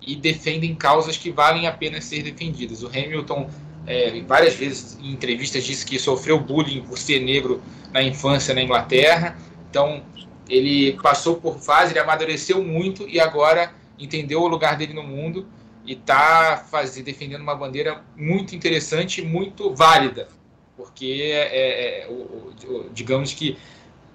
e 0.00 0.14
defendem 0.14 0.74
causas 0.74 1.16
que 1.16 1.30
valem 1.30 1.66
a 1.66 1.72
pena 1.72 2.00
ser 2.00 2.22
defendidas. 2.22 2.82
O 2.82 2.86
Hamilton, 2.86 3.48
é, 3.86 4.20
várias 4.20 4.54
vezes 4.54 4.98
em 5.02 5.10
entrevistas, 5.10 5.64
disse 5.64 5.84
que 5.84 5.98
sofreu 5.98 6.38
bullying 6.38 6.82
por 6.82 6.98
ser 6.98 7.20
negro 7.20 7.60
na 7.92 8.02
infância 8.02 8.54
na 8.54 8.62
Inglaterra, 8.62 9.36
então 9.70 10.02
ele 10.48 10.92
passou 11.02 11.36
por 11.36 11.58
fase, 11.58 11.92
ele 11.92 11.98
amadureceu 11.98 12.62
muito 12.62 13.08
e 13.08 13.18
agora 13.18 13.72
entendeu 13.98 14.40
o 14.42 14.48
lugar 14.48 14.76
dele 14.76 14.94
no 14.94 15.02
mundo 15.02 15.46
e 15.88 15.94
está 15.94 16.62
defendendo 17.02 17.40
uma 17.40 17.54
bandeira 17.54 18.04
muito 18.14 18.54
interessante, 18.54 19.22
muito 19.22 19.74
válida, 19.74 20.28
porque 20.76 21.32
é, 21.32 21.48
é, 21.48 22.02
é 22.02 22.08
o, 22.08 22.12
o, 22.12 22.90
digamos 22.92 23.32
que 23.32 23.56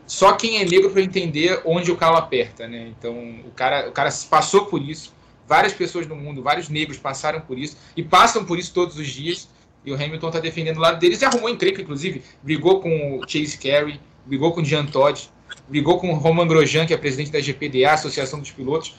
só 0.06 0.34
quem 0.34 0.62
é 0.62 0.66
negro 0.66 0.92
para 0.92 1.02
entender 1.02 1.62
onde 1.66 1.92
o 1.92 1.98
calo 1.98 2.18
aperta, 2.18 2.68
né? 2.68 2.94
Então 2.96 3.16
o 3.44 3.50
cara, 3.56 3.90
o 3.90 3.92
cara 3.92 4.12
passou 4.30 4.68
por 4.68 4.80
isso, 4.84 5.16
várias 5.48 5.74
pessoas 5.74 6.06
no 6.06 6.16
mundo, 6.16 6.44
vários 6.44 6.70
negros 6.70 7.00
passaram 7.00 7.42
por 7.42 7.58
isso 7.58 7.76
e 7.98 8.04
passam 8.04 8.46
por 8.46 8.60
isso 8.60 8.72
todos 8.72 9.00
os 9.00 9.08
dias. 9.08 9.50
E 9.84 9.92
o 9.92 9.96
Hamilton 9.96 10.28
está 10.28 10.40
defendendo 10.40 10.78
o 10.78 10.80
lado 10.80 11.00
deles 11.00 11.22
e 11.22 11.26
arrumou 11.26 11.50
encrenca, 11.50 11.82
inclusive, 11.82 12.24
brigou 12.42 12.80
com 12.80 13.18
o 13.18 13.28
Chase 13.28 13.58
Carey, 13.58 14.00
brigou 14.26 14.54
com 14.54 14.62
o 14.62 14.66
Jean 14.66 14.86
Todt, 14.86 15.30
brigou 15.68 16.00
com 16.00 16.12
o 16.12 16.16
Roman 16.16 16.48
Grosjean, 16.48 16.86
que 16.86 16.94
é 16.94 16.98
presidente 16.98 17.32
da 17.32 17.42
GPDA, 17.42 17.92
Associação 17.92 18.40
dos 18.40 18.52
Pilotos, 18.52 18.96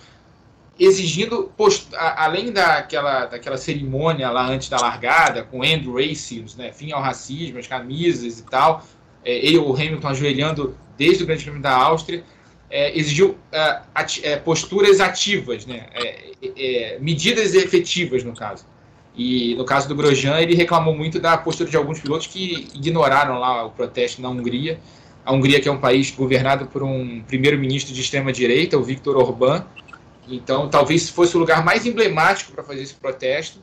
exigindo, 0.78 1.52
post, 1.56 1.88
além 1.94 2.52
daquela, 2.52 3.26
daquela 3.26 3.56
cerimônia 3.56 4.30
lá 4.30 4.46
antes 4.46 4.68
da 4.68 4.76
largada, 4.76 5.42
com 5.42 5.64
End 5.64 5.88
Racism, 5.88 6.58
né, 6.58 6.72
fim 6.72 6.92
ao 6.92 7.00
racismo, 7.00 7.58
as 7.58 7.66
camisas 7.66 8.40
e 8.40 8.42
tal, 8.44 8.84
é, 9.24 9.34
ele, 9.34 9.58
o 9.58 9.72
Hamilton 9.72 10.08
ajoelhando 10.08 10.76
desde 10.96 11.22
o 11.22 11.26
Grande 11.26 11.44
Prêmio 11.44 11.62
da 11.62 11.72
Áustria, 11.72 12.24
é, 12.70 12.96
exigiu 12.98 13.36
é, 13.52 13.80
é, 14.22 14.36
posturas 14.36 15.00
ativas, 15.00 15.64
né, 15.64 15.86
é, 15.94 16.32
é, 16.56 16.98
medidas 16.98 17.54
efetivas, 17.54 18.24
no 18.24 18.34
caso. 18.34 18.66
E 19.16 19.54
no 19.54 19.64
caso 19.64 19.86
do 19.86 19.94
Grosjean, 19.94 20.40
ele 20.40 20.56
reclamou 20.56 20.92
muito 20.92 21.20
da 21.20 21.38
postura 21.38 21.70
de 21.70 21.76
alguns 21.76 22.00
pilotos 22.00 22.26
que 22.26 22.68
ignoraram 22.74 23.38
lá 23.38 23.64
o 23.64 23.70
protesto 23.70 24.20
na 24.20 24.28
Hungria. 24.28 24.80
A 25.24 25.32
Hungria, 25.32 25.60
que 25.60 25.68
é 25.68 25.72
um 25.72 25.78
país 25.78 26.10
governado 26.10 26.66
por 26.66 26.82
um 26.82 27.22
primeiro-ministro 27.22 27.94
de 27.94 28.00
extrema-direita, 28.00 28.76
o 28.76 28.82
Viktor 28.82 29.16
Orbán, 29.16 29.64
então, 30.28 30.68
talvez 30.68 31.08
fosse 31.08 31.36
o 31.36 31.40
lugar 31.40 31.64
mais 31.64 31.84
emblemático 31.86 32.52
para 32.52 32.62
fazer 32.62 32.82
esse 32.82 32.94
protesto 32.94 33.58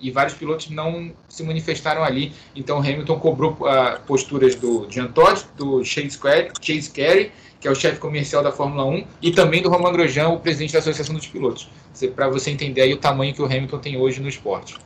e 0.00 0.10
vários 0.10 0.34
pilotos 0.34 0.70
não 0.70 1.12
se 1.28 1.42
manifestaram 1.42 2.02
ali. 2.02 2.32
Então, 2.56 2.78
Hamilton 2.78 3.18
cobrou 3.20 3.52
uh, 3.52 4.00
posturas 4.06 4.54
do 4.54 4.86
Jean 4.90 5.08
Todt, 5.08 5.46
do 5.56 5.84
Chase 5.84 6.18
Carey, 6.18 6.50
Chase 6.60 6.90
Carey, 6.90 7.32
que 7.60 7.68
é 7.68 7.70
o 7.70 7.74
chefe 7.74 7.98
comercial 8.00 8.42
da 8.42 8.50
Fórmula 8.50 8.84
1, 8.86 9.06
e 9.20 9.30
também 9.30 9.62
do 9.62 9.68
Roman 9.68 9.92
Grosjean, 9.92 10.28
o 10.28 10.40
presidente 10.40 10.72
da 10.72 10.78
Associação 10.78 11.14
dos 11.14 11.26
Pilotos. 11.26 11.68
Para 12.16 12.28
você 12.28 12.50
entender 12.50 12.80
aí 12.80 12.94
o 12.94 12.96
tamanho 12.96 13.34
que 13.34 13.42
o 13.42 13.44
Hamilton 13.44 13.78
tem 13.78 13.98
hoje 13.98 14.20
no 14.20 14.28
esporte. 14.28 14.78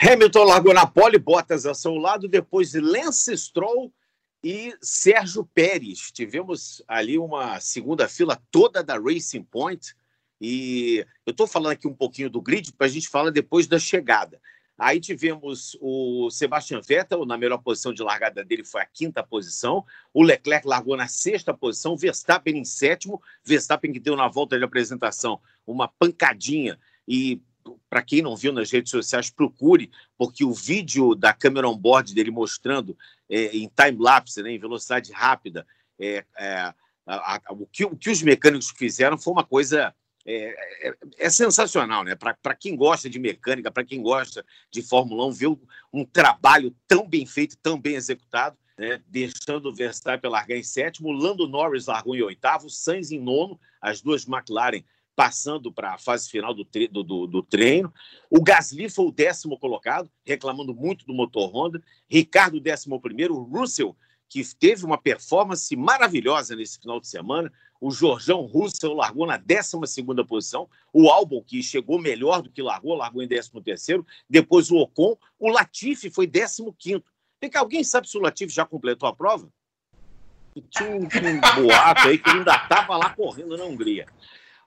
Hamilton 0.00 0.44
largou 0.44 0.72
na 0.72 0.86
pole, 0.86 1.18
Bottas 1.18 1.66
a 1.66 1.74
seu 1.74 1.94
lado, 1.94 2.28
depois 2.28 2.72
Lance 2.72 3.36
Stroll 3.36 3.92
e 4.42 4.76
Sérgio 4.80 5.44
Pérez. 5.54 6.12
Tivemos 6.12 6.82
ali 6.86 7.18
uma 7.18 7.60
segunda 7.60 8.08
fila 8.08 8.40
toda 8.50 8.82
da 8.82 8.98
Racing 8.98 9.42
Point. 9.42 9.94
E 10.40 11.04
eu 11.26 11.32
estou 11.32 11.46
falando 11.46 11.72
aqui 11.72 11.88
um 11.88 11.94
pouquinho 11.94 12.30
do 12.30 12.40
grid 12.40 12.72
para 12.72 12.86
a 12.86 12.90
gente 12.90 13.08
falar 13.08 13.30
depois 13.30 13.66
da 13.66 13.78
chegada. 13.78 14.40
Aí 14.78 15.00
tivemos 15.00 15.76
o 15.80 16.30
Sebastian 16.30 16.80
Vettel 16.80 17.26
na 17.26 17.36
melhor 17.36 17.58
posição 17.58 17.92
de 17.92 18.00
largada 18.00 18.44
dele, 18.44 18.62
foi 18.62 18.80
a 18.80 18.86
quinta 18.86 19.24
posição. 19.24 19.84
O 20.14 20.22
Leclerc 20.22 20.64
largou 20.68 20.96
na 20.96 21.08
sexta 21.08 21.52
posição, 21.52 21.96
Verstappen 21.96 22.56
em 22.56 22.64
sétimo. 22.64 23.20
Verstappen 23.44 23.92
que 23.92 23.98
deu 23.98 24.14
na 24.14 24.28
volta 24.28 24.56
de 24.56 24.64
apresentação 24.64 25.40
uma 25.66 25.88
pancadinha 25.88 26.78
e 27.08 27.42
para 27.88 28.02
quem 28.02 28.22
não 28.22 28.36
viu 28.36 28.52
nas 28.52 28.70
redes 28.70 28.90
sociais, 28.90 29.30
procure, 29.30 29.90
porque 30.16 30.44
o 30.44 30.52
vídeo 30.52 31.14
da 31.14 31.32
câmera 31.32 31.68
on-board 31.68 32.14
dele 32.14 32.30
mostrando 32.30 32.96
é, 33.28 33.56
em 33.56 33.68
time-lapse, 33.68 34.42
né, 34.42 34.52
em 34.52 34.58
velocidade 34.58 35.12
rápida, 35.12 35.66
é, 35.98 36.24
é, 36.38 36.72
a, 37.06 37.36
a, 37.36 37.52
o, 37.52 37.66
que, 37.66 37.84
o, 37.84 37.96
que, 37.96 38.10
os 38.10 38.22
mecânicos 38.22 38.70
fizeram 38.70 39.18
foi 39.18 39.32
uma 39.32 39.44
coisa. 39.44 39.94
É, 40.26 40.88
é, 40.88 40.94
é 41.20 41.30
sensacional, 41.30 42.04
né? 42.04 42.14
Para 42.14 42.54
quem 42.54 42.76
gosta 42.76 43.08
de 43.08 43.18
mecânica, 43.18 43.70
para 43.70 43.84
quem 43.84 44.02
gosta 44.02 44.44
de 44.70 44.82
Fórmula 44.82 45.24
1, 45.26 45.32
ver 45.32 45.58
um 45.90 46.04
trabalho 46.04 46.74
tão 46.86 47.08
bem 47.08 47.24
feito, 47.24 47.56
tão 47.56 47.80
bem 47.80 47.94
executado, 47.94 48.58
né? 48.76 49.02
deixando 49.06 49.70
o 49.70 49.74
Verstappen 49.74 50.30
largar 50.30 50.56
em 50.56 50.62
sétimo, 50.62 51.10
Lando 51.10 51.48
Norris 51.48 51.86
largou 51.86 52.14
em 52.14 52.20
oitavo, 52.20 52.68
Sainz 52.68 53.10
em 53.10 53.18
nono, 53.18 53.58
as 53.80 54.02
duas 54.02 54.28
McLaren 54.28 54.84
passando 55.18 55.72
para 55.72 55.94
a 55.94 55.98
fase 55.98 56.30
final 56.30 56.54
do, 56.54 56.64
tre 56.64 56.86
do, 56.86 57.02
do, 57.02 57.26
do, 57.26 57.42
treino. 57.42 57.92
O 58.30 58.40
Gasly 58.40 58.88
foi 58.88 59.06
o 59.06 59.10
décimo 59.10 59.58
colocado, 59.58 60.08
reclamando 60.24 60.72
muito 60.72 61.04
do 61.04 61.12
motor 61.12 61.50
Honda. 61.52 61.82
Ricardo, 62.08 62.60
décimo 62.60 63.00
primeiro. 63.00 63.34
O 63.34 63.42
Russell, 63.42 63.96
que 64.28 64.44
teve 64.54 64.84
uma 64.84 64.96
performance 64.96 65.74
maravilhosa 65.74 66.54
nesse 66.54 66.78
final 66.78 67.00
de 67.00 67.08
semana. 67.08 67.52
O 67.80 67.90
Jorjão 67.90 68.42
Russell 68.42 68.94
largou 68.94 69.26
na 69.26 69.36
décima 69.36 69.88
segunda 69.88 70.24
posição. 70.24 70.68
O 70.92 71.10
Albon, 71.10 71.42
que 71.42 71.64
chegou 71.64 72.00
melhor 72.00 72.40
do 72.40 72.48
que 72.48 72.62
largou, 72.62 72.94
largou 72.94 73.20
em 73.20 73.26
décimo 73.26 73.60
terceiro. 73.60 74.06
Depois 74.30 74.70
o 74.70 74.76
Ocon. 74.76 75.18
O 75.36 75.50
Latifi 75.50 76.10
foi 76.10 76.28
décimo 76.28 76.72
quinto. 76.72 77.10
Tem 77.40 77.50
que 77.50 77.58
alguém 77.58 77.82
sabe 77.82 78.08
se 78.08 78.16
o 78.16 78.20
Latifi 78.20 78.54
já 78.54 78.64
completou 78.64 79.08
a 79.08 79.16
prova? 79.16 79.48
Tinha 80.70 80.90
um, 80.90 81.02
um 81.02 81.64
boato 81.66 82.06
aí 82.06 82.18
que 82.18 82.30
ele 82.30 82.38
ainda 82.38 82.54
estava 82.54 82.96
lá 82.96 83.10
correndo 83.10 83.56
na 83.56 83.64
Hungria 83.64 84.06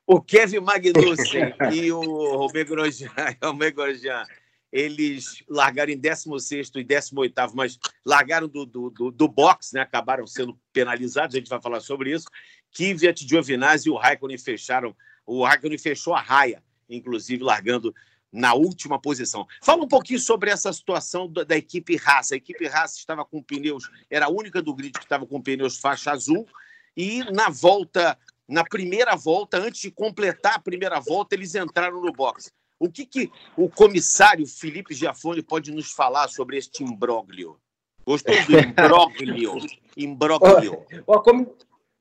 o 0.06 0.22
Kevin 0.22 0.60
Magnussen 0.60 1.54
e 1.74 1.92
o 1.92 2.38
Romero 2.38 2.76
Grosjean, 3.74 4.26
eles 4.72 5.44
largaram 5.50 5.92
em 5.92 5.98
16 5.98 6.72
e 6.76 6.84
18, 6.84 7.34
mas 7.54 7.78
largaram 8.06 8.48
do, 8.48 8.66
do, 8.66 8.90
do, 8.90 9.12
do 9.12 9.28
box, 9.28 9.74
né? 9.74 9.82
acabaram 9.82 10.26
sendo 10.26 10.58
penalizados, 10.72 11.36
a 11.36 11.40
gente 11.40 11.50
vai 11.50 11.62
falar 11.62 11.82
sobre 11.82 12.14
isso. 12.14 12.26
Kvyat, 12.74 13.28
Giovinazzi 13.28 13.90
e 13.90 13.92
o 13.92 13.98
Raikkonen 13.98 14.38
fecharam, 14.38 14.96
o 15.26 15.44
Raikkonen 15.44 15.78
fechou 15.78 16.14
a 16.14 16.22
raia, 16.22 16.64
inclusive 16.90 17.44
largando 17.44 17.94
na 18.32 18.54
última 18.54 18.98
posição. 18.98 19.46
Fala 19.62 19.84
um 19.84 19.88
pouquinho 19.88 20.20
sobre 20.20 20.50
essa 20.50 20.72
situação 20.72 21.30
da, 21.30 21.44
da 21.44 21.58
equipe 21.58 22.00
Haas. 22.06 22.32
A 22.32 22.38
equipe 22.38 22.66
Haas 22.66 22.96
estava 22.96 23.26
com 23.26 23.44
pneus, 23.44 23.90
era 24.10 24.28
a 24.28 24.30
única 24.30 24.62
do 24.62 24.74
grid 24.74 24.94
que 24.94 25.04
estava 25.04 25.28
com 25.28 25.42
pneus 25.42 25.78
faixa 25.78 26.12
azul, 26.12 26.48
e 26.96 27.24
na 27.32 27.50
volta 27.50 28.18
na 28.52 28.66
primeira 28.66 29.16
volta, 29.16 29.58
antes 29.58 29.80
de 29.80 29.90
completar 29.90 30.56
a 30.56 30.60
primeira 30.60 31.00
volta, 31.00 31.34
eles 31.34 31.56
entraram 31.56 32.02
no 32.02 32.12
box. 32.12 32.52
O 32.78 32.92
que, 32.92 33.06
que 33.06 33.32
o 33.56 33.70
comissário 33.70 34.46
Felipe 34.46 34.94
Giafone 34.94 35.42
pode 35.42 35.72
nos 35.72 35.94
falar 35.94 36.28
sobre 36.28 36.58
este 36.58 36.84
imbróglio? 36.84 37.58
Gostou 38.06 38.36
do 38.46 38.60
imbróglio? 38.60 39.56
imbróglio. 39.96 40.86
Ó, 41.08 41.20
como, 41.20 41.56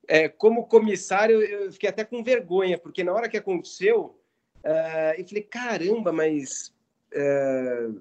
é, 0.09 0.29
como 0.29 0.67
comissário, 0.67 1.41
eu 1.41 1.71
fiquei 1.71 1.89
até 1.89 2.05
com 2.05 2.25
vergonha, 2.25 2.77
porque 2.77 3.05
na 3.05 3.13
hora 3.13 3.29
que 3.29 3.37
aconteceu, 3.37 4.19
uh, 4.65 5.15
eu 5.17 5.29
falei, 5.29 5.43
caramba, 5.45 6.11
mas 6.11 6.73
uh, 7.15 8.01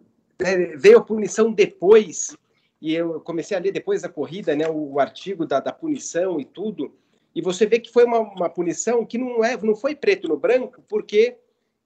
veio 0.76 0.98
a 0.98 1.04
punição 1.04 1.52
depois, 1.52 2.36
e 2.82 2.96
eu 2.96 3.20
comecei 3.22 3.56
a 3.56 3.60
ler 3.60 3.72
depois 3.72 4.02
da 4.02 4.10
corrida, 4.10 4.56
né, 4.56 4.68
o, 4.68 4.94
o 4.94 5.00
artigo 5.00 5.46
da, 5.46 5.60
da 5.60 5.72
punição 5.72 6.40
e 6.40 6.46
tudo, 6.46 6.98
e 7.40 7.42
você 7.42 7.66
vê 7.66 7.80
que 7.80 7.90
foi 7.90 8.04
uma, 8.04 8.20
uma 8.20 8.50
punição 8.50 9.06
que 9.06 9.18
não, 9.18 9.42
é, 9.42 9.56
não 9.56 9.74
foi 9.74 9.96
preto 9.96 10.28
no 10.28 10.36
branco, 10.36 10.84
porque 10.90 11.38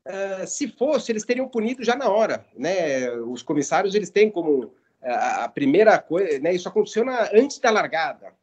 uh, 0.04 0.48
se 0.48 0.68
fosse, 0.68 1.12
eles 1.12 1.24
teriam 1.24 1.48
punido 1.48 1.84
já 1.84 1.96
na 1.96 2.10
hora. 2.10 2.44
Né? 2.58 3.12
Os 3.20 3.44
comissários 3.44 3.94
eles 3.94 4.10
têm 4.10 4.32
como 4.32 4.74
a, 5.00 5.44
a 5.44 5.50
primeira 5.50 6.00
coisa, 6.00 6.40
né? 6.40 6.56
isso 6.56 6.68
aconteceu 6.68 7.06
na, 7.06 7.30
antes 7.32 7.60
da 7.60 7.70
largada. 7.70 8.34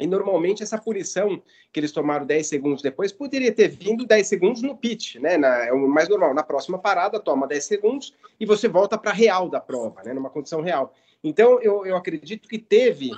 E 0.00 0.06
normalmente 0.06 0.62
essa 0.62 0.78
punição 0.78 1.42
que 1.70 1.78
eles 1.78 1.92
tomaram 1.92 2.24
10 2.24 2.46
segundos 2.46 2.82
depois 2.82 3.12
poderia 3.12 3.52
ter 3.52 3.68
vindo 3.68 4.06
10 4.06 4.26
segundos 4.26 4.62
no 4.62 4.74
pit, 4.74 5.20
né? 5.20 5.36
Na, 5.36 5.66
é 5.66 5.72
o 5.74 5.86
mais 5.86 6.08
normal. 6.08 6.32
Na 6.32 6.42
próxima 6.42 6.78
parada, 6.78 7.20
toma 7.20 7.46
10 7.46 7.64
segundos 7.66 8.14
e 8.40 8.46
você 8.46 8.66
volta 8.66 8.96
para 8.96 9.10
a 9.10 9.14
real 9.14 9.50
da 9.50 9.60
prova, 9.60 10.02
né? 10.02 10.14
Numa 10.14 10.30
condição 10.30 10.62
real. 10.62 10.94
Então, 11.22 11.60
eu, 11.60 11.84
eu 11.84 11.96
acredito 11.96 12.48
que 12.48 12.58
teve 12.58 13.10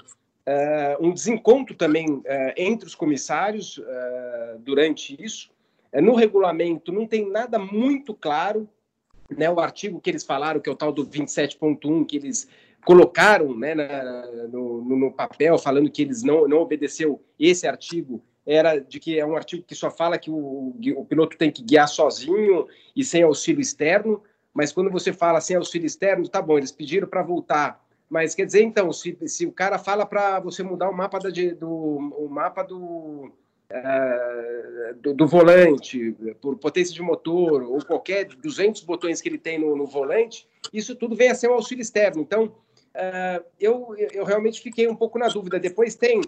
uh, 0.49 1.07
um 1.07 1.13
desencontro 1.13 1.75
também 1.75 2.09
uh, 2.09 2.25
entre 2.57 2.87
os 2.87 2.95
comissários 2.95 3.79
uh, 3.79 4.59
durante 4.61 5.17
isso. 5.23 5.51
no 5.93 6.15
regulamento 6.15 6.93
não 6.93 7.07
tem 7.07 7.31
nada 7.31 7.59
muito 7.59 8.15
claro, 8.15 8.69
né, 9.31 9.51
o 9.51 9.61
artigo 9.61 10.01
que 10.01 10.11
eles 10.11 10.25
falaram, 10.25 10.61
que 10.61 10.69
é 10.69 10.73
o 10.73 10.77
tal 10.77 10.91
do 10.91 11.07
27.1, 11.07 12.07
que 12.07 12.17
eles 12.17 12.49
colocaram 12.85 13.55
né, 13.55 13.75
na, 13.75 14.27
no, 14.49 14.83
no, 14.83 15.13
papel, 15.13 15.59
falando 15.59 15.91
que 15.91 16.01
eles 16.01 16.23
não, 16.23 16.49
não 16.49 16.59
obedeceu 16.59 17.23
esse 17.39 17.67
artigo, 17.67 18.23
era 18.47 18.79
de 18.79 18.99
que 18.99 19.19
é 19.19 19.27
um 19.27 19.37
artigo 19.37 19.63
que 19.63 19.75
só 19.75 19.91
fala 19.91 20.17
que 20.17 20.31
o, 20.31 20.75
o 20.97 21.05
piloto 21.05 21.37
tem 21.37 21.51
que 21.51 21.63
guiar 21.63 21.87
sozinho 21.87 22.67
e 22.97 23.05
sem 23.05 23.23
auxílio 23.23 23.61
externo, 23.61 24.23
mas 24.55 24.73
quando 24.73 24.91
você 24.91 25.13
fala 25.13 25.41
sem 25.41 25.57
auxílio 25.57 25.85
externo, 25.85 26.27
tá 26.27 26.41
bom, 26.41 26.57
eles 26.57 26.73
pediram 26.73 27.07
para 27.07 27.23
voltar 27.23 27.87
mas 28.09 28.35
quer 28.35 28.47
dizer, 28.47 28.63
então, 28.63 28.93
se, 28.93 29.17
se 29.27 29.47
o 29.47 29.53
cara 29.53 29.79
fala 29.79 30.07
para 30.07 30.41
você 30.41 30.63
mudar 30.63 30.89
o 30.89 30.97
mapa, 30.97 31.19
da, 31.19 31.29
do, 31.29 31.69
o 31.69 32.29
mapa 32.31 32.63
do, 32.63 33.31
uh, 33.71 34.95
do, 34.97 35.13
do, 35.13 35.27
volante, 35.27 36.17
por 36.41 36.57
potência 36.57 36.95
de 36.95 37.03
motor, 37.03 37.63
ou 37.63 37.85
qualquer 37.85 38.25
200 38.27 38.83
botões 38.83 39.21
que 39.21 39.29
ele 39.29 39.39
tem 39.39 39.59
no, 39.59 39.77
no 39.77 39.87
volante, 39.87 40.49
isso 40.73 40.97
tudo 40.97 41.15
vem 41.15 41.31
a 41.31 41.35
ser 41.35 41.51
um 41.51 41.55
auxílio 41.55 41.83
externo. 41.83 42.23
Então, 42.23 42.47
uh, 42.47 43.45
eu, 43.61 43.95
eu 44.13 44.25
realmente 44.25 44.61
fiquei 44.63 44.89
um 44.89 44.97
pouco 44.97 45.19
na 45.19 45.29
dúvida. 45.29 45.61
Depois 45.61 45.95
tem 45.95 46.23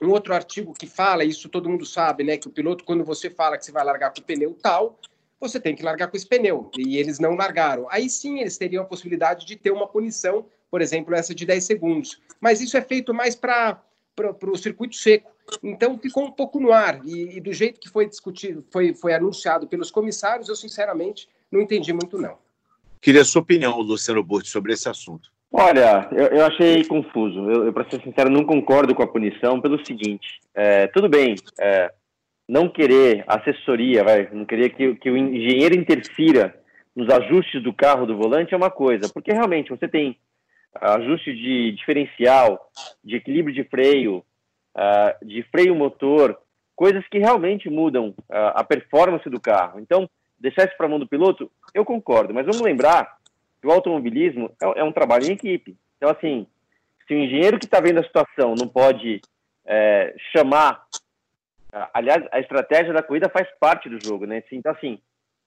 um 0.00 0.10
outro 0.10 0.32
artigo 0.32 0.72
que 0.72 0.86
fala, 0.86 1.24
isso 1.24 1.48
todo 1.48 1.68
mundo 1.68 1.84
sabe, 1.84 2.22
né, 2.22 2.36
que 2.36 2.46
o 2.46 2.52
piloto, 2.52 2.84
quando 2.84 3.04
você 3.04 3.28
fala 3.28 3.58
que 3.58 3.64
você 3.64 3.72
vai 3.72 3.84
largar 3.84 4.12
com 4.12 4.20
o 4.20 4.24
pneu 4.24 4.56
tal, 4.62 4.98
você 5.40 5.60
tem 5.60 5.74
que 5.74 5.82
largar 5.82 6.08
com 6.08 6.16
esse 6.16 6.26
pneu. 6.26 6.70
E 6.76 6.96
eles 6.96 7.18
não 7.18 7.34
largaram. 7.34 7.86
Aí 7.90 8.08
sim 8.08 8.40
eles 8.40 8.56
teriam 8.56 8.82
a 8.82 8.86
possibilidade 8.86 9.46
de 9.46 9.56
ter 9.56 9.70
uma 9.70 9.86
punição, 9.86 10.46
por 10.70 10.80
exemplo, 10.80 11.14
essa 11.14 11.34
de 11.34 11.46
10 11.46 11.64
segundos. 11.64 12.20
Mas 12.40 12.60
isso 12.60 12.76
é 12.76 12.82
feito 12.82 13.12
mais 13.14 13.34
para 13.34 13.82
o 14.20 14.56
circuito 14.56 14.96
seco. 14.96 15.30
Então 15.62 15.98
ficou 15.98 16.24
um 16.24 16.30
pouco 16.30 16.60
no 16.60 16.72
ar. 16.72 17.00
E, 17.04 17.36
e, 17.36 17.40
do 17.40 17.52
jeito 17.52 17.80
que 17.80 17.88
foi 17.88 18.06
discutido, 18.06 18.64
foi, 18.70 18.94
foi 18.94 19.14
anunciado 19.14 19.66
pelos 19.66 19.90
comissários, 19.90 20.48
eu 20.48 20.56
sinceramente 20.56 21.28
não 21.50 21.60
entendi 21.60 21.92
muito, 21.92 22.18
não. 22.18 22.36
Queria 23.00 23.22
a 23.22 23.24
sua 23.24 23.42
opinião, 23.42 23.78
Luciano 23.80 24.22
Burti, 24.22 24.48
sobre 24.48 24.72
esse 24.72 24.88
assunto. 24.88 25.30
Olha, 25.50 26.08
eu, 26.12 26.26
eu 26.26 26.44
achei 26.44 26.84
confuso. 26.84 27.50
Eu, 27.50 27.66
eu 27.66 27.72
para 27.72 27.88
ser 27.88 28.02
sincero, 28.02 28.28
não 28.28 28.44
concordo 28.44 28.94
com 28.94 29.02
a 29.02 29.06
punição 29.06 29.60
pelo 29.60 29.84
seguinte: 29.86 30.40
é, 30.54 30.86
tudo 30.88 31.08
bem, 31.08 31.36
é, 31.58 31.90
não 32.46 32.68
querer 32.68 33.24
assessoria, 33.26 34.04
vai, 34.04 34.28
não 34.32 34.44
querer 34.44 34.70
que, 34.70 34.94
que 34.96 35.10
o 35.10 35.16
engenheiro 35.16 35.74
interfira 35.74 36.54
nos 36.94 37.08
ajustes 37.08 37.62
do 37.62 37.72
carro 37.72 38.06
do 38.06 38.16
volante 38.16 38.52
é 38.52 38.56
uma 38.56 38.70
coisa, 38.70 39.08
porque 39.12 39.32
realmente 39.32 39.70
você 39.70 39.86
tem 39.86 40.18
ajuste 40.80 41.34
de 41.34 41.72
diferencial, 41.72 42.70
de 43.02 43.16
equilíbrio 43.16 43.54
de 43.54 43.64
freio, 43.64 44.24
uh, 44.76 45.26
de 45.26 45.42
freio 45.44 45.74
motor, 45.74 46.38
coisas 46.74 47.06
que 47.08 47.18
realmente 47.18 47.68
mudam 47.68 48.10
uh, 48.10 48.54
a 48.54 48.64
performance 48.64 49.28
do 49.28 49.40
carro. 49.40 49.80
Então, 49.80 50.08
deixar 50.38 50.66
isso 50.66 50.76
para 50.76 50.86
a 50.86 50.88
mão 50.88 50.98
do 50.98 51.08
piloto, 51.08 51.50
eu 51.74 51.84
concordo, 51.84 52.32
mas 52.32 52.46
vamos 52.46 52.60
lembrar 52.60 53.18
que 53.60 53.66
o 53.66 53.72
automobilismo 53.72 54.50
é, 54.62 54.80
é 54.80 54.84
um 54.84 54.92
trabalho 54.92 55.26
em 55.26 55.32
equipe. 55.32 55.76
Então, 55.96 56.10
assim, 56.10 56.46
se 57.06 57.14
o 57.14 57.18
engenheiro 57.18 57.58
que 57.58 57.64
está 57.64 57.80
vendo 57.80 57.98
a 57.98 58.04
situação 58.04 58.54
não 58.56 58.68
pode 58.68 59.20
é, 59.66 60.14
chamar. 60.32 60.86
Aliás, 61.92 62.24
a 62.32 62.40
estratégia 62.40 62.94
da 62.94 63.02
corrida 63.02 63.28
faz 63.28 63.46
parte 63.60 63.88
do 63.90 64.02
jogo, 64.02 64.26
né? 64.26 64.42
Então, 64.50 64.72
assim, 64.72 64.98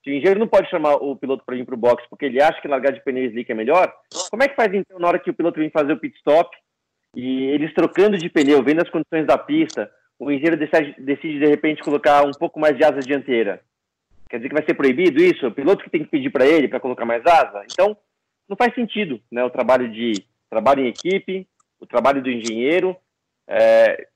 se 0.03 0.09
o 0.09 0.13
engenheiro 0.13 0.39
não 0.39 0.47
pode 0.47 0.69
chamar 0.69 0.95
o 0.95 1.15
piloto 1.15 1.43
para 1.45 1.55
ir 1.55 1.65
para 1.65 1.75
o 1.75 1.77
box 1.77 2.03
porque 2.09 2.25
ele 2.25 2.41
acha 2.41 2.61
que 2.61 2.67
largar 2.67 2.91
de 2.91 3.03
pneu 3.03 3.25
slick 3.25 3.51
é 3.51 3.55
melhor, 3.55 3.93
como 4.29 4.43
é 4.43 4.47
que 4.47 4.55
faz 4.55 4.73
então 4.73 4.99
na 4.99 5.07
hora 5.07 5.19
que 5.19 5.29
o 5.29 5.33
piloto 5.33 5.59
vem 5.59 5.69
fazer 5.69 5.93
o 5.93 5.99
pit 5.99 6.15
stop 6.17 6.55
e 7.15 7.45
eles 7.45 7.73
trocando 7.73 8.17
de 8.17 8.29
pneu, 8.29 8.63
vendo 8.63 8.81
as 8.81 8.89
condições 8.89 9.27
da 9.27 9.37
pista, 9.37 9.91
o 10.17 10.31
engenheiro 10.31 10.57
decide, 10.57 10.95
decide 10.99 11.39
de 11.39 11.47
repente 11.47 11.83
colocar 11.83 12.23
um 12.25 12.31
pouco 12.31 12.59
mais 12.59 12.77
de 12.77 12.83
asa 12.83 12.99
dianteira? 12.99 13.61
Quer 14.29 14.37
dizer 14.37 14.49
que 14.49 14.55
vai 14.55 14.63
ser 14.63 14.75
proibido 14.75 15.21
isso? 15.21 15.47
O 15.47 15.51
piloto 15.51 15.83
que 15.83 15.89
tem 15.89 16.03
que 16.03 16.09
pedir 16.09 16.29
para 16.29 16.45
ele 16.45 16.67
para 16.67 16.79
colocar 16.79 17.03
mais 17.05 17.25
asa? 17.25 17.65
Então, 17.69 17.97
não 18.47 18.55
faz 18.55 18.73
sentido, 18.73 19.19
né? 19.31 19.43
O 19.43 19.49
trabalho 19.49 19.91
de 19.91 20.23
trabalho 20.49 20.85
em 20.85 20.89
equipe, 20.89 21.45
o 21.79 21.85
trabalho 21.85 22.21
do 22.21 22.29
engenheiro. 22.29 22.95
É, 23.47 24.07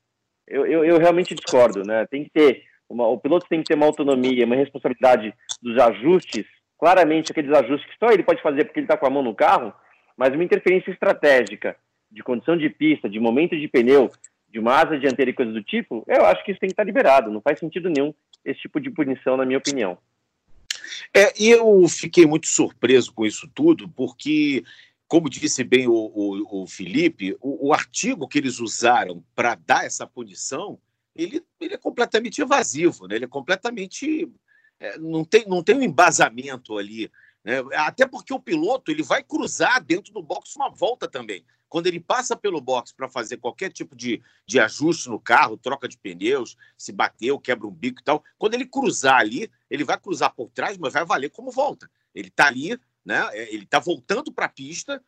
eu, 0.46 0.64
eu, 0.64 0.84
eu, 0.84 0.98
realmente 0.98 1.34
discordo, 1.34 1.82
né? 1.82 2.06
Tem 2.06 2.24
que 2.24 2.30
ter 2.30 2.62
uma, 2.88 3.06
o 3.06 3.18
piloto 3.18 3.46
tem 3.48 3.60
que 3.60 3.66
ter 3.66 3.74
uma 3.74 3.86
autonomia, 3.86 4.44
uma 4.44 4.56
responsabilidade 4.56 5.34
dos 5.62 5.78
ajustes. 5.78 6.44
Claramente, 6.78 7.32
aqueles 7.32 7.52
ajustes 7.52 7.90
que 7.90 7.98
só 7.98 8.12
ele 8.12 8.22
pode 8.22 8.42
fazer 8.42 8.64
porque 8.64 8.80
ele 8.80 8.84
está 8.84 8.96
com 8.96 9.06
a 9.06 9.10
mão 9.10 9.22
no 9.22 9.34
carro, 9.34 9.72
mas 10.16 10.34
uma 10.34 10.44
interferência 10.44 10.90
estratégica 10.90 11.76
de 12.10 12.22
condição 12.22 12.56
de 12.56 12.68
pista, 12.68 13.08
de 13.08 13.18
momento 13.18 13.56
de 13.56 13.68
pneu, 13.68 14.10
de 14.48 14.58
uma 14.58 14.80
asa 14.80 14.98
dianteira 14.98 15.30
e 15.30 15.34
coisas 15.34 15.54
do 15.54 15.62
tipo, 15.62 16.04
eu 16.06 16.24
acho 16.24 16.44
que 16.44 16.50
isso 16.50 16.60
tem 16.60 16.68
que 16.68 16.72
estar 16.72 16.84
liberado. 16.84 17.30
Não 17.30 17.40
faz 17.40 17.58
sentido 17.58 17.90
nenhum 17.90 18.14
esse 18.44 18.60
tipo 18.60 18.80
de 18.80 18.90
punição, 18.90 19.36
na 19.36 19.44
minha 19.44 19.58
opinião. 19.58 19.98
É, 21.14 21.32
e 21.38 21.50
eu 21.50 21.86
fiquei 21.88 22.26
muito 22.26 22.46
surpreso 22.46 23.12
com 23.12 23.26
isso 23.26 23.48
tudo, 23.54 23.88
porque, 23.88 24.64
como 25.08 25.28
disse 25.28 25.64
bem 25.64 25.86
o, 25.88 25.92
o, 25.92 26.62
o 26.62 26.66
Felipe, 26.66 27.36
o, 27.40 27.68
o, 27.68 27.72
artigo 27.72 28.28
que 28.28 28.38
eles 28.38 28.60
usaram 28.60 29.22
para 29.34 29.54
dar 29.54 29.84
essa 29.84 30.06
punição, 30.06 30.78
ele, 31.16 31.44
ele 31.60 31.74
é 31.74 31.78
completamente 31.78 32.40
evasivo, 32.40 33.06
né? 33.06 33.16
ele 33.16 33.24
é 33.24 33.28
completamente. 33.28 34.30
É, 34.78 34.98
não, 34.98 35.24
tem, 35.24 35.46
não 35.46 35.62
tem 35.62 35.76
um 35.76 35.82
embasamento 35.82 36.76
ali. 36.76 37.10
Né? 37.42 37.62
Até 37.74 38.06
porque 38.06 38.34
o 38.34 38.40
piloto 38.40 38.90
ele 38.90 39.02
vai 39.02 39.22
cruzar 39.22 39.82
dentro 39.82 40.12
do 40.12 40.22
box 40.22 40.54
uma 40.56 40.68
volta 40.68 41.08
também. 41.08 41.44
Quando 41.68 41.86
ele 41.86 41.98
passa 41.98 42.36
pelo 42.36 42.60
box 42.60 42.92
para 42.92 43.08
fazer 43.08 43.38
qualquer 43.38 43.72
tipo 43.72 43.96
de, 43.96 44.22
de 44.46 44.60
ajuste 44.60 45.08
no 45.08 45.18
carro, 45.18 45.56
troca 45.56 45.88
de 45.88 45.98
pneus, 45.98 46.56
se 46.76 46.92
bateu, 46.92 47.38
quebra 47.38 47.66
um 47.66 47.72
bico 47.72 48.00
e 48.00 48.04
tal, 48.04 48.22
quando 48.38 48.54
ele 48.54 48.66
cruzar 48.66 49.20
ali, 49.20 49.50
ele 49.68 49.84
vai 49.84 49.98
cruzar 49.98 50.32
por 50.34 50.50
trás, 50.50 50.78
mas 50.78 50.92
vai 50.92 51.04
valer 51.04 51.30
como 51.30 51.50
volta. 51.50 51.90
Ele 52.14 52.28
está 52.28 52.46
ali, 52.46 52.78
né? 53.04 53.28
É, 53.32 53.52
ele 53.52 53.64
está 53.64 53.78
voltando 53.78 54.32
para 54.32 54.46
a 54.46 54.50
pista. 54.50 55.02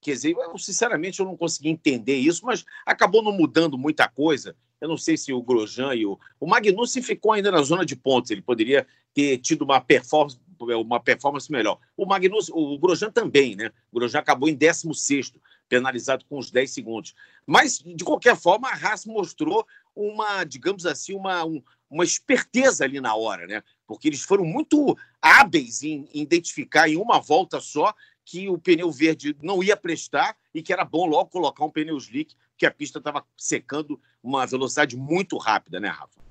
Quer 0.00 0.12
dizer, 0.12 0.36
eu, 0.36 0.58
sinceramente 0.58 1.20
eu 1.20 1.26
não 1.26 1.36
consegui 1.36 1.68
entender 1.68 2.16
isso, 2.16 2.44
mas 2.44 2.64
acabou 2.84 3.22
não 3.22 3.32
mudando 3.32 3.78
muita 3.78 4.08
coisa. 4.08 4.56
Eu 4.82 4.88
não 4.88 4.96
sei 4.96 5.16
se 5.16 5.32
o 5.32 5.40
Grosjean 5.40 5.94
e 5.94 6.04
o. 6.04 6.18
O 6.40 6.46
Magnussen 6.46 7.00
ficou 7.04 7.30
ainda 7.30 7.52
na 7.52 7.62
zona 7.62 7.86
de 7.86 7.94
pontos. 7.94 8.32
Ele 8.32 8.42
poderia 8.42 8.84
ter 9.14 9.38
tido 9.38 9.62
uma 9.62 9.80
performance, 9.80 10.36
uma 10.58 10.98
performance 10.98 11.52
melhor. 11.52 11.78
O 11.96 12.04
Magnussen, 12.04 12.52
o 12.52 12.76
Grosjean 12.80 13.12
também, 13.12 13.54
né? 13.54 13.70
O 13.92 14.00
Grosjean 14.00 14.18
acabou 14.18 14.48
em 14.48 14.54
16 14.56 15.34
penalizado 15.68 16.24
com 16.24 16.36
os 16.36 16.50
10 16.50 16.68
segundos. 16.68 17.14
Mas, 17.46 17.78
de 17.78 18.02
qualquer 18.02 18.36
forma, 18.36 18.68
a 18.68 18.74
Haas 18.74 19.06
mostrou 19.06 19.64
uma, 19.94 20.42
digamos 20.42 20.84
assim, 20.84 21.14
uma, 21.14 21.44
um, 21.44 21.62
uma 21.88 22.02
esperteza 22.02 22.82
ali 22.82 23.00
na 23.00 23.14
hora, 23.14 23.46
né? 23.46 23.62
Porque 23.86 24.08
eles 24.08 24.22
foram 24.22 24.44
muito 24.44 24.98
hábeis 25.20 25.84
em, 25.84 26.08
em 26.12 26.22
identificar 26.22 26.88
em 26.88 26.96
uma 26.96 27.20
volta 27.20 27.60
só 27.60 27.94
que 28.24 28.48
o 28.48 28.58
pneu 28.58 28.90
verde 28.90 29.36
não 29.40 29.62
ia 29.62 29.76
prestar 29.76 30.36
e 30.52 30.60
que 30.60 30.72
era 30.72 30.84
bom 30.84 31.06
logo 31.06 31.30
colocar 31.30 31.64
um 31.64 31.70
pneu 31.70 31.96
slick, 31.98 32.34
que 32.62 32.66
a 32.66 32.70
pista 32.70 33.00
estava 33.00 33.24
secando 33.36 33.98
uma 34.22 34.46
velocidade 34.46 34.96
muito 34.96 35.36
rápida, 35.36 35.80
né, 35.80 35.88
Rafa? 35.88 36.22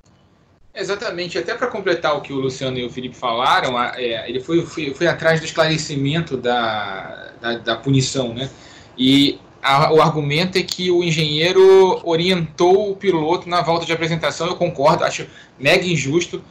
Exatamente, 0.73 1.37
até 1.37 1.53
para 1.53 1.67
completar 1.67 2.15
o 2.15 2.21
que 2.21 2.31
o 2.31 2.37
Luciano 2.37 2.77
e 2.77 2.85
o 2.85 2.89
Felipe 2.89 3.17
falaram, 3.17 3.77
é, 3.77 4.29
ele 4.29 4.39
foi, 4.39 4.65
foi, 4.65 4.93
foi, 4.93 5.07
atrás 5.07 5.41
do 5.41 5.45
esclarecimento 5.45 6.37
da, 6.37 7.33
da, 7.41 7.57
da 7.57 7.75
punição, 7.75 8.33
né? 8.33 8.49
E 8.97 9.41
a, 9.61 9.91
o 9.91 10.01
argumento 10.01 10.57
é 10.57 10.63
que 10.63 10.89
o 10.89 11.03
engenheiro 11.03 11.99
orientou 12.05 12.91
o 12.91 12.95
piloto 12.95 13.49
na 13.49 13.61
volta 13.61 13.85
de 13.85 13.91
apresentação. 13.91 14.47
Eu 14.47 14.55
concordo, 14.55 15.03
acho 15.03 15.27
mega 15.59 15.85
injusto. 15.85 16.41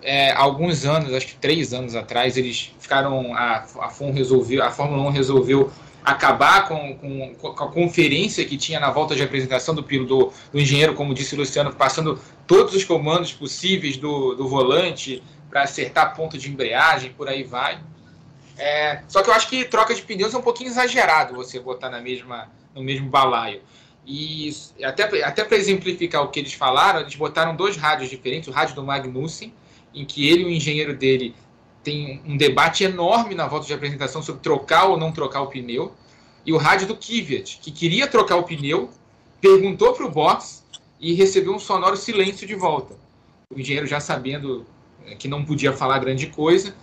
É, 0.00 0.30
alguns 0.30 0.84
anos, 0.84 1.12
acho 1.12 1.26
que 1.26 1.34
três 1.34 1.74
anos 1.74 1.96
atrás, 1.96 2.36
eles 2.36 2.72
ficaram. 2.78 3.34
A, 3.34 3.64
a, 3.80 3.88
FOM 3.88 4.12
resolveu, 4.12 4.62
a 4.62 4.70
Fórmula 4.70 5.02
1 5.08 5.10
resolveu 5.10 5.72
acabar 6.04 6.68
com, 6.68 6.94
com, 6.98 7.34
com, 7.34 7.64
a 7.64 7.68
conferência 7.68 8.44
que 8.44 8.58
tinha 8.58 8.78
na 8.78 8.90
volta 8.90 9.16
de 9.16 9.22
apresentação 9.22 9.74
do, 9.74 9.82
do, 9.82 10.32
do 10.52 10.60
engenheiro, 10.60 10.94
como 10.94 11.14
disse 11.14 11.34
o 11.34 11.38
Luciano, 11.38 11.72
passando 11.72 12.20
todos 12.46 12.74
os 12.74 12.84
comandos 12.84 13.32
possíveis 13.32 13.96
do, 13.96 14.34
do 14.34 14.46
volante 14.46 15.22
para 15.48 15.62
acertar 15.62 16.14
ponto 16.14 16.36
de 16.36 16.50
embreagem, 16.50 17.12
por 17.12 17.28
aí 17.28 17.42
vai. 17.42 17.80
É, 18.58 19.02
só 19.08 19.22
que 19.22 19.30
eu 19.30 19.34
acho 19.34 19.48
que 19.48 19.64
troca 19.64 19.94
de 19.94 20.02
pneus 20.02 20.34
é 20.34 20.38
um 20.38 20.42
pouquinho 20.42 20.68
exagerado 20.68 21.34
você 21.34 21.58
botar 21.58 21.88
na 21.88 22.00
mesma, 22.00 22.50
no 22.74 22.82
mesmo 22.82 23.08
balaio. 23.08 23.62
E 24.06 24.54
até, 24.82 25.24
até 25.24 25.44
para 25.44 25.56
exemplificar 25.56 26.22
o 26.22 26.28
que 26.28 26.38
eles 26.38 26.52
falaram, 26.52 27.00
eles 27.00 27.14
botaram 27.14 27.56
dois 27.56 27.76
rádios 27.76 28.10
diferentes, 28.10 28.48
o 28.48 28.52
rádio 28.52 28.74
do 28.74 28.82
Magnussen, 28.82 29.54
em 29.94 30.04
que 30.04 30.28
ele 30.28 30.42
e 30.42 30.46
o 30.46 30.50
engenheiro 30.50 30.94
dele 30.94 31.34
tem 31.84 32.20
um 32.26 32.36
debate 32.36 32.82
enorme 32.82 33.34
na 33.34 33.46
volta 33.46 33.66
de 33.66 33.74
apresentação 33.74 34.22
sobre 34.22 34.40
trocar 34.40 34.86
ou 34.86 34.96
não 34.96 35.12
trocar 35.12 35.42
o 35.42 35.46
pneu, 35.46 35.92
e 36.44 36.52
o 36.52 36.56
rádio 36.56 36.88
do 36.88 36.96
Kvyat, 36.96 37.58
que 37.62 37.70
queria 37.70 38.06
trocar 38.06 38.36
o 38.36 38.42
pneu, 38.42 38.90
perguntou 39.40 39.92
para 39.92 40.06
o 40.06 40.10
box 40.10 40.64
e 40.98 41.12
recebeu 41.12 41.54
um 41.54 41.58
sonoro 41.58 41.96
silêncio 41.96 42.46
de 42.46 42.54
volta. 42.54 42.94
O 43.54 43.60
engenheiro 43.60 43.86
já 43.86 44.00
sabendo 44.00 44.66
é, 45.06 45.14
que 45.14 45.28
não 45.28 45.44
podia 45.44 45.72
falar 45.72 45.98
grande 45.98 46.26
coisa, 46.28 46.74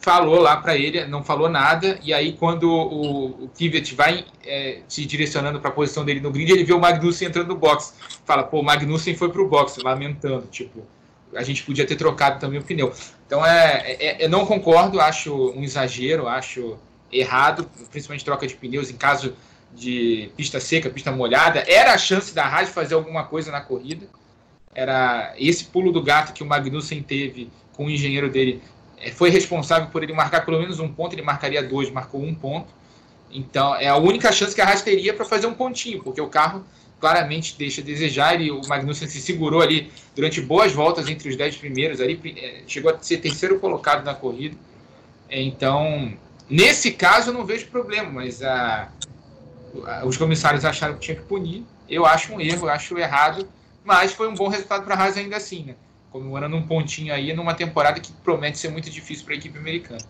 falou 0.00 0.40
lá 0.40 0.56
para 0.56 0.76
ele, 0.76 1.04
não 1.06 1.22
falou 1.22 1.48
nada, 1.48 1.98
e 2.02 2.12
aí 2.12 2.32
quando 2.32 2.70
o, 2.70 3.44
o 3.44 3.48
Kvyat 3.48 3.94
vai 3.94 4.24
é, 4.44 4.80
se 4.88 5.04
direcionando 5.04 5.60
para 5.60 5.70
a 5.70 5.72
posição 5.72 6.04
dele 6.04 6.20
no 6.20 6.30
grid, 6.30 6.50
ele 6.50 6.64
vê 6.64 6.72
o 6.72 6.80
Magnussen 6.80 7.28
entrando 7.28 7.48
no 7.48 7.56
box. 7.56 7.94
Fala, 8.24 8.42
pô, 8.42 8.60
o 8.60 8.64
Magnussen 8.64 9.16
foi 9.16 9.30
pro 9.30 9.48
box, 9.48 9.78
lamentando, 9.82 10.46
tipo, 10.46 10.84
a 11.34 11.42
gente 11.42 11.62
podia 11.62 11.86
ter 11.86 11.96
trocado 11.96 12.38
também 12.38 12.58
o 12.58 12.62
pneu. 12.62 12.92
Então, 13.26 13.44
é, 13.44 13.96
é, 14.00 14.24
eu 14.24 14.28
não 14.28 14.46
concordo, 14.46 15.00
acho 15.00 15.52
um 15.52 15.62
exagero, 15.62 16.26
acho 16.26 16.78
errado, 17.12 17.68
principalmente 17.90 18.24
troca 18.24 18.46
de 18.46 18.54
pneus 18.54 18.90
em 18.90 18.96
caso 18.96 19.34
de 19.74 20.30
pista 20.36 20.58
seca, 20.60 20.90
pista 20.90 21.12
molhada. 21.12 21.64
Era 21.66 21.92
a 21.92 21.98
chance 21.98 22.34
da 22.34 22.44
Haas 22.44 22.70
fazer 22.70 22.94
alguma 22.94 23.24
coisa 23.24 23.50
na 23.50 23.60
corrida. 23.60 24.06
Era 24.74 25.34
esse 25.36 25.64
pulo 25.64 25.92
do 25.92 26.02
gato 26.02 26.32
que 26.32 26.42
o 26.42 26.46
Magnussen 26.46 27.02
teve 27.02 27.50
com 27.76 27.86
o 27.86 27.90
engenheiro 27.90 28.30
dele 28.30 28.62
é, 29.00 29.10
foi 29.10 29.30
responsável 29.30 29.88
por 29.88 30.02
ele 30.02 30.12
marcar 30.12 30.44
pelo 30.44 30.58
menos 30.58 30.80
um 30.80 30.88
ponto, 30.88 31.14
ele 31.14 31.22
marcaria 31.22 31.62
dois, 31.62 31.90
marcou 31.90 32.22
um 32.22 32.34
ponto. 32.34 32.68
Então, 33.30 33.74
é 33.76 33.88
a 33.88 33.96
única 33.96 34.32
chance 34.32 34.54
que 34.54 34.60
a 34.60 34.66
Haas 34.66 34.82
teria 34.82 35.12
para 35.12 35.24
fazer 35.24 35.46
um 35.46 35.54
pontinho, 35.54 36.02
porque 36.02 36.20
o 36.20 36.28
carro 36.28 36.64
claramente 37.00 37.56
deixa 37.56 37.80
a 37.80 37.84
desejar 37.84 38.40
e 38.40 38.50
o 38.50 38.60
Magnussen 38.66 39.08
se 39.08 39.20
segurou 39.20 39.62
ali 39.62 39.92
durante 40.14 40.40
boas 40.40 40.72
voltas 40.72 41.08
entre 41.08 41.28
os 41.28 41.36
dez 41.36 41.56
primeiros, 41.56 42.00
ali 42.00 42.20
é, 42.36 42.62
chegou 42.66 42.92
a 42.92 42.98
ser 43.00 43.18
terceiro 43.18 43.58
colocado 43.58 44.04
na 44.04 44.14
corrida. 44.14 44.56
Então, 45.30 46.12
nesse 46.48 46.92
caso 46.92 47.30
eu 47.30 47.34
não 47.34 47.44
vejo 47.44 47.66
problema, 47.68 48.10
mas 48.10 48.42
a, 48.42 48.88
a, 49.86 50.06
os 50.06 50.16
comissários 50.16 50.64
acharam 50.64 50.94
que 50.94 51.00
tinha 51.00 51.16
que 51.16 51.22
punir. 51.22 51.64
Eu 51.88 52.04
acho 52.04 52.32
um 52.34 52.40
erro, 52.40 52.68
acho 52.68 52.98
errado, 52.98 53.48
mas 53.84 54.12
foi 54.12 54.28
um 54.28 54.34
bom 54.34 54.48
resultado 54.48 54.84
para 54.84 54.94
a 54.94 54.98
Haas 54.98 55.16
ainda 55.16 55.36
assim. 55.36 55.64
Né? 55.64 55.74
comemorando 56.10 56.56
um 56.56 56.62
pontinho 56.62 57.12
aí 57.12 57.32
numa 57.32 57.54
temporada 57.54 58.00
que 58.00 58.12
promete 58.12 58.58
ser 58.58 58.70
muito 58.70 58.90
difícil 58.90 59.24
para 59.24 59.34
a 59.34 59.36
equipe 59.36 59.58
americana. 59.58 60.00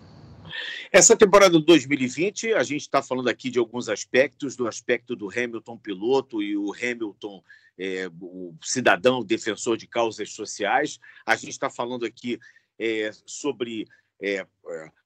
Essa 0.93 1.17
temporada 1.17 1.59
de 1.59 1.65
2020, 1.65 2.53
a 2.55 2.63
gente 2.63 2.83
está 2.83 3.03
falando 3.03 3.29
aqui 3.29 3.51
de 3.51 3.59
alguns 3.59 3.89
aspectos, 3.89 4.57
do 4.57 4.67
aspecto 4.67 5.15
do 5.15 5.29
Hamilton 5.31 5.77
piloto 5.77 6.43
e 6.43 6.57
o 6.57 6.73
Hamilton, 6.73 7.43
é, 7.79 8.11
o 8.21 8.55
cidadão 8.63 9.25
defensor 9.25 9.77
de 9.77 9.87
causas 9.87 10.33
sociais. 10.33 10.99
A 11.25 11.37
gente 11.37 11.51
está 11.51 11.71
falando 11.71 12.05
aqui 12.05 12.39
é, 12.79 13.11
sobre 13.27 13.87
é, 14.21 14.47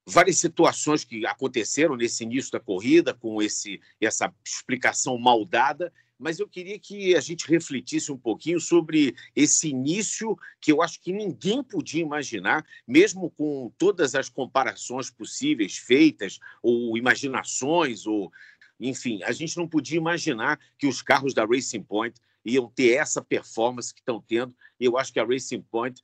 várias 0.05 0.37
situações 0.37 1.03
que 1.03 1.25
aconteceram 1.25 1.95
nesse 1.95 2.23
início 2.23 2.51
da 2.51 2.59
corrida, 2.59 3.13
com 3.13 3.41
esse, 3.41 3.79
essa 4.01 4.33
explicação 4.43 5.17
mal 5.17 5.45
dada, 5.45 5.91
mas 6.23 6.39
eu 6.39 6.47
queria 6.47 6.79
que 6.79 7.15
a 7.15 7.19
gente 7.19 7.45
refletisse 7.45 8.09
um 8.09 8.17
pouquinho 8.17 8.57
sobre 8.57 9.13
esse 9.35 9.67
início 9.67 10.37
que 10.61 10.71
eu 10.71 10.81
acho 10.81 11.01
que 11.01 11.11
ninguém 11.11 11.61
podia 11.61 12.01
imaginar, 12.01 12.65
mesmo 12.87 13.29
com 13.31 13.69
todas 13.77 14.15
as 14.15 14.29
comparações 14.29 15.11
possíveis 15.11 15.77
feitas, 15.77 16.39
ou 16.61 16.97
imaginações, 16.97 18.07
ou 18.07 18.31
enfim, 18.79 19.21
a 19.23 19.33
gente 19.33 19.57
não 19.57 19.67
podia 19.67 19.97
imaginar 19.97 20.57
que 20.77 20.87
os 20.87 21.01
carros 21.01 21.33
da 21.33 21.45
Racing 21.45 21.83
Point 21.83 22.19
iam 22.45 22.69
ter 22.69 22.93
essa 22.93 23.21
performance 23.21 23.93
que 23.93 23.99
estão 23.99 24.21
tendo. 24.25 24.55
Eu 24.79 24.97
acho 24.97 25.11
que 25.11 25.19
a 25.19 25.25
Racing 25.25 25.61
Point 25.61 26.01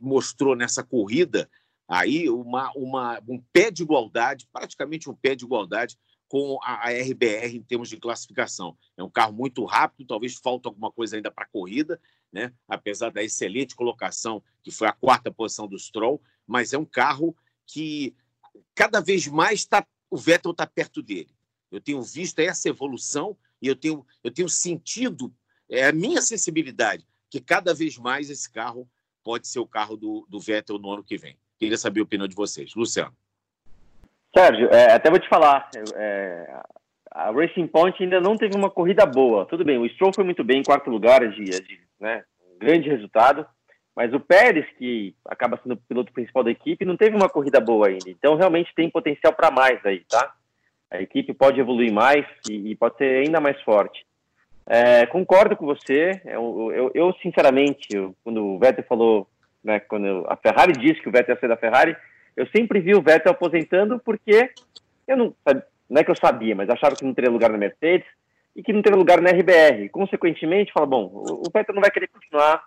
mostrou 0.00 0.54
nessa 0.54 0.82
corrida 0.82 1.48
aí 1.88 2.28
uma, 2.28 2.70
uma, 2.76 3.22
um 3.26 3.42
pé 3.52 3.70
de 3.70 3.82
igualdade, 3.82 4.46
praticamente 4.52 5.08
um 5.08 5.14
pé 5.14 5.34
de 5.34 5.44
igualdade 5.44 5.96
com 6.32 6.58
a, 6.62 6.88
RBR 6.88 7.54
em 7.54 7.62
termos 7.62 7.90
de 7.90 7.98
classificação. 7.98 8.74
É 8.96 9.02
um 9.02 9.10
carro 9.10 9.34
muito 9.34 9.66
rápido, 9.66 10.06
talvez 10.06 10.36
falta 10.36 10.66
alguma 10.66 10.90
coisa 10.90 11.14
ainda 11.14 11.30
para 11.30 11.44
a 11.44 11.48
corrida, 11.48 12.00
né? 12.32 12.54
apesar 12.66 13.10
da 13.10 13.22
excelente 13.22 13.76
colocação, 13.76 14.42
que 14.62 14.70
foi 14.70 14.88
a 14.88 14.94
quarta 14.94 15.30
posição 15.30 15.68
do 15.68 15.78
Stroll, 15.78 16.22
mas 16.46 16.72
é 16.72 16.78
um 16.78 16.86
carro 16.86 17.36
que 17.66 18.16
cada 18.74 18.98
vez 18.98 19.26
mais 19.26 19.66
tá, 19.66 19.86
o 20.10 20.16
Vettel 20.16 20.52
está 20.52 20.66
perto 20.66 21.02
dele. 21.02 21.28
Eu 21.70 21.82
tenho 21.82 22.00
visto 22.00 22.38
essa 22.38 22.66
evolução 22.66 23.36
e 23.60 23.68
eu 23.68 23.76
tenho, 23.76 24.02
eu 24.24 24.30
tenho 24.30 24.48
sentido, 24.48 25.30
é 25.68 25.84
a 25.84 25.92
minha 25.92 26.22
sensibilidade, 26.22 27.06
que 27.28 27.42
cada 27.42 27.74
vez 27.74 27.98
mais 27.98 28.30
esse 28.30 28.50
carro 28.50 28.88
pode 29.22 29.46
ser 29.46 29.58
o 29.58 29.66
carro 29.66 29.98
do, 29.98 30.26
do 30.30 30.40
Vettel 30.40 30.78
no 30.78 30.92
ano 30.92 31.04
que 31.04 31.18
vem. 31.18 31.36
Queria 31.58 31.76
saber 31.76 32.00
a 32.00 32.04
opinião 32.04 32.26
de 32.26 32.34
vocês. 32.34 32.74
Luciano. 32.74 33.14
Sérgio, 34.36 34.68
é, 34.70 34.92
até 34.94 35.10
vou 35.10 35.18
te 35.18 35.28
falar, 35.28 35.68
é, 35.94 36.60
a 37.10 37.30
Racing 37.30 37.66
Point 37.66 38.02
ainda 38.02 38.20
não 38.20 38.36
teve 38.36 38.56
uma 38.56 38.70
corrida 38.70 39.04
boa. 39.04 39.44
Tudo 39.46 39.64
bem, 39.64 39.78
o 39.78 39.88
Stroll 39.90 40.12
foi 40.14 40.24
muito 40.24 40.42
bem 40.42 40.60
em 40.60 40.64
quarto 40.64 40.90
lugar, 40.90 41.20
de, 41.28 41.44
de 41.44 41.80
né, 42.00 42.24
um 42.40 42.58
grande 42.58 42.88
resultado, 42.88 43.46
mas 43.94 44.12
o 44.14 44.20
Pérez, 44.20 44.66
que 44.78 45.14
acaba 45.26 45.60
sendo 45.62 45.74
o 45.74 45.76
piloto 45.76 46.12
principal 46.12 46.42
da 46.42 46.50
equipe, 46.50 46.84
não 46.84 46.96
teve 46.96 47.14
uma 47.14 47.28
corrida 47.28 47.60
boa 47.60 47.88
ainda. 47.88 48.08
Então, 48.08 48.36
realmente 48.36 48.74
tem 48.74 48.88
potencial 48.88 49.34
para 49.34 49.50
mais 49.50 49.84
aí, 49.84 50.00
tá? 50.08 50.32
A 50.90 51.00
equipe 51.00 51.34
pode 51.34 51.60
evoluir 51.60 51.92
mais 51.92 52.24
e, 52.48 52.70
e 52.70 52.74
pode 52.74 52.96
ser 52.96 53.24
ainda 53.24 53.40
mais 53.40 53.60
forte. 53.62 54.04
É, 54.66 55.04
concordo 55.06 55.56
com 55.56 55.66
você. 55.66 56.22
Eu, 56.24 56.72
eu, 56.74 56.90
eu 56.94 57.12
sinceramente, 57.22 57.88
eu, 57.92 58.14
quando 58.24 58.44
o 58.44 58.58
Vettel 58.58 58.84
falou, 58.84 59.28
né, 59.62 59.80
quando 59.80 60.24
a 60.28 60.36
Ferrari 60.36 60.72
disse 60.72 61.00
que 61.02 61.08
o 61.08 61.12
Vettel 61.12 61.34
ia 61.34 61.40
ser 61.40 61.48
da 61.48 61.56
Ferrari, 61.56 61.96
eu 62.36 62.46
sempre 62.54 62.80
vi 62.80 62.94
o 62.94 63.02
Vettel 63.02 63.32
aposentando 63.32 64.00
porque 64.04 64.50
eu 65.06 65.16
não, 65.16 65.34
não 65.88 66.00
é 66.00 66.04
que 66.04 66.10
eu 66.10 66.16
sabia, 66.16 66.54
mas 66.54 66.68
achava 66.70 66.96
que 66.96 67.04
não 67.04 67.14
teria 67.14 67.30
lugar 67.30 67.50
na 67.50 67.58
Mercedes 67.58 68.06
e 68.54 68.62
que 68.62 68.72
não 68.72 68.82
teria 68.82 68.98
lugar 68.98 69.20
na 69.20 69.30
RBR. 69.30 69.88
Consequentemente, 69.90 70.72
fala, 70.72 70.86
bom, 70.86 71.10
o 71.14 71.50
Vettel 71.54 71.74
não 71.74 71.82
vai 71.82 71.90
querer 71.90 72.08
continuar 72.08 72.62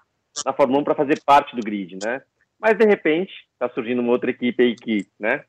na 0.45 0.53
Fórmula 0.53 0.81
1 0.81 0.83
para 0.83 0.95
fazer 0.95 1.21
parte 1.25 1.55
do 1.55 1.61
grid, 1.61 1.97
né? 2.03 2.21
Mas 2.59 2.77
de 2.77 2.85
repente 2.85 3.31
está 3.53 3.69
surgindo 3.69 4.01
uma 4.01 4.11
outra 4.11 4.29
equipe 4.29 4.61
aí 4.63 4.75
que, 4.75 5.07
né, 5.19 5.43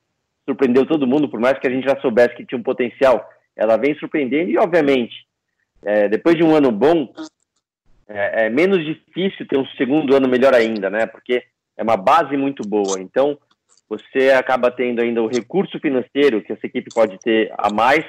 surpreendeu 0.44 0.86
todo 0.86 1.06
mundo, 1.06 1.28
por 1.28 1.40
mais 1.40 1.58
que 1.58 1.66
a 1.66 1.70
gente 1.70 1.84
já 1.84 1.98
soubesse 2.00 2.34
que 2.34 2.44
tinha 2.44 2.58
um 2.58 2.62
potencial, 2.62 3.28
ela 3.54 3.76
vem 3.76 3.94
surpreendendo 3.96 4.50
e 4.50 4.58
obviamente 4.58 5.26
é, 5.82 6.08
depois 6.08 6.36
de 6.36 6.42
um 6.42 6.54
ano 6.54 6.70
bom 6.70 7.12
é, 8.08 8.46
é 8.46 8.50
menos 8.50 8.84
difícil 8.84 9.46
ter 9.46 9.58
um 9.58 9.66
segundo 9.76 10.14
ano 10.14 10.28
melhor 10.28 10.54
ainda, 10.54 10.88
né? 10.88 11.06
Porque 11.06 11.42
é 11.76 11.82
uma 11.82 11.96
base 11.96 12.36
muito 12.36 12.62
boa. 12.66 13.00
Então 13.00 13.38
você 13.88 14.30
acaba 14.30 14.70
tendo 14.70 15.00
ainda 15.00 15.22
o 15.22 15.28
recurso 15.28 15.78
financeiro 15.78 16.42
que 16.42 16.52
essa 16.52 16.66
equipe 16.66 16.92
pode 16.92 17.18
ter 17.18 17.52
a 17.56 17.72
mais, 17.72 18.04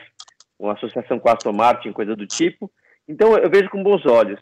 uma 0.60 0.74
associação 0.74 1.20
com 1.20 1.30
a 1.30 1.34
Aston 1.34 1.54
Martin, 1.54 1.92
coisa 1.92 2.16
do 2.16 2.26
tipo. 2.26 2.72
Então 3.08 3.38
eu 3.38 3.50
vejo 3.50 3.70
com 3.70 3.84
bons 3.84 4.06
olhos. 4.06 4.40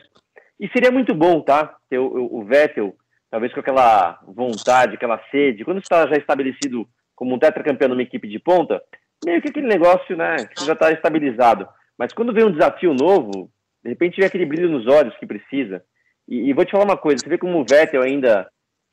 E 0.59 0.69
seria 0.69 0.91
muito 0.91 1.13
bom, 1.13 1.41
tá? 1.41 1.75
Ter 1.89 1.99
o, 1.99 2.29
o 2.31 2.45
Vettel, 2.45 2.95
talvez 3.29 3.53
com 3.53 3.59
aquela 3.59 4.19
vontade, 4.25 4.95
aquela 4.95 5.21
sede, 5.29 5.65
quando 5.65 5.79
está 5.79 6.07
já 6.07 6.15
estabelecido 6.15 6.87
como 7.13 7.35
um 7.35 7.39
tetracampeão 7.39 7.89
numa 7.89 8.01
equipe 8.01 8.27
de 8.27 8.39
ponta, 8.39 8.81
meio 9.25 9.41
que 9.41 9.49
aquele 9.49 9.67
negócio, 9.67 10.15
né, 10.15 10.37
que 10.45 10.65
já 10.65 10.73
está 10.73 10.91
estabilizado. 10.91 11.67
Mas 11.97 12.13
quando 12.13 12.33
vem 12.33 12.45
um 12.45 12.51
desafio 12.51 12.93
novo, 12.93 13.49
de 13.83 13.89
repente 13.89 14.17
vem 14.17 14.25
aquele 14.25 14.45
brilho 14.45 14.69
nos 14.69 14.87
olhos 14.87 15.15
que 15.17 15.25
precisa. 15.25 15.83
E, 16.27 16.49
e 16.49 16.53
vou 16.53 16.65
te 16.65 16.71
falar 16.71 16.85
uma 16.85 16.97
coisa, 16.97 17.23
você 17.23 17.29
vê 17.29 17.37
como 17.37 17.59
o 17.59 17.65
Vettel 17.65 18.01
ainda 18.01 18.47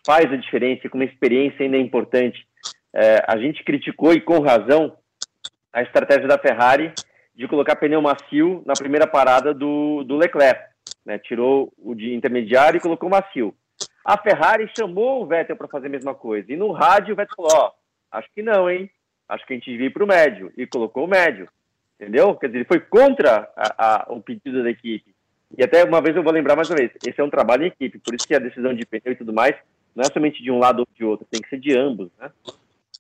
faz 0.05 0.33
a 0.33 0.37
diferença, 0.37 0.89
como 0.89 1.03
a 1.03 1.07
experiência 1.07 1.65
ainda 1.65 1.77
é 1.77 1.81
importante. 1.81 2.47
É, 2.95 3.25
a 3.27 3.39
gente 3.39 3.65
criticou, 3.65 4.13
e 4.13 4.21
com 4.21 4.41
razão, 4.41 4.97
a 5.73 5.83
estratégia 5.83 6.29
da 6.29 6.39
Ferrari 6.39 6.93
de 7.35 7.49
colocar 7.49 7.77
pneu 7.77 8.03
macio 8.03 8.63
na 8.67 8.75
primeira 8.75 9.07
parada 9.07 9.55
do, 9.55 10.05
do 10.05 10.17
Leclerc. 10.17 10.61
Né? 11.05 11.19
Tirou 11.19 11.73
o 11.79 11.95
de 11.95 12.15
intermediário 12.15 12.79
e 12.79 12.81
colocou 12.81 13.09
macio. 13.09 13.55
A 14.05 14.19
Ferrari 14.19 14.71
chamou 14.77 15.23
o 15.23 15.27
Vettel 15.27 15.57
para 15.57 15.69
fazer 15.69 15.87
a 15.87 15.91
mesma 15.91 16.15
coisa. 16.15 16.53
E 16.53 16.57
no 16.57 16.73
rádio 16.73 17.15
o 17.15 17.17
Vettel 17.17 17.35
falou: 17.37 17.53
Ó, 17.55 17.73
acho 18.11 18.29
que 18.35 18.43
não, 18.43 18.69
hein? 18.69 18.91
Acho 19.29 19.47
que 19.47 19.55
a 19.55 19.57
gente 19.57 19.71
devia 19.71 19.87
ir 19.87 19.91
para 19.91 20.05
o 20.05 20.07
médio. 20.07 20.53
E 20.57 20.67
colocou 20.67 21.05
o 21.05 21.09
médio. 21.09 21.49
Entendeu? 21.99 22.35
Quer 22.35 22.49
dizer, 22.49 22.59
ele 22.59 22.65
foi 22.67 22.81
contra 22.81 23.49
a, 23.57 24.03
a, 24.03 24.13
o 24.13 24.21
pedido 24.21 24.63
da 24.63 24.71
equipe. 24.71 25.15
E 25.57 25.63
até 25.63 25.85
uma 25.85 26.03
vez 26.03 26.17
eu 26.17 26.23
vou 26.23 26.33
lembrar 26.33 26.57
mais 26.57 26.69
uma 26.69 26.77
vez: 26.77 26.91
esse 27.07 27.21
é 27.21 27.25
um 27.25 27.31
trabalho 27.31 27.63
em 27.63 27.69
equipe. 27.69 27.99
Por 27.99 28.15
isso 28.15 28.27
que 28.27 28.35
a 28.35 28.41
decisão 28.41 28.75
de 28.75 28.85
pneu 28.85 29.13
e 29.13 29.17
tudo 29.17 29.33
mais 29.33 29.55
não 29.95 30.03
é 30.03 30.13
somente 30.13 30.43
de 30.43 30.51
um 30.51 30.59
lado 30.59 30.81
ou 30.81 30.89
de 30.95 31.05
outro, 31.05 31.27
tem 31.31 31.41
que 31.41 31.49
ser 31.49 31.59
de 31.59 31.77
ambos, 31.77 32.11
né? 32.19 32.31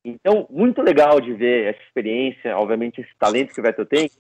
Então, 0.05 0.47
muito 0.51 0.82
legal 0.82 1.20
de 1.20 1.32
ver 1.32 1.68
essa 1.68 1.82
experiência, 1.82 2.57
obviamente 2.57 3.01
esse 3.01 3.14
talento 3.18 3.55
que 3.55 3.61
o 3.61 3.62
Vettel 3.62 3.86
tem, 3.86 4.11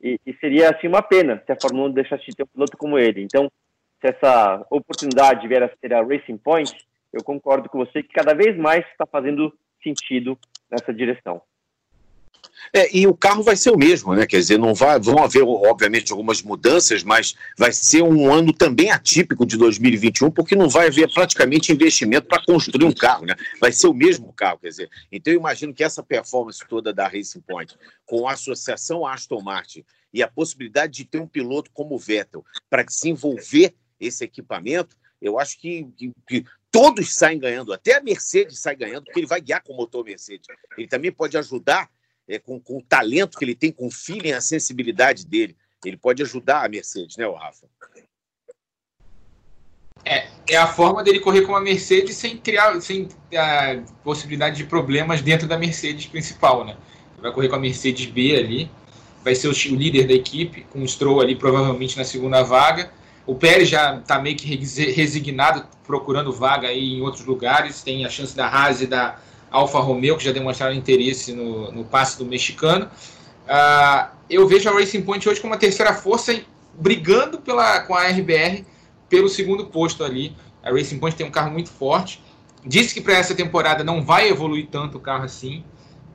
e, 0.00 0.18
e 0.24 0.32
seria 0.34 0.70
assim 0.70 0.86
uma 0.86 1.02
pena 1.02 1.42
se 1.44 1.52
a 1.52 1.58
Fórmula 1.60 1.88
1 1.88 1.92
deixasse 1.92 2.24
de 2.26 2.36
ter 2.36 2.44
um 2.44 2.46
piloto 2.46 2.76
como 2.76 2.98
ele. 2.98 3.22
Então, 3.22 3.50
se 4.00 4.08
essa 4.08 4.64
oportunidade 4.70 5.46
vier 5.46 5.62
a 5.62 5.70
ser 5.80 5.94
a 5.94 6.02
Racing 6.02 6.38
Point, 6.38 6.72
eu 7.12 7.22
concordo 7.22 7.68
com 7.68 7.78
você 7.78 8.02
que 8.02 8.12
cada 8.12 8.34
vez 8.34 8.56
mais 8.56 8.84
está 8.86 9.06
fazendo 9.06 9.52
sentido 9.82 10.38
nessa 10.70 10.92
direção. 10.92 11.42
É, 12.72 12.96
e 12.96 13.06
o 13.06 13.14
carro 13.14 13.42
vai 13.42 13.54
ser 13.54 13.70
o 13.70 13.76
mesmo, 13.76 14.14
né? 14.14 14.26
Quer 14.26 14.38
dizer, 14.38 14.58
não 14.58 14.74
vai, 14.74 14.98
vão 14.98 15.22
haver, 15.22 15.42
obviamente, 15.42 16.10
algumas 16.10 16.42
mudanças, 16.42 17.02
mas 17.02 17.34
vai 17.58 17.70
ser 17.72 18.02
um 18.02 18.32
ano 18.32 18.52
também 18.52 18.90
atípico 18.90 19.44
de 19.44 19.56
2021, 19.58 20.30
porque 20.30 20.56
não 20.56 20.68
vai 20.68 20.86
haver 20.86 21.12
praticamente 21.12 21.70
investimento 21.70 22.26
para 22.26 22.42
construir 22.42 22.84
um 22.84 22.92
carro, 22.92 23.26
né? 23.26 23.34
Vai 23.60 23.72
ser 23.72 23.88
o 23.88 23.94
mesmo 23.94 24.32
carro, 24.32 24.58
quer 24.58 24.68
dizer. 24.68 24.90
Então, 25.10 25.32
eu 25.32 25.38
imagino 25.38 25.74
que 25.74 25.84
essa 25.84 26.02
performance 26.02 26.60
toda 26.66 26.92
da 26.92 27.06
Racing 27.06 27.40
Point, 27.40 27.76
com 28.06 28.26
a 28.26 28.32
associação 28.32 29.06
Aston 29.06 29.42
Martin 29.42 29.84
e 30.12 30.22
a 30.22 30.28
possibilidade 30.28 30.92
de 30.94 31.04
ter 31.04 31.20
um 31.20 31.26
piloto 31.26 31.70
como 31.72 31.94
o 31.94 31.98
Vettel 31.98 32.44
para 32.70 32.82
desenvolver 32.82 33.74
esse 34.00 34.24
equipamento, 34.24 34.96
eu 35.20 35.38
acho 35.38 35.58
que, 35.58 35.86
que, 35.96 36.12
que, 36.26 36.44
todos 36.70 37.14
saem 37.14 37.38
ganhando, 37.38 37.72
até 37.72 37.96
a 37.96 38.02
Mercedes 38.02 38.58
sai 38.58 38.74
ganhando, 38.74 39.04
porque 39.04 39.20
ele 39.20 39.26
vai 39.26 39.42
guiar 39.42 39.62
com 39.62 39.74
o 39.74 39.76
motor 39.76 40.02
Mercedes. 40.02 40.46
Ele 40.76 40.88
também 40.88 41.12
pode 41.12 41.36
ajudar 41.36 41.90
é, 42.28 42.38
com, 42.38 42.60
com, 42.60 42.78
o 42.78 42.82
talento 42.82 43.38
que 43.38 43.44
ele 43.44 43.54
tem, 43.54 43.72
com 43.72 43.86
o 43.86 43.90
feeling, 43.90 44.32
a 44.32 44.40
sensibilidade 44.40 45.26
dele. 45.26 45.56
Ele 45.84 45.96
pode 45.96 46.22
ajudar 46.22 46.64
a 46.64 46.68
Mercedes, 46.68 47.16
né, 47.16 47.26
o 47.26 47.34
Rafa? 47.34 47.66
É, 50.04 50.28
é 50.48 50.56
a 50.56 50.66
forma 50.66 51.02
dele 51.02 51.20
correr 51.20 51.42
com 51.42 51.54
a 51.54 51.60
Mercedes 51.60 52.16
sem 52.16 52.36
criar, 52.36 52.80
sem 52.80 53.08
a 53.36 53.82
possibilidade 54.02 54.56
de 54.56 54.64
problemas 54.64 55.22
dentro 55.22 55.46
da 55.46 55.56
Mercedes 55.56 56.06
principal, 56.06 56.64
né? 56.64 56.76
Ele 57.12 57.22
vai 57.22 57.32
correr 57.32 57.48
com 57.48 57.56
a 57.56 57.60
Mercedes 57.60 58.06
B 58.06 58.36
ali, 58.36 58.70
vai 59.22 59.34
ser 59.34 59.48
o, 59.48 59.50
o 59.50 59.76
líder 59.76 60.06
da 60.06 60.14
equipe, 60.14 60.62
com 60.70 60.82
o 60.82 60.88
Stroll 60.88 61.20
ali 61.20 61.36
provavelmente 61.36 61.96
na 61.96 62.04
segunda 62.04 62.42
vaga. 62.42 62.92
O 63.24 63.36
Pérez 63.36 63.68
já 63.68 63.98
está 63.98 64.18
meio 64.18 64.36
que 64.36 64.46
resignado, 64.46 65.64
procurando 65.84 66.32
vaga 66.32 66.68
aí 66.68 66.94
em 66.94 67.02
outros 67.02 67.24
lugares. 67.24 67.82
Tem 67.82 68.04
a 68.04 68.08
chance 68.08 68.34
da 68.34 68.48
Haas 68.48 68.82
e 68.82 68.86
da, 68.86 69.20
Alfa 69.52 69.78
Romeo, 69.78 70.16
que 70.16 70.24
já 70.24 70.32
demonstraram 70.32 70.74
interesse 70.74 71.32
no, 71.32 71.70
no 71.70 71.84
passe 71.84 72.18
do 72.18 72.24
mexicano. 72.24 72.86
Uh, 73.44 74.08
eu 74.28 74.48
vejo 74.48 74.68
a 74.68 74.72
Racing 74.72 75.02
Point 75.02 75.28
hoje 75.28 75.40
como 75.40 75.52
uma 75.52 75.58
terceira 75.58 75.92
força, 75.94 76.40
brigando 76.74 77.38
pela, 77.38 77.80
com 77.80 77.94
a 77.94 78.08
RBR 78.08 78.64
pelo 79.08 79.28
segundo 79.28 79.66
posto 79.66 80.02
ali. 80.02 80.34
A 80.62 80.70
Racing 80.70 80.98
Point 80.98 81.16
tem 81.16 81.26
um 81.26 81.30
carro 81.30 81.50
muito 81.50 81.68
forte. 81.68 82.22
Disse 82.64 82.94
que 82.94 83.00
para 83.00 83.14
essa 83.14 83.34
temporada 83.34 83.84
não 83.84 84.02
vai 84.02 84.28
evoluir 84.28 84.68
tanto 84.70 84.96
o 84.96 85.00
carro 85.00 85.24
assim, 85.24 85.62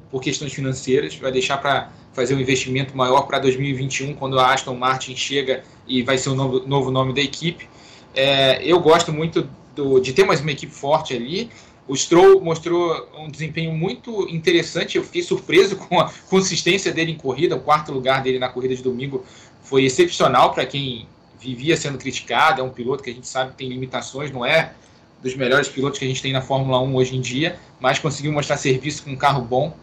por 0.10 0.22
questões 0.22 0.54
financeiras. 0.54 1.16
Vai 1.16 1.32
deixar 1.32 1.58
para 1.58 1.92
fazer 2.14 2.34
um 2.34 2.40
investimento 2.40 2.98
maior 2.98 3.28
para 3.28 3.38
2021, 3.38 4.16
quando 4.16 4.40
a 4.40 4.52
Aston 4.52 4.74
Martin 4.74 5.16
chega 5.16 5.64
e 5.88 6.02
vai 6.02 6.18
ser 6.18 6.30
o 6.30 6.36
novo, 6.36 6.66
novo 6.66 6.90
nome 6.90 7.14
da 7.14 7.22
equipe. 7.22 7.70
É, 8.16 8.64
eu 8.64 8.80
gosto 8.80 9.14
muito 9.14 9.48
do, 9.76 10.00
de 10.00 10.12
ter 10.12 10.26
mais 10.26 10.42
uma 10.42 10.52
equipe 10.52 10.74
forte 10.74 11.14
ali. 11.14 11.52
O 11.88 11.96
Stroll 11.96 12.42
mostrou 12.42 13.08
um 13.18 13.30
desempenho 13.30 13.72
muito 13.72 14.28
interessante. 14.30 14.98
Eu 14.98 15.04
fiquei 15.04 15.24
surpreso 15.24 15.78
com 15.88 16.00
a 16.00 16.12
consistência 16.30 16.92
dele 16.92 17.14
em 17.14 17.18
corrida. 17.18 17.56
O 17.56 17.60
quarto 17.60 17.92
lugar 17.92 18.22
dele 18.22 18.40
na 18.40 18.50
corrida 18.50 18.76
de 18.76 18.84
domingo 18.84 19.24
foi 19.64 19.86
excepcional 19.86 20.54
para 20.54 20.66
quem 20.66 21.08
vivia 21.40 21.78
sendo 21.78 21.98
criticado. 21.98 22.62
É 22.62 22.64
um 22.64 22.70
piloto 22.70 23.04
que 23.04 23.10
a 23.10 23.14
gente 23.14 23.28
sabe 23.28 23.52
que 23.52 23.58
tem 23.58 23.70
limitações, 23.70 24.32
não 24.32 24.46
é 24.46 24.74
dos 25.22 25.36
melhores 25.36 25.68
pilotos 25.68 25.98
que 25.98 26.06
a 26.06 26.08
gente 26.08 26.22
tem 26.22 26.32
na 26.32 26.42
Fórmula 26.42 26.80
1 26.80 26.96
hoje 26.96 27.16
em 27.16 27.22
dia, 27.22 27.60
mas 27.80 27.98
conseguiu 27.98 28.32
mostrar 28.32 28.58
serviço 28.58 29.04
com 29.04 29.12
um 29.12 29.16
carro 29.16 29.42
bom. 29.42 29.76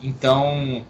Então, 0.00 0.84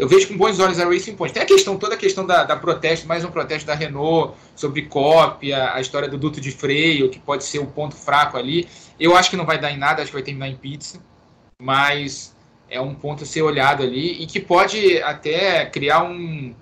eu 0.00 0.08
vejo 0.08 0.28
com 0.28 0.36
bons 0.36 0.58
olhos 0.58 0.80
a 0.80 0.86
Racing 0.86 1.14
Point. 1.14 1.34
Tem 1.34 1.42
a 1.42 1.46
questão, 1.46 1.76
toda 1.76 1.94
a 1.94 1.98
questão 1.98 2.24
da, 2.24 2.42
da 2.42 2.56
protesto, 2.56 3.06
mais 3.06 3.22
um 3.22 3.30
protesto 3.30 3.66
da 3.66 3.74
Renault 3.74 4.34
sobre 4.56 4.82
cópia, 4.82 5.74
a 5.74 5.80
história 5.80 6.08
do 6.08 6.16
duto 6.16 6.40
de 6.40 6.50
freio, 6.50 7.10
que 7.10 7.18
pode 7.18 7.44
ser 7.44 7.58
o 7.58 7.64
um 7.64 7.66
ponto 7.66 7.94
fraco 7.94 8.38
ali. 8.38 8.66
Eu 8.98 9.14
acho 9.14 9.28
que 9.28 9.36
não 9.36 9.44
vai 9.44 9.60
dar 9.60 9.70
em 9.70 9.76
nada, 9.76 10.00
acho 10.00 10.10
que 10.10 10.16
vai 10.16 10.22
terminar 10.22 10.48
em 10.48 10.56
pizza, 10.56 10.98
mas 11.60 12.34
é 12.70 12.80
um 12.80 12.94
ponto 12.94 13.24
a 13.24 13.26
ser 13.26 13.42
olhado 13.42 13.82
ali 13.82 14.22
e 14.22 14.26
que 14.26 14.40
pode 14.40 15.02
até 15.02 15.66
criar 15.66 16.02
um. 16.02 16.54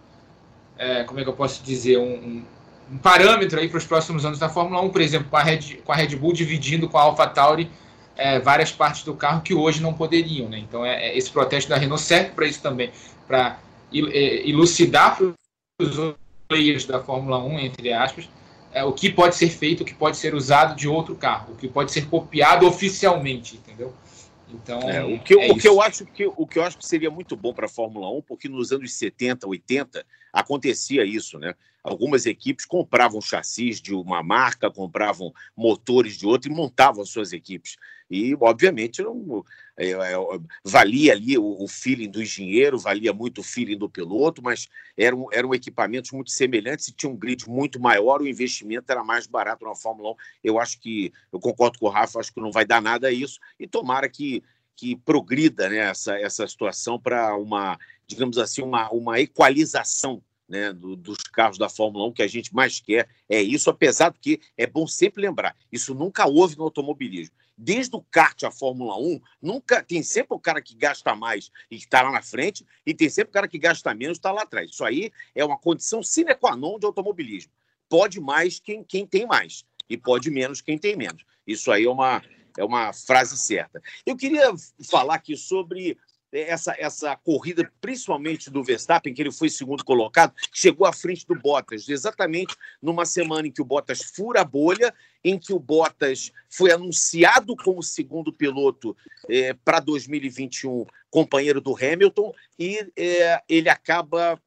É, 0.77 1.05
como 1.05 1.21
é 1.21 1.23
que 1.23 1.29
eu 1.29 1.35
posso 1.35 1.63
dizer? 1.63 1.97
Um, 1.97 2.43
um 2.91 2.99
parâmetro 2.99 3.61
aí 3.61 3.69
para 3.69 3.79
os 3.79 3.87
próximos 3.87 4.25
anos 4.25 4.41
da 4.41 4.49
Fórmula 4.49 4.83
1, 4.83 4.91
por 4.91 5.01
exemplo, 5.01 5.29
com 5.31 5.37
a 5.37 5.43
Red, 5.45 5.81
com 5.85 5.93
a 5.93 5.95
Red 5.95 6.17
Bull 6.17 6.33
dividindo 6.33 6.89
com 6.89 6.99
a 6.99 7.03
AlphaTauri 7.03 7.71
é, 8.19 8.41
várias 8.41 8.73
partes 8.73 9.05
do 9.05 9.15
carro 9.15 9.41
que 9.41 9.55
hoje 9.55 9.81
não 9.81 9.95
poderiam. 9.95 10.49
Né? 10.49 10.59
Então, 10.59 10.85
é, 10.85 11.07
é 11.07 11.17
esse 11.17 11.31
protesto 11.31 11.71
da 11.71 11.77
Renault 11.77 12.03
serve 12.03 12.31
para 12.31 12.47
isso 12.47 12.61
também, 12.61 12.91
para 13.29 13.61
elucidar 13.93 15.17
para 15.17 15.35
os 15.81 16.17
players 16.49 16.87
da 16.87 17.01
Fórmula 17.01 17.39
1, 17.45 17.59
entre 17.61 17.93
aspas, 17.93 18.29
é, 18.73 18.83
o 18.83 18.93
que 18.93 19.11
pode 19.11 19.37
ser 19.37 19.51
feito, 19.51 19.83
o 19.83 19.85
que 19.85 19.95
pode 19.95 20.17
ser 20.17 20.35
usado 20.35 20.75
de 20.75 20.89
outro 20.89 21.15
carro, 21.15 21.53
o 21.53 21.57
que 21.57 21.69
pode 21.69 21.93
ser 21.93 22.07
copiado 22.07 22.67
oficialmente, 22.67 23.57
entendeu? 23.57 23.93
Então, 24.51 24.81
é, 24.89 25.05
o, 25.05 25.19
que, 25.21 25.35
é 25.35 25.53
o, 25.53 25.57
que 25.57 25.69
eu 25.69 25.81
acho 25.81 26.07
que, 26.07 26.27
o 26.27 26.47
que 26.47 26.59
eu 26.59 26.63
acho 26.63 26.79
que 26.79 26.87
seria 26.87 27.11
muito 27.11 27.37
bom 27.37 27.53
para 27.53 27.67
a 27.67 27.69
Fórmula 27.69 28.11
1, 28.11 28.23
porque 28.23 28.49
nos 28.49 28.73
anos 28.73 28.95
70, 28.95 29.47
80, 29.47 30.05
acontecia 30.33 31.05
isso, 31.05 31.39
né? 31.39 31.55
Algumas 31.83 32.27
equipes 32.27 32.65
compravam 32.65 33.21
chassis 33.21 33.81
de 33.81 33.95
uma 33.95 34.23
marca, 34.23 34.71
compravam 34.71 35.33
motores 35.57 36.17
de 36.17 36.27
outra 36.27 36.51
e 36.51 36.55
montavam 36.55 37.05
suas 37.05 37.33
equipes. 37.33 37.77
E, 38.11 38.35
obviamente, 38.41 39.03
não, 39.03 39.45
é, 39.77 39.91
é, 39.91 40.17
valia 40.65 41.13
ali 41.13 41.37
o, 41.37 41.63
o, 41.63 41.69
feeling 41.69 42.11
do 42.11 42.23
engenheiro, 42.23 42.79
valia 42.79 43.13
muito 43.13 43.43
o 43.43 43.45
feeling 43.45 43.77
do 43.77 43.89
piloto, 43.89 44.43
mas 44.43 44.67
eram, 44.97 45.29
eram 45.31 45.55
equipamentos 45.55 46.11
muito 46.13 46.31
semelhantes 46.31 46.89
e 46.89 46.93
tinha 46.93 47.11
um 47.11 47.17
grid 47.17 47.49
muito 47.49 47.79
maior, 47.79 48.23
o 48.23 48.27
investimento 48.27 48.91
era 48.91 49.05
mais 49.05 49.27
barato 49.27 49.65
na 49.65 49.75
Fórmula 49.75 50.13
1. 50.13 50.15
Eu 50.45 50.59
acho 50.59 50.81
que, 50.81 51.13
eu 51.31 51.39
concordo 51.39 51.79
com 51.79 51.87
o 51.87 51.91
Rafa, 51.91 52.19
acho 52.19 52.33
que 52.33 52.41
não 52.41 52.51
vai 52.51 52.65
dar 52.65 52.81
nada 52.81 53.09
a 53.09 53.13
isso, 53.13 53.39
e 53.61 53.67
tomara 53.67 54.09
que, 54.09 54.43
que 54.75 54.97
progrida 54.97 55.69
né, 55.69 55.79
essa, 55.79 56.19
essa 56.19 56.47
situação 56.47 56.99
para 56.99 57.37
uma, 57.37 57.79
digamos 58.07 58.39
assim, 58.39 58.63
uma, 58.63 58.91
uma 58.91 59.21
equalização 59.21 60.23
né, 60.49 60.73
do, 60.73 60.97
dos 60.97 61.19
carros 61.19 61.59
da 61.59 61.69
Fórmula 61.69 62.07
1 62.07 62.13
que 62.15 62.23
a 62.23 62.27
gente 62.27 62.55
mais 62.55 62.81
quer 62.81 63.07
é 63.29 63.41
isso, 63.43 63.69
apesar 63.69 64.09
do 64.09 64.19
que 64.19 64.41
é 64.57 64.67
bom 64.67 64.87
sempre 64.87 65.21
lembrar, 65.21 65.55
isso 65.71 65.95
nunca 65.95 66.27
houve 66.27 66.57
no 66.57 66.65
automobilismo. 66.65 67.37
Desde 67.61 67.97
o 67.97 68.03
kart 68.03 68.45
à 68.45 68.53
Fórmula 68.53 68.97
1, 68.97 69.21
nunca 69.43 69.83
tem 69.83 70.01
sempre 70.01 70.37
o 70.37 70.39
cara 70.39 70.63
que 70.63 70.77
gasta 70.77 71.13
mais 71.17 71.51
e 71.69 71.77
que 71.77 71.85
está 71.85 72.03
lá 72.03 72.13
na 72.13 72.23
frente, 72.23 72.65
e 72.87 72.95
tem 72.95 73.11
sempre 73.11 73.31
o 73.31 73.33
cara 73.33 73.49
que 73.49 73.59
gasta 73.59 73.93
menos 73.93 74.17
e 74.17 74.21
está 74.21 74.31
lá 74.31 74.43
atrás. 74.43 74.71
Isso 74.71 74.85
aí 74.85 75.11
é 75.35 75.45
uma 75.45 75.59
condição 75.59 76.01
sine 76.01 76.37
qua 76.37 76.55
non 76.55 76.79
de 76.79 76.87
automobilismo. 76.87 77.53
Pode 77.89 78.21
mais 78.21 78.61
quem, 78.61 78.85
quem 78.85 79.05
tem 79.05 79.27
mais, 79.27 79.65
e 79.91 79.97
pode 79.97 80.31
menos 80.31 80.61
quem 80.61 80.79
tem 80.79 80.97
menos. 80.97 81.25
Isso 81.45 81.73
aí 81.73 81.85
é 81.85 81.91
uma, 81.91 82.23
é 82.57 82.65
uma 82.65 82.93
frase 82.93 83.37
certa. 83.37 83.83
Eu 84.07 84.17
queria 84.17 84.53
falar 84.89 85.17
aqui 85.17 85.37
sobre 85.37 85.99
essa, 86.33 86.75
essa 86.79 87.17
corrida, 87.17 87.71
principalmente 87.81 88.51
do 88.51 88.63
Verstappen, 88.63 89.15
que 89.15 89.23
ele 89.23 89.33
foi 89.33 89.49
segundo 89.49 89.85
colocado, 89.85 90.35
chegou 90.53 90.87
à 90.87 90.93
frente 90.93 91.27
do 91.27 91.35
Bottas, 91.35 91.89
exatamente 91.89 92.55
numa 92.83 93.05
semana 93.05 93.49
em 93.49 93.53
que 93.53 93.63
o 93.63 93.65
Bottas 93.65 94.03
fura 94.03 94.43
a 94.43 94.45
bolha, 94.45 94.95
em 95.25 95.39
que 95.39 95.53
o 95.53 95.59
Bottas 95.59 96.33
foi 96.49 96.71
anunciado 96.71 97.57
como 97.57 97.83
segundo 97.83 98.33
piloto 98.33 98.97
é, 99.29 99.53
para 99.53 99.81
2021, 99.81 100.87
companheiro 101.11 101.61
do 101.61 101.75
Hamilton, 101.75 102.33
e 102.59 102.87
é, 102.97 103.43
ele 103.49 103.69
acaba 103.69 104.41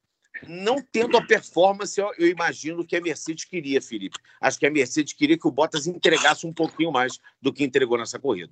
não 0.48 0.82
tendo 0.82 1.18
a 1.18 1.26
performance, 1.26 2.00
eu, 2.00 2.12
eu, 2.18 2.28
imagino, 2.28 2.86
que 2.86 2.96
a 2.96 3.02
Mercedes 3.02 3.46
queria, 3.46 3.82
Felipe. 3.82 4.18
Acho 4.40 4.58
que 4.58 4.66
a 4.66 4.72
Mercedes 4.72 5.14
queria 5.14 5.38
que 5.38 5.48
o 5.48 5.52
Bottas 5.52 5.88
entregasse 5.88 6.48
um 6.48 6.54
pouquinho 6.54 6.92
mais 6.92 7.20
do 7.42 7.54
que 7.54 7.64
entregou 7.64 7.98
nessa 7.98 8.18
corrida. 8.18 8.52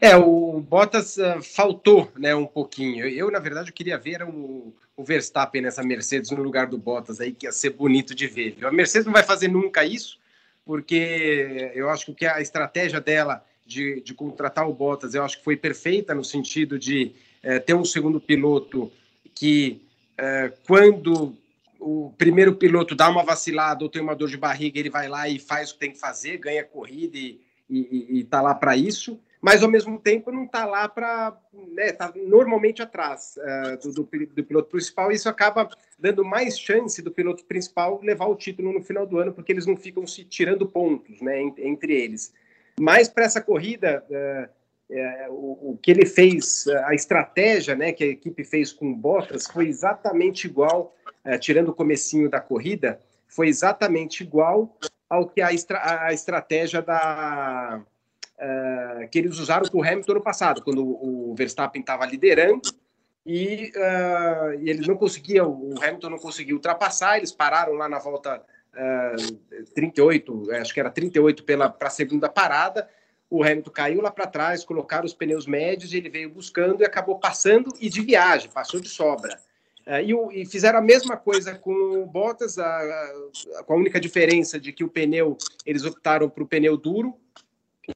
É, 0.00 0.16
o 0.16 0.60
Bottas 0.60 1.16
uh, 1.16 1.42
faltou 1.42 2.10
né, 2.16 2.34
um 2.34 2.46
pouquinho. 2.46 3.06
Eu, 3.06 3.30
na 3.30 3.38
verdade, 3.38 3.70
eu 3.70 3.74
queria 3.74 3.98
ver 3.98 4.22
o, 4.22 4.74
o, 4.96 5.04
Verstappen 5.04 5.62
nessa 5.62 5.82
Mercedes 5.82 6.30
no 6.30 6.42
lugar 6.42 6.66
do 6.66 6.76
Bottas 6.76 7.20
aí, 7.20 7.32
que 7.32 7.46
ia 7.46 7.52
ser 7.52 7.70
bonito 7.70 8.14
de 8.14 8.26
ver. 8.26 8.56
A 8.62 8.72
Mercedes 8.72 9.06
não 9.06 9.12
vai 9.12 9.22
fazer 9.22 9.48
nunca 9.48 9.84
isso, 9.84 10.18
porque 10.64 11.72
eu 11.74 11.88
acho 11.88 12.12
que 12.14 12.26
a 12.26 12.40
estratégia 12.40 13.00
dela 13.00 13.44
de, 13.66 14.00
de 14.00 14.12
contratar 14.12 14.68
o 14.68 14.74
Bottas, 14.74 15.14
eu 15.14 15.22
acho 15.22 15.38
que 15.38 15.44
foi 15.44 15.56
perfeita 15.56 16.14
no 16.14 16.24
sentido 16.24 16.78
de 16.78 17.12
uh, 17.42 17.60
ter 17.60 17.74
um 17.74 17.84
segundo 17.84 18.20
piloto 18.20 18.92
que, 19.34 19.80
uh, 20.20 20.54
quando 20.66 21.34
o 21.80 22.12
primeiro 22.18 22.54
piloto 22.56 22.94
dá 22.94 23.08
uma 23.08 23.22
vacilada 23.22 23.84
ou 23.84 23.90
tem 23.90 24.02
uma 24.02 24.16
dor 24.16 24.28
de 24.28 24.36
barriga, 24.36 24.78
ele 24.78 24.90
vai 24.90 25.08
lá 25.08 25.28
e 25.28 25.38
faz 25.38 25.70
o 25.70 25.74
que 25.74 25.80
tem 25.80 25.92
que 25.92 25.98
fazer, 25.98 26.38
ganha 26.38 26.64
corrida 26.64 27.16
e 27.16 27.40
está 28.20 28.42
lá 28.42 28.54
para 28.54 28.76
isso 28.76 29.18
mas 29.44 29.62
ao 29.62 29.70
mesmo 29.70 29.98
tempo 29.98 30.32
não 30.32 30.44
está 30.44 30.64
lá 30.64 30.88
para. 30.88 31.38
Né, 31.52 31.92
tá 31.92 32.10
normalmente 32.16 32.80
atrás 32.80 33.34
uh, 33.36 33.76
do, 33.76 33.92
do, 33.92 34.26
do, 34.28 34.42
piloto 34.42 34.70
principal, 34.70 35.12
e 35.12 35.16
isso 35.16 35.28
acaba 35.28 35.68
dando 35.98 36.24
mais 36.24 36.58
chance 36.58 37.02
do 37.02 37.10
piloto 37.10 37.44
principal 37.44 38.00
levar 38.02 38.24
o 38.24 38.36
título 38.36 38.72
no 38.72 38.82
final 38.82 39.06
do 39.06 39.18
ano, 39.18 39.34
porque 39.34 39.52
eles 39.52 39.66
não 39.66 39.76
ficam 39.76 40.06
se 40.06 40.24
tirando 40.24 40.66
pontos 40.66 41.20
né, 41.20 41.42
entre 41.58 41.92
eles. 41.92 42.32
Mas 42.80 43.06
para 43.06 43.26
essa 43.26 43.42
corrida, 43.42 44.02
uh, 44.08 45.30
o, 45.30 45.72
o, 45.72 45.78
que 45.82 45.90
ele 45.90 46.06
fez, 46.06 46.66
a 46.86 46.94
estratégia 46.94 47.76
né, 47.76 47.92
que 47.92 48.02
a 48.02 48.08
equipe 48.08 48.44
fez 48.44 48.72
com 48.72 48.92
o 48.92 48.96
Bottas 48.96 49.46
foi 49.46 49.68
exatamente 49.68 50.46
igual, 50.46 50.96
tirando 51.38 51.68
o 51.68 51.74
comecinho 51.74 52.30
da 52.30 52.40
corrida, 52.40 52.98
foi 53.26 53.48
exatamente 53.48 54.22
igual 54.22 54.74
ao 55.08 55.28
que 55.28 55.42
a, 55.42 55.52
estra 55.52 56.06
a 56.06 56.12
estratégia 56.14 56.80
da 56.80 57.82
uh, 58.38 59.08
que 59.08 59.18
eles 59.18 59.38
usaram 59.38 59.68
com 59.68 59.78
o 59.78 59.82
Hamilton 59.84 60.14
no 60.14 60.22
passado, 60.22 60.62
quando 60.62 60.84
o 60.84 61.34
Verstappen 61.36 61.80
estava 61.80 62.06
liderando 62.06 62.62
e, 63.24 63.72
uh, 63.76 64.60
e 64.60 64.68
ele 64.70 64.86
não 64.86 64.96
conseguia, 64.96 65.46
o 65.46 65.74
Hamilton 65.82 66.10
não 66.10 66.18
conseguiu 66.18 66.56
ultrapassar, 66.56 67.16
eles 67.16 67.32
pararam 67.32 67.74
lá 67.74 67.88
na 67.88 67.98
volta 67.98 68.36
uh, 68.36 68.42
ah, 68.76 69.16
38, 69.74 70.52
acho 70.52 70.74
que 70.74 70.80
era 70.80 70.90
38 70.90 71.44
para 71.44 71.74
a 71.80 71.90
segunda 71.90 72.28
parada, 72.28 72.88
o 73.30 73.42
Hamilton 73.42 73.70
caiu 73.70 74.00
lá 74.02 74.10
para 74.10 74.26
trás, 74.26 74.64
colocaram 74.64 75.06
os 75.06 75.14
pneus 75.14 75.46
médios, 75.46 75.92
ele 75.92 76.10
veio 76.10 76.30
buscando 76.30 76.82
e 76.82 76.84
acabou 76.84 77.18
passando 77.18 77.70
e 77.80 77.88
de 77.88 78.02
viagem, 78.02 78.50
passou 78.50 78.78
de 78.78 78.88
sobra. 78.88 79.38
Uh, 79.86 80.00
e, 80.04 80.14
o, 80.14 80.30
e, 80.30 80.46
fizeram 80.46 80.78
a 80.78 80.82
mesma 80.82 81.16
coisa 81.16 81.54
com 81.54 81.72
o 81.72 82.06
Bottas, 82.06 82.58
a, 82.58 82.78
a, 83.58 83.64
com 83.64 83.74
a 83.74 83.76
única 83.76 84.00
diferença 84.00 84.58
de 84.58 84.72
que 84.72 84.84
o 84.84 84.88
pneu, 84.88 85.36
eles 85.64 85.84
optaram 85.84 86.28
para 86.28 86.42
o 86.42 86.46
pneu 86.46 86.76
duro, 86.76 87.18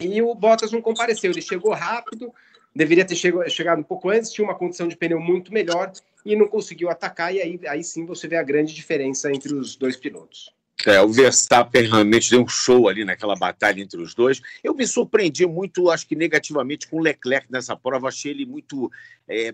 e 0.00 0.20
o 0.22 0.34
Bottas 0.34 0.72
não 0.72 0.82
compareceu, 0.82 1.30
ele 1.30 1.42
chegou 1.42 1.72
rápido, 1.72 2.32
deveria 2.74 3.04
ter 3.04 3.16
chegado 3.16 3.78
um 3.78 3.84
pouco 3.84 4.10
antes, 4.10 4.32
tinha 4.32 4.44
uma 4.44 4.54
condição 4.54 4.88
de 4.88 4.96
pneu 4.96 5.20
muito 5.20 5.52
melhor 5.52 5.92
e 6.24 6.36
não 6.36 6.46
conseguiu 6.46 6.90
atacar, 6.90 7.34
e 7.34 7.40
aí, 7.40 7.60
aí 7.66 7.82
sim 7.82 8.04
você 8.04 8.28
vê 8.28 8.36
a 8.36 8.42
grande 8.42 8.74
diferença 8.74 9.30
entre 9.32 9.54
os 9.54 9.76
dois 9.76 9.96
pilotos. 9.96 10.54
É, 10.86 11.00
o 11.00 11.08
Verstappen 11.08 11.88
realmente 11.88 12.30
deu 12.30 12.42
um 12.42 12.48
show 12.48 12.88
ali 12.88 13.04
naquela 13.04 13.34
batalha 13.34 13.80
entre 13.80 14.00
os 14.00 14.14
dois. 14.14 14.40
Eu 14.62 14.74
me 14.74 14.86
surpreendi 14.86 15.44
muito, 15.44 15.90
acho 15.90 16.06
que 16.06 16.14
negativamente, 16.14 16.86
com 16.86 16.98
o 16.98 17.02
Leclerc 17.02 17.50
nessa 17.50 17.76
prova. 17.76 18.08
Achei 18.08 18.30
ele 18.30 18.46
muito. 18.46 18.90
É, 19.28 19.52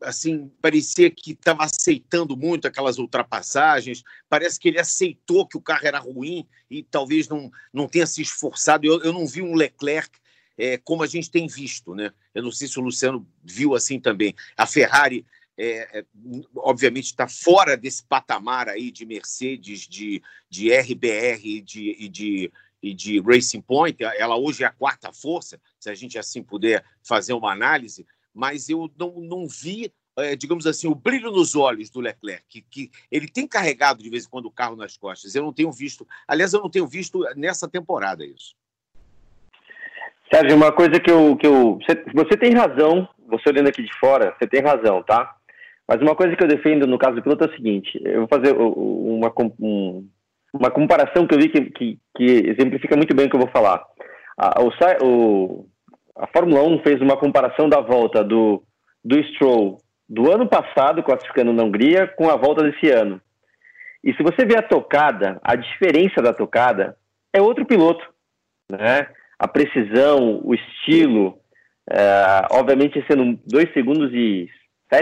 assim, 0.00 0.50
parecia 0.62 1.10
que 1.10 1.32
estava 1.32 1.64
aceitando 1.64 2.36
muito 2.36 2.68
aquelas 2.68 2.98
ultrapassagens. 2.98 4.04
Parece 4.28 4.60
que 4.60 4.68
ele 4.68 4.78
aceitou 4.78 5.46
que 5.46 5.56
o 5.56 5.60
carro 5.60 5.86
era 5.86 5.98
ruim 5.98 6.46
e 6.70 6.84
talvez 6.84 7.28
não, 7.28 7.50
não 7.72 7.88
tenha 7.88 8.06
se 8.06 8.22
esforçado. 8.22 8.86
Eu, 8.86 9.02
eu 9.02 9.12
não 9.12 9.26
vi 9.26 9.42
um 9.42 9.54
Leclerc 9.54 10.10
é, 10.56 10.78
como 10.78 11.02
a 11.02 11.06
gente 11.06 11.30
tem 11.30 11.48
visto, 11.48 11.94
né? 11.94 12.12
Eu 12.32 12.42
não 12.42 12.52
sei 12.52 12.68
se 12.68 12.78
o 12.78 12.82
Luciano 12.82 13.26
viu 13.42 13.74
assim 13.74 13.98
também. 13.98 14.34
A 14.56 14.66
Ferrari 14.66 15.26
é, 15.56 16.00
é, 16.00 16.04
obviamente 16.56 17.06
está 17.06 17.28
fora 17.28 17.76
desse 17.76 18.04
patamar 18.04 18.68
aí 18.68 18.90
de 18.90 19.06
Mercedes, 19.06 19.80
de, 19.80 20.22
de 20.48 20.72
RBR 20.72 21.60
de, 21.62 21.96
e 21.98 22.08
de, 22.08 22.52
e 22.82 22.94
de 22.94 23.20
Racing 23.20 23.60
Point. 23.60 24.02
Ela 24.02 24.36
hoje 24.36 24.64
é 24.64 24.66
a 24.66 24.72
quarta 24.72 25.12
força, 25.12 25.60
se 25.78 25.88
a 25.88 25.94
gente 25.94 26.18
assim 26.18 26.42
puder 26.42 26.84
fazer 27.02 27.32
uma 27.32 27.52
análise, 27.52 28.06
mas 28.32 28.68
eu 28.68 28.90
não, 28.98 29.20
não 29.20 29.46
vi 29.46 29.92
é, 30.16 30.36
digamos 30.36 30.64
assim, 30.64 30.86
o 30.86 30.94
brilho 30.94 31.32
nos 31.32 31.56
olhos 31.56 31.90
do 31.90 32.00
Leclerc, 32.00 32.44
que, 32.48 32.62
que, 32.62 32.90
ele 33.10 33.26
tem 33.26 33.48
carregado 33.48 34.00
de 34.00 34.08
vez 34.08 34.24
em 34.24 34.28
quando 34.28 34.46
o 34.46 34.50
carro 34.50 34.76
nas 34.76 34.96
costas. 34.96 35.34
Eu 35.34 35.42
não 35.42 35.52
tenho 35.52 35.72
visto, 35.72 36.06
aliás, 36.26 36.52
eu 36.52 36.60
não 36.60 36.70
tenho 36.70 36.86
visto 36.86 37.24
nessa 37.34 37.68
temporada 37.68 38.24
isso. 38.24 38.54
Sérgio, 40.32 40.56
uma 40.56 40.72
coisa 40.72 40.98
que 41.00 41.10
eu, 41.10 41.36
que 41.36 41.46
eu. 41.46 41.78
Você, 41.78 42.04
você 42.14 42.36
tem 42.36 42.54
razão, 42.54 43.08
você 43.26 43.48
olhando 43.48 43.68
aqui 43.68 43.82
de 43.82 43.92
fora, 43.98 44.34
você 44.38 44.46
tem 44.46 44.62
razão, 44.62 45.02
tá? 45.02 45.36
Mas 45.86 46.00
uma 46.00 46.14
coisa 46.14 46.34
que 46.34 46.42
eu 46.42 46.48
defendo 46.48 46.86
no 46.86 46.98
caso 46.98 47.16
do 47.16 47.22
piloto 47.22 47.44
é 47.44 47.48
o 47.48 47.56
seguinte: 47.56 48.00
eu 48.04 48.20
vou 48.20 48.28
fazer 48.28 48.54
uma, 48.56 49.32
um, 49.60 50.08
uma 50.52 50.70
comparação 50.70 51.26
que 51.26 51.34
eu 51.34 51.38
vi 51.38 51.48
que, 51.48 51.60
que, 51.70 51.98
que, 52.16 52.24
exemplifica 52.24 52.96
muito 52.96 53.14
bem 53.14 53.26
o 53.26 53.30
que 53.30 53.36
eu 53.36 53.40
vou 53.40 53.50
falar. 53.50 53.84
A, 54.38 54.62
o, 55.02 55.66
a 56.16 56.26
Fórmula 56.28 56.62
1 56.62 56.82
fez 56.82 57.00
uma 57.00 57.16
comparação 57.16 57.68
da 57.68 57.80
volta 57.80 58.24
do, 58.24 58.62
do 59.04 59.22
Stroll 59.24 59.78
do 60.08 60.30
ano 60.30 60.48
passado, 60.48 61.02
classificando 61.02 61.52
na 61.52 61.62
Hungria, 61.62 62.06
com 62.06 62.28
a 62.28 62.36
volta 62.36 62.62
desse 62.62 62.90
ano. 62.90 63.20
E 64.02 64.12
se 64.14 64.22
você 64.22 64.44
vê 64.44 64.56
a 64.56 64.62
tocada, 64.62 65.40
a 65.42 65.56
diferença 65.56 66.20
da 66.20 66.32
tocada 66.32 66.96
é 67.32 67.40
outro 67.40 67.64
piloto, 67.64 68.04
né? 68.70 69.08
A 69.38 69.48
precisão, 69.48 70.40
o 70.44 70.54
estilo, 70.54 71.38
é, 71.90 72.46
obviamente 72.52 73.04
sendo 73.10 73.38
dois 73.46 73.72
segundos 73.72 74.12
e 74.12 74.48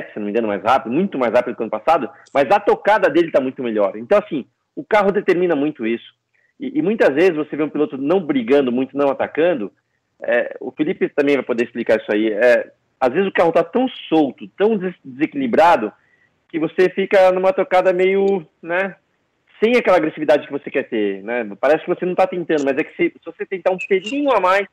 se 0.01 0.18
não 0.18 0.24
me 0.24 0.30
engano, 0.30 0.49
mais 0.49 0.62
rápido, 0.62 0.93
muito 0.93 1.18
mais 1.18 1.32
rápido 1.32 1.55
que 1.55 1.61
o 1.61 1.64
ano 1.64 1.70
passado, 1.70 2.09
mas 2.32 2.51
a 2.51 2.61
tocada 2.61 3.11
dele 3.11 3.26
está 3.28 3.40
muito 3.40 3.62
melhor. 3.62 3.97
Então, 3.97 4.18
assim, 4.18 4.47
o 4.74 4.84
carro 4.84 5.12
determina 5.12 5.55
muito 5.55 5.86
isso. 5.86 6.14
E, 6.59 6.78
e, 6.78 6.82
muitas 6.82 7.14
vezes 7.14 7.34
você 7.34 7.57
vê 7.57 7.62
um 7.62 7.68
piloto 7.68 7.99
não 7.99 8.24
brigando 8.24 8.70
muito, 8.70 8.97
não 8.97 9.11
atacando. 9.11 9.72
É, 10.22 10.57
o 10.61 10.70
Felipe 10.70 11.09
também 11.09 11.34
vai 11.34 11.45
poder 11.45 11.64
explicar 11.64 12.01
isso 12.01 12.12
aí. 12.12 12.32
É, 12.32 12.72
às 13.01 13.12
vezes 13.12 13.28
o 13.28 13.32
carro 13.32 13.49
está 13.49 13.64
tão 13.64 13.88
solto, 14.09 14.47
tão 14.57 14.78
des 14.78 14.95
desequilibrado, 15.05 15.93
que 16.49 16.59
você 16.59 16.88
fica 16.90 17.32
numa 17.32 17.53
tocada 17.53 17.93
meio, 17.93 18.47
né, 18.62 18.95
sem 19.62 19.76
aquela 19.76 19.97
agressividade 19.97 20.47
que 20.47 20.53
você 20.53 20.70
quer 20.70 20.88
ter, 20.88 21.22
né? 21.22 21.49
Parece 21.61 21.84
que 21.84 21.88
você 21.88 22.05
não 22.05 22.12
está 22.12 22.26
tentando, 22.26 22.64
mas 22.64 22.76
é 22.76 22.84
que 22.84 22.95
se, 22.97 23.11
se, 23.11 23.24
você 23.24 23.47
tentar 23.47 23.72
um 23.72 23.78
pelinho 23.88 24.30
a 24.30 24.40
mais, 24.40 24.68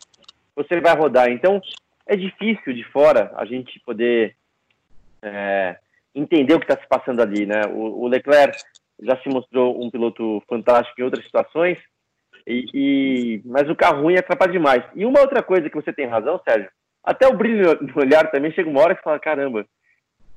você 0.56 0.82
vai 0.82 0.96
rodar. 0.96 1.30
Então, 1.30 1.62
é 2.06 2.16
difícil 2.16 2.74
de 2.74 2.84
fora 2.86 3.32
a 3.36 3.46
gente 3.46 3.80
poder 3.80 4.36
é, 5.24 5.78
entender 6.14 6.54
o 6.54 6.60
que 6.60 6.66
está 6.72 6.82
se 6.82 6.88
passando 6.88 7.22
ali, 7.22 7.46
né? 7.46 7.62
O, 7.68 8.04
o, 8.04 8.08
Leclerc 8.08 8.58
já 9.02 9.18
se 9.18 9.30
mostrou 9.30 9.82
um 9.84 9.90
piloto 9.90 10.42
fantástico 10.48 11.00
em 11.00 11.04
outras 11.04 11.24
situações, 11.24 11.80
e, 12.46 12.66
e, 12.74 13.42
mas 13.46 13.70
o 13.70 13.76
carro 13.76 14.04
ruim 14.04 14.18
atrapalha 14.18 14.52
demais. 14.52 14.84
E 14.96 15.06
uma 15.06 15.22
outra 15.22 15.44
coisa 15.44 15.70
que 15.70 15.76
você 15.76 15.94
tem 15.94 16.08
razão, 16.08 16.40
Sérgio, 16.44 16.70
até 17.04 17.28
o 17.28 17.38
brilho 17.38 17.78
no 17.82 18.02
olhar 18.02 18.30
também 18.32 18.52
chega 18.52 18.70
uma 18.70 18.82
hora 18.82 18.96
que 18.96 19.04
fala, 19.04 19.20
caramba, 19.20 19.66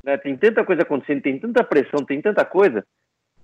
né, 0.05 0.17
tem 0.17 0.37
tanta 0.37 0.65
coisa 0.65 0.83
acontecendo, 0.83 1.23
tem 1.23 1.39
tanta 1.39 1.65
pressão, 1.65 2.05
tem 2.05 2.21
tanta 2.21 2.45
coisa, 2.45 2.85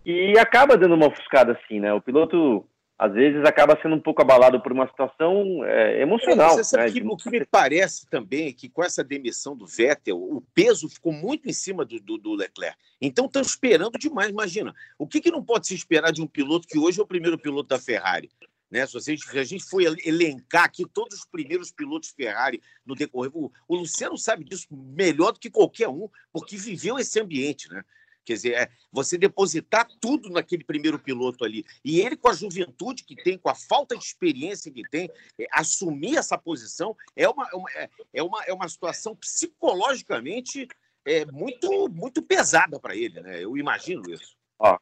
e 0.05 0.39
acaba 0.39 0.77
dando 0.77 0.95
uma 0.95 1.09
ofuscada 1.09 1.53
assim, 1.53 1.81
né? 1.81 1.93
O 1.93 2.01
piloto 2.01 2.67
às 2.99 3.13
vezes 3.13 3.45
acaba 3.45 3.79
sendo 3.81 3.95
um 3.95 4.01
pouco 4.01 4.21
abalado 4.21 4.61
por 4.61 4.73
uma 4.73 4.89
situação 4.89 5.65
é, 5.65 6.03
emocional. 6.03 6.57
Você 6.57 6.65
sabe 6.65 6.85
né? 6.85 6.91
que, 6.91 7.07
o 7.07 7.17
que 7.17 7.31
me 7.31 7.45
parece 7.47 8.07
também 8.09 8.49
é 8.49 8.53
que 8.53 8.69
com 8.69 8.83
essa 8.83 9.05
demissão 9.05 9.57
do 9.57 9.67
Vettel, 9.67 10.17
o 10.17 10.43
peso 10.53 10.89
ficou 10.89 11.13
muito 11.13 11.49
em 11.49 11.53
cima 11.53 11.85
do, 11.85 12.01
do, 12.01 12.19
do 12.19 12.35
Leclerc. 12.35 12.77
Então 13.01 13.27
estão 13.27 13.41
esperando 13.41 13.97
demais. 13.97 14.31
Imagina, 14.31 14.75
o 14.99 15.07
que, 15.07 15.21
que 15.21 15.31
não 15.31 15.45
pode 15.45 15.69
se 15.69 15.77
esperar 15.77 16.11
de 16.11 16.21
um 16.21 16.27
piloto 16.27 16.67
que 16.67 16.77
hoje 16.77 16.99
é 16.99 17.03
o 17.03 17.07
primeiro 17.07 17.39
piloto 17.39 17.69
da 17.69 17.79
Ferrari? 17.79 18.29
Né? 18.69 18.85
Se, 18.85 19.17
se 19.17 19.39
a 19.39 19.45
gente 19.45 19.65
for 19.65 19.81
elencar 19.81 20.65
aqui 20.65 20.85
todos 20.85 21.21
os 21.21 21.25
primeiros 21.25 21.71
pilotos 21.71 22.11
Ferrari 22.11 22.61
no 22.85 22.97
decorrer, 22.97 23.31
o, 23.33 23.51
o, 23.69 23.77
Luciano 23.77 24.19
sabe 24.19 24.45
disso 24.45 24.67
melhor 24.71 25.33
do 25.33 25.39
que 25.39 25.49
qualquer 25.49 25.89
um, 25.89 26.09
porque 26.33 26.57
viveu 26.57 26.99
esse 26.99 27.19
ambiente, 27.21 27.71
né? 27.71 27.83
Quer 28.29 28.35
dizer, 28.35 28.53
é 28.53 28.69
você 28.93 29.17
depositar 29.17 29.89
tudo 29.99 30.29
naquele 30.29 30.63
primeiro 30.63 30.99
piloto 30.99 31.47
ali. 31.47 31.65
E 31.83 31.99
ele, 31.99 32.15
com 32.15 32.29
a 32.29 32.35
juventude 32.35 33.03
que 33.03 33.17
tem, 33.17 33.39
com 33.39 33.49
a 33.49 33.55
falta 33.55 33.97
de 33.97 34.05
experiência 34.05 34.71
que 34.71 34.83
tem, 34.91 35.11
é, 35.41 35.47
assumir 35.51 36.19
essa 36.19 36.37
posição 36.37 36.95
é 37.17 37.27
uma, 37.27 37.49
é 37.51 37.57
uma, 37.57 37.71
é 38.13 38.23
uma, 38.23 38.45
é 38.49 38.53
uma 38.53 38.69
situação 38.69 39.17
psicologicamente 39.17 40.69
é, 41.07 41.25
muito, 41.25 41.89
muito 41.89 42.21
pesada 42.21 42.79
para 42.79 42.95
ele, 42.95 43.19
né? 43.23 43.43
Eu 43.43 43.57
imagino 43.57 44.03
isso. 44.11 44.37
Ó, 44.59 44.77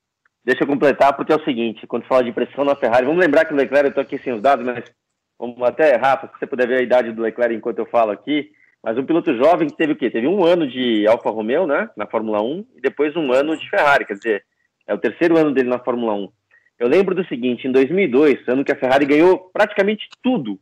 Deixa 0.44 0.62
eu 0.62 0.66
completar, 0.68 1.16
porque 1.16 1.32
é 1.32 1.36
o 1.36 1.44
seguinte, 1.44 1.86
quando 1.88 2.06
fala 2.06 2.22
de 2.22 2.32
pressão 2.32 2.64
na 2.64 2.76
Ferrari, 2.76 3.04
vamos 3.04 3.20
lembrar 3.20 3.44
que 3.44 3.52
o 3.52 3.56
Leclerc, 3.56 3.86
eu 3.86 3.88
estou 3.88 4.02
aqui 4.02 4.16
sem 4.18 4.32
os 4.32 4.40
dados, 4.40 4.64
mas 4.64 4.84
vamos 5.36 5.60
até, 5.62 5.96
Rafa, 5.96 6.28
se 6.28 6.38
você 6.38 6.46
puder 6.46 6.68
ver 6.68 6.78
a 6.78 6.82
idade 6.82 7.10
do 7.10 7.22
Leclerc 7.22 7.52
enquanto 7.52 7.80
eu 7.80 7.86
falo 7.86 8.12
aqui, 8.12 8.52
mas 8.86 8.96
um 8.96 9.04
piloto 9.04 9.36
jovem 9.36 9.66
que 9.68 9.76
teve 9.76 9.94
o 9.94 9.96
quê? 9.96 10.08
Teve 10.08 10.28
um 10.28 10.44
ano 10.44 10.64
de 10.64 11.08
Alfa 11.08 11.28
Romeo, 11.28 11.66
né, 11.66 11.90
na 11.96 12.06
Fórmula 12.06 12.40
1, 12.40 12.64
e 12.76 12.80
depois 12.80 13.16
um 13.16 13.32
ano 13.32 13.56
de 13.56 13.68
Ferrari, 13.68 14.06
quer 14.06 14.14
dizer, 14.14 14.44
é 14.86 14.94
o 14.94 14.98
terceiro 14.98 15.36
ano 15.36 15.52
dele 15.52 15.68
na 15.68 15.80
Fórmula 15.80 16.14
1. 16.14 16.28
Eu 16.78 16.86
lembro 16.86 17.12
do 17.12 17.26
seguinte, 17.26 17.66
em 17.66 17.72
2002, 17.72 18.46
ano 18.46 18.64
que 18.64 18.70
a 18.70 18.78
Ferrari 18.78 19.04
ganhou 19.04 19.50
praticamente 19.52 20.08
tudo, 20.22 20.60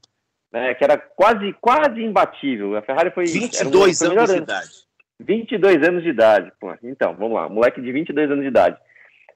né, 0.51 0.73
que 0.73 0.83
era 0.83 0.97
quase, 0.97 1.53
quase 1.61 2.03
imbatível. 2.03 2.75
A 2.79 2.81
Ferrari 2.81 3.11
foi... 3.11 3.27
22 3.27 4.01
um, 4.01 4.13
anos 4.13 4.31
de 4.31 4.37
idade. 4.39 4.71
22 5.21 5.83
anos 5.87 6.03
de 6.03 6.09
idade. 6.09 6.53
Pô, 6.59 6.75
então, 6.83 7.15
vamos 7.15 7.35
lá, 7.35 7.47
moleque 7.47 7.83
de 7.83 7.93
22 7.93 8.31
anos 8.31 8.43
de 8.43 8.49
idade. 8.49 8.79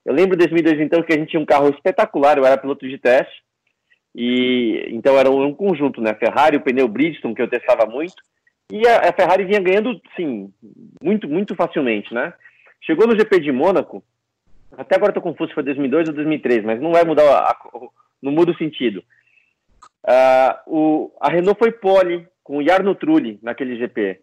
Eu 0.03 0.15
lembro 0.15 0.35
de 0.35 0.47
2002, 0.47 0.81
então, 0.81 1.03
que 1.03 1.13
a 1.13 1.19
gente 1.19 1.29
tinha 1.29 1.43
um 1.43 1.45
carro 1.45 1.69
espetacular, 1.69 2.39
eu 2.39 2.47
era 2.47 2.57
piloto 2.57 2.89
de 2.89 2.97
teste, 2.97 3.43
e 4.15 4.89
então 4.93 5.19
era 5.19 5.31
um, 5.31 5.53
conjunto, 5.53 6.01
né? 6.01 6.15
Ferrari, 6.15 6.57
o 6.57 6.63
pneu 6.63 6.89
Bridgestone, 6.89 7.35
que 7.35 7.43
eu 7.43 7.51
testava 7.51 7.85
muito, 7.85 8.15
e 8.71 8.87
a, 8.87 9.09
a, 9.09 9.13
Ferrari 9.13 9.45
vinha 9.45 9.61
ganhando, 9.61 10.01
sim, 10.15 10.53
muito, 11.03 11.29
muito 11.29 11.55
facilmente, 11.55 12.13
né? 12.13 12.33
Chegou 12.81 13.07
no 13.07 13.19
GP 13.19 13.41
de 13.41 13.53
Mônaco, 13.53 14.03
até 14.77 14.97
agora 14.97 15.11
estou 15.11 15.23
confuso 15.23 15.49
se 15.49 15.55
foi 15.55 15.63
2002 15.63 16.09
ou 16.09 16.15
2003, 16.15 16.65
mas 16.65 16.81
não 16.81 16.93
vai 16.93 17.05
mudar, 17.05 17.25
a, 17.25 17.51
a, 17.51 17.57
não 18.23 18.33
muda 18.33 18.53
o 18.53 18.57
sentido. 18.57 19.03
Uh, 20.05 20.55
o, 20.67 21.13
a 21.21 21.31
Renault 21.31 21.59
foi 21.59 21.73
pole 21.73 22.27
com 22.43 22.59
o 22.59 22.65
Jarno 22.65 22.95
Trulli 22.95 23.39
naquele 23.43 23.77
GP. 23.77 24.21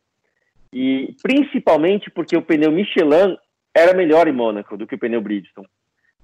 E 0.74 1.16
principalmente 1.22 2.10
porque 2.10 2.36
o 2.36 2.42
pneu 2.42 2.72
Michelin 2.72 3.38
era 3.74 3.94
melhor 3.94 4.28
em 4.28 4.32
Mônaco 4.32 4.78
do 4.78 4.88
que 4.88 4.96
o 4.96 5.00
pneu 5.00 5.22
Bridgestone. 5.22 5.68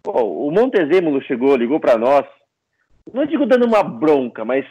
Pô, 0.03 0.11
o 0.47 0.51
Montezemolo 0.51 1.22
chegou, 1.24 1.55
ligou 1.55 1.80
para 1.80 1.97
nós, 1.97 2.26
não 3.13 3.26
digo 3.26 3.45
dando 3.45 3.65
uma 3.65 3.84
bronca, 3.84 4.43
mas 4.43 4.65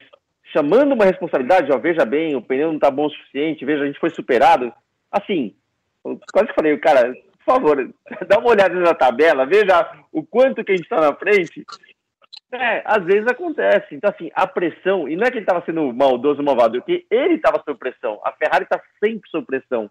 chamando 0.53 0.93
uma 0.93 1.05
responsabilidade, 1.05 1.73
ó, 1.73 1.79
veja 1.79 2.05
bem, 2.05 2.37
o 2.37 2.43
pneu 2.43 2.69
não 2.69 2.77
está 2.77 2.91
bom 2.91 3.07
o 3.07 3.11
suficiente, 3.11 3.65
veja, 3.65 3.83
a 3.83 3.87
gente 3.87 4.01
foi 4.01 4.11
superado. 4.11 4.73
Assim, 5.11 5.55
quase 6.33 6.49
que 6.49 6.55
falei, 6.55 6.77
cara, 6.79 7.15
por 7.45 7.55
favor, 7.55 7.93
dá 8.29 8.39
uma 8.39 8.51
olhada 8.51 8.75
na 8.75 8.95
tabela, 8.95 9.47
veja 9.47 9.91
o 10.13 10.23
quanto 10.23 10.65
que 10.65 10.73
a 10.73 10.77
gente 10.77 10.85
está 10.85 11.01
na 11.01 11.15
frente. 11.15 11.65
É, 12.53 12.83
às 12.85 13.05
vezes 13.05 13.27
acontece. 13.29 13.95
Então, 13.95 14.11
assim, 14.11 14.31
a 14.35 14.47
pressão, 14.47 15.09
e 15.09 15.15
não 15.15 15.25
é 15.25 15.31
que 15.31 15.37
ele 15.37 15.45
estava 15.45 15.65
sendo 15.65 15.93
maldoso, 15.93 16.43
malvado, 16.43 16.79
é 16.79 16.81
que 16.81 17.07
ele 17.11 17.35
estava 17.35 17.63
sob 17.65 17.79
pressão. 17.79 18.21
A 18.25 18.33
Ferrari 18.33 18.65
está 18.65 18.81
sempre 18.99 19.31
sob 19.31 19.47
pressão. 19.47 19.89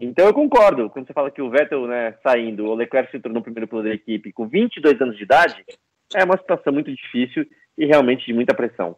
Então 0.00 0.26
eu 0.26 0.34
concordo, 0.34 0.90
quando 0.90 1.06
você 1.06 1.12
fala 1.12 1.30
que 1.30 1.42
o 1.42 1.50
Vettel, 1.50 1.86
né, 1.86 2.14
saindo, 2.22 2.66
o 2.66 2.74
Leclerc 2.74 3.10
se 3.10 3.18
tornou 3.18 3.40
o 3.40 3.42
primeiro 3.42 3.66
piloto 3.66 3.88
da 3.88 3.94
equipe 3.94 4.32
com 4.32 4.46
22 4.46 5.00
anos 5.00 5.16
de 5.16 5.24
idade, 5.24 5.64
é 6.14 6.22
uma 6.24 6.36
situação 6.36 6.72
muito 6.72 6.94
difícil 6.94 7.46
e 7.76 7.86
realmente 7.86 8.26
de 8.26 8.32
muita 8.32 8.54
pressão. 8.54 8.96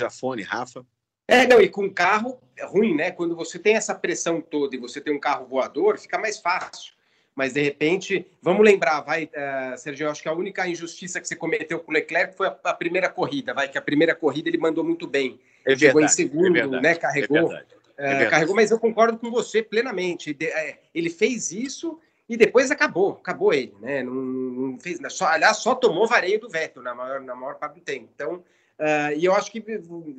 Jafone, 0.00 0.42
Rafa? 0.42 0.84
É, 1.28 1.46
não, 1.46 1.60
e 1.60 1.68
com 1.68 1.90
carro 1.90 2.40
é 2.56 2.64
ruim, 2.64 2.94
né? 2.94 3.10
Quando 3.10 3.34
você 3.34 3.58
tem 3.58 3.74
essa 3.74 3.94
pressão 3.94 4.40
toda 4.40 4.76
e 4.76 4.78
você 4.78 5.00
tem 5.00 5.14
um 5.14 5.20
carro 5.20 5.46
voador, 5.46 5.98
fica 5.98 6.18
mais 6.18 6.38
fácil. 6.38 6.94
Mas 7.34 7.52
de 7.52 7.60
repente, 7.60 8.26
vamos 8.40 8.64
lembrar, 8.64 9.00
vai, 9.02 9.24
uh, 9.24 9.76
Sérgio, 9.76 10.06
eu 10.06 10.10
acho 10.10 10.22
que 10.22 10.28
a 10.28 10.32
única 10.32 10.66
injustiça 10.66 11.20
que 11.20 11.28
você 11.28 11.36
cometeu 11.36 11.80
com 11.80 11.90
o 11.90 11.94
Leclerc 11.94 12.34
foi 12.34 12.46
a, 12.46 12.56
a 12.64 12.72
primeira 12.72 13.10
corrida, 13.10 13.52
vai, 13.52 13.68
que 13.68 13.76
a 13.76 13.82
primeira 13.82 14.14
corrida 14.14 14.48
ele 14.48 14.56
mandou 14.56 14.82
muito 14.82 15.06
bem. 15.06 15.38
É 15.66 15.76
Chegou 15.76 16.00
verdade, 16.00 16.12
em 16.12 16.16
segundo, 16.16 16.76
é 16.76 16.80
né? 16.80 16.94
Carregou. 16.94 17.52
É 17.52 17.64
é, 17.98 18.26
carregou, 18.26 18.54
mas 18.54 18.70
eu 18.70 18.78
concordo 18.78 19.18
com 19.18 19.30
você 19.30 19.62
plenamente. 19.62 20.36
É, 20.40 20.78
ele 20.94 21.08
fez 21.08 21.50
isso 21.50 21.98
e 22.28 22.36
depois 22.36 22.70
acabou, 22.70 23.12
acabou 23.12 23.54
ele, 23.54 23.74
né? 23.80 24.02
Não, 24.02 24.14
não 24.14 24.78
fez, 24.78 24.98
só, 25.10 25.26
aliás, 25.26 25.58
só 25.58 25.74
tomou 25.74 26.06
vareio 26.06 26.40
do 26.40 26.48
Vettel 26.48 26.82
na 26.82 26.94
maior, 26.94 27.20
na 27.20 27.34
maior 27.34 27.54
parte 27.54 27.76
do 27.76 27.80
tempo. 27.80 28.08
Então, 28.14 28.44
uh, 28.80 29.16
e 29.16 29.24
eu 29.24 29.34
acho 29.34 29.50
que 29.50 29.62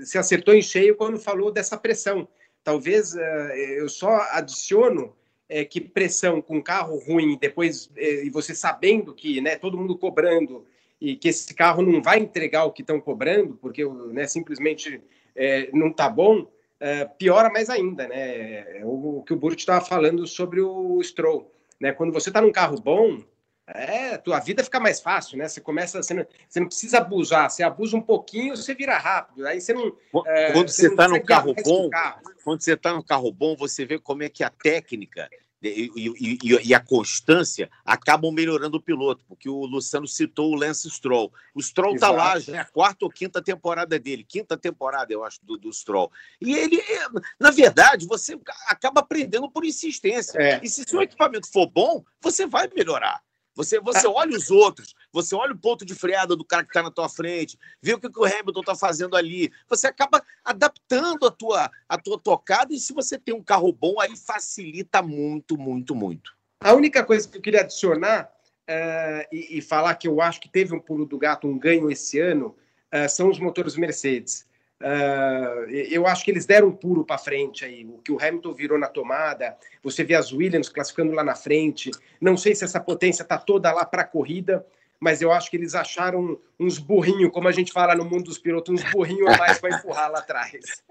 se 0.05 0.17
acertou 0.17 0.53
em 0.53 0.61
cheio 0.61 0.95
quando 0.95 1.19
falou 1.19 1.51
dessa 1.51 1.77
pressão. 1.77 2.27
Talvez 2.63 3.13
uh, 3.13 3.19
eu 3.19 3.87
só 3.89 4.15
adiciono 4.31 5.13
é, 5.49 5.63
que 5.63 5.79
pressão 5.79 6.41
com 6.41 6.61
carro 6.61 6.99
ruim 6.99 7.37
depois 7.39 7.89
é, 7.95 8.25
e 8.25 8.29
você 8.29 8.53
sabendo 8.53 9.13
que, 9.13 9.39
né, 9.39 9.55
todo 9.55 9.77
mundo 9.77 9.97
cobrando 9.97 10.65
e 10.99 11.15
que 11.15 11.29
esse 11.29 11.53
carro 11.53 11.81
não 11.81 12.01
vai 12.01 12.19
entregar 12.19 12.65
o 12.65 12.71
que 12.71 12.81
estão 12.81 12.99
cobrando 12.99 13.55
porque, 13.55 13.85
né, 13.85 14.27
simplesmente 14.27 15.01
é, 15.35 15.69
não 15.71 15.87
está 15.87 16.09
bom 16.09 16.39
uh, 16.41 17.17
piora 17.17 17.49
mais 17.49 17.69
ainda, 17.69 18.07
né? 18.07 18.79
É 18.79 18.81
o, 18.83 19.19
o 19.19 19.23
que 19.23 19.33
o 19.33 19.37
Burt 19.37 19.59
estava 19.59 19.85
falando 19.85 20.25
sobre 20.25 20.61
o 20.61 21.01
Stroll. 21.03 21.51
Né? 21.79 21.91
Quando 21.91 22.11
você 22.11 22.29
está 22.29 22.41
num 22.41 22.51
carro 22.51 22.81
bom, 22.81 23.19
É, 23.67 24.17
tua 24.17 24.39
vida 24.39 24.63
fica 24.63 24.79
mais 24.79 25.01
fácil, 25.01 25.37
né? 25.37 25.47
Você 25.47 25.59
começa, 25.59 26.01
você 26.01 26.13
não, 26.13 26.25
você 26.47 26.59
não 26.59 26.67
precisa 26.67 26.99
abusar, 26.99 27.49
você 27.49 27.63
abusa 27.63 27.97
um 27.97 28.01
pouquinho, 28.01 28.55
você 28.55 28.73
vira 28.73 28.97
rápido. 28.97 29.45
Aí 29.45 29.59
você 29.59 29.73
não. 29.73 29.91
Quando 30.11 30.27
é, 30.27 30.53
você 30.53 30.87
está 30.87 31.07
no 31.07 31.21
carro 31.21 31.53
bom, 31.63 31.89
carro. 31.89 32.21
quando 32.45 32.61
você 32.61 32.73
está 32.73 32.93
no 32.93 33.03
carro 33.03 33.31
bom, 33.31 33.57
você 33.57 33.85
vê 33.85 33.99
como 33.99 34.23
é 34.23 34.29
que 34.29 34.41
a 34.41 34.49
técnica 34.49 35.29
e, 35.61 35.91
e, 35.95 36.69
e, 36.69 36.73
a 36.73 36.79
constância 36.79 37.69
acabam 37.83 38.31
melhorando 38.31 38.77
o 38.77 38.81
piloto, 38.81 39.25
porque 39.27 39.49
o 39.49 39.65
Luciano 39.65 40.07
citou 40.07 40.51
o 40.51 40.55
Lance 40.55 40.89
Stroll. 40.89 41.33
O 41.53 41.61
Stroll 41.61 41.95
está 41.95 42.11
lá, 42.11 42.39
já 42.39 42.57
é 42.57 42.59
a 42.59 42.65
quarta 42.65 43.05
ou 43.05 43.11
quinta 43.11 43.41
temporada 43.41 43.97
dele, 43.99 44.23
quinta 44.23 44.55
temporada, 44.55 45.11
eu 45.11 45.23
acho, 45.23 45.43
do, 45.43 45.57
do 45.57 45.73
Stroll. 45.73 46.11
E 46.39 46.53
ele, 46.53 46.79
é, 46.79 47.07
na 47.39 47.49
verdade, 47.49 48.05
você 48.05 48.39
acaba 48.67 49.01
aprendendo 49.01 49.49
por 49.49 49.65
insistência. 49.65 50.39
É. 50.39 50.59
E 50.63 50.69
se 50.69 50.83
seu 50.87 51.01
equipamento 51.01 51.51
for 51.51 51.67
bom, 51.67 52.05
você 52.21 52.45
vai 52.45 52.69
melhorar. 52.73 53.21
Você, 53.57 53.79
você 53.79 54.05
ah. 54.05 54.11
olha 54.11 54.37
os 54.37 54.51
outros, 54.51 54.93
você 55.11 55.33
olha 55.33 55.51
o 55.51 55.57
ponto 55.57 55.83
de 55.83 55.95
freada 55.95 56.35
do 56.35 56.45
cara 56.45 56.63
que 56.63 56.69
está 56.69 56.83
na 56.83 56.91
tua 56.91 57.09
frente, 57.09 57.57
vê 57.81 57.95
o 57.95 57.99
que, 57.99 58.07
que 58.07 58.19
o 58.19 58.23
Hamilton 58.23 58.59
está 58.59 58.75
fazendo 58.75 59.17
ali. 59.17 59.51
Você 59.67 59.87
acaba 59.87 60.21
adaptando 60.45 61.25
a 61.25 61.31
tua, 61.31 61.71
a 61.89 61.97
tua 61.97 62.19
tocada 62.19 62.71
e 62.71 62.79
se 62.79 62.93
você 62.93 63.17
tem 63.17 63.33
um 63.33 63.43
carro 63.43 63.73
bom, 63.73 63.99
aí 63.99 64.15
facilita 64.15 65.01
muito, 65.01 65.57
muito, 65.57 65.95
muito. 65.95 66.37
A 66.61 66.73
única 66.73 67.03
coisa 67.03 67.27
que 67.27 67.37
eu 67.37 67.41
queria 67.41 67.61
adicionar 67.61 68.31
uh, 68.69 69.27
e, 69.31 69.57
e, 69.57 69.61
falar 69.61 69.95
que 69.95 70.07
eu 70.07 70.21
acho 70.21 70.39
que 70.39 70.49
teve 70.49 70.75
um 70.75 70.79
pulo 70.79 71.07
do 71.07 71.17
gato, 71.17 71.47
um 71.47 71.57
ganho 71.57 71.89
esse 71.89 72.19
ano, 72.19 72.55
uh, 72.93 73.09
são 73.09 73.27
os 73.27 73.39
motores 73.39 73.75
Mercedes. 73.75 74.46
Uh, 74.79 75.69
eu 75.69 76.05
acho 76.05 76.23
que 76.23 76.29
eles 76.29 76.45
deram 76.45 76.67
um 76.67 76.75
puro 76.75 77.03
para 77.03 77.17
frente 77.17 77.65
aí. 77.65 77.83
O 77.85 77.97
que 77.97 78.11
o 78.11 78.21
Hamilton 78.21 78.53
virou 78.53 78.77
na 78.77 78.87
tomada, 78.87 79.57
você 79.83 80.03
vê 80.03 80.13
as 80.13 80.31
Williams 80.31 80.69
classificando 80.69 81.13
lá 81.13 81.23
na 81.23 81.35
frente. 81.35 81.89
Não 82.21 82.37
sei 82.37 82.53
se 82.53 82.63
essa 82.63 82.79
potência 82.79 83.23
está 83.23 83.37
toda 83.37 83.71
lá 83.71 83.85
para 83.85 84.03
a 84.03 84.07
corrida, 84.07 84.65
mas 84.99 85.21
eu 85.21 85.31
acho 85.31 85.49
que 85.49 85.57
eles 85.57 85.75
acharam 85.75 86.39
uns 86.59 86.77
burrinhos, 86.77 87.31
como 87.31 87.47
a 87.47 87.51
gente 87.51 87.71
fala 87.71 87.95
no 87.95 88.05
mundo 88.05 88.25
dos 88.25 88.37
pilotos, 88.37 88.73
uns 88.73 88.91
burrinhos 88.91 89.31
a 89.33 89.37
mais 89.37 89.59
para 89.59 89.75
empurrar 89.75 90.11
lá 90.11 90.19
atrás. 90.19 90.83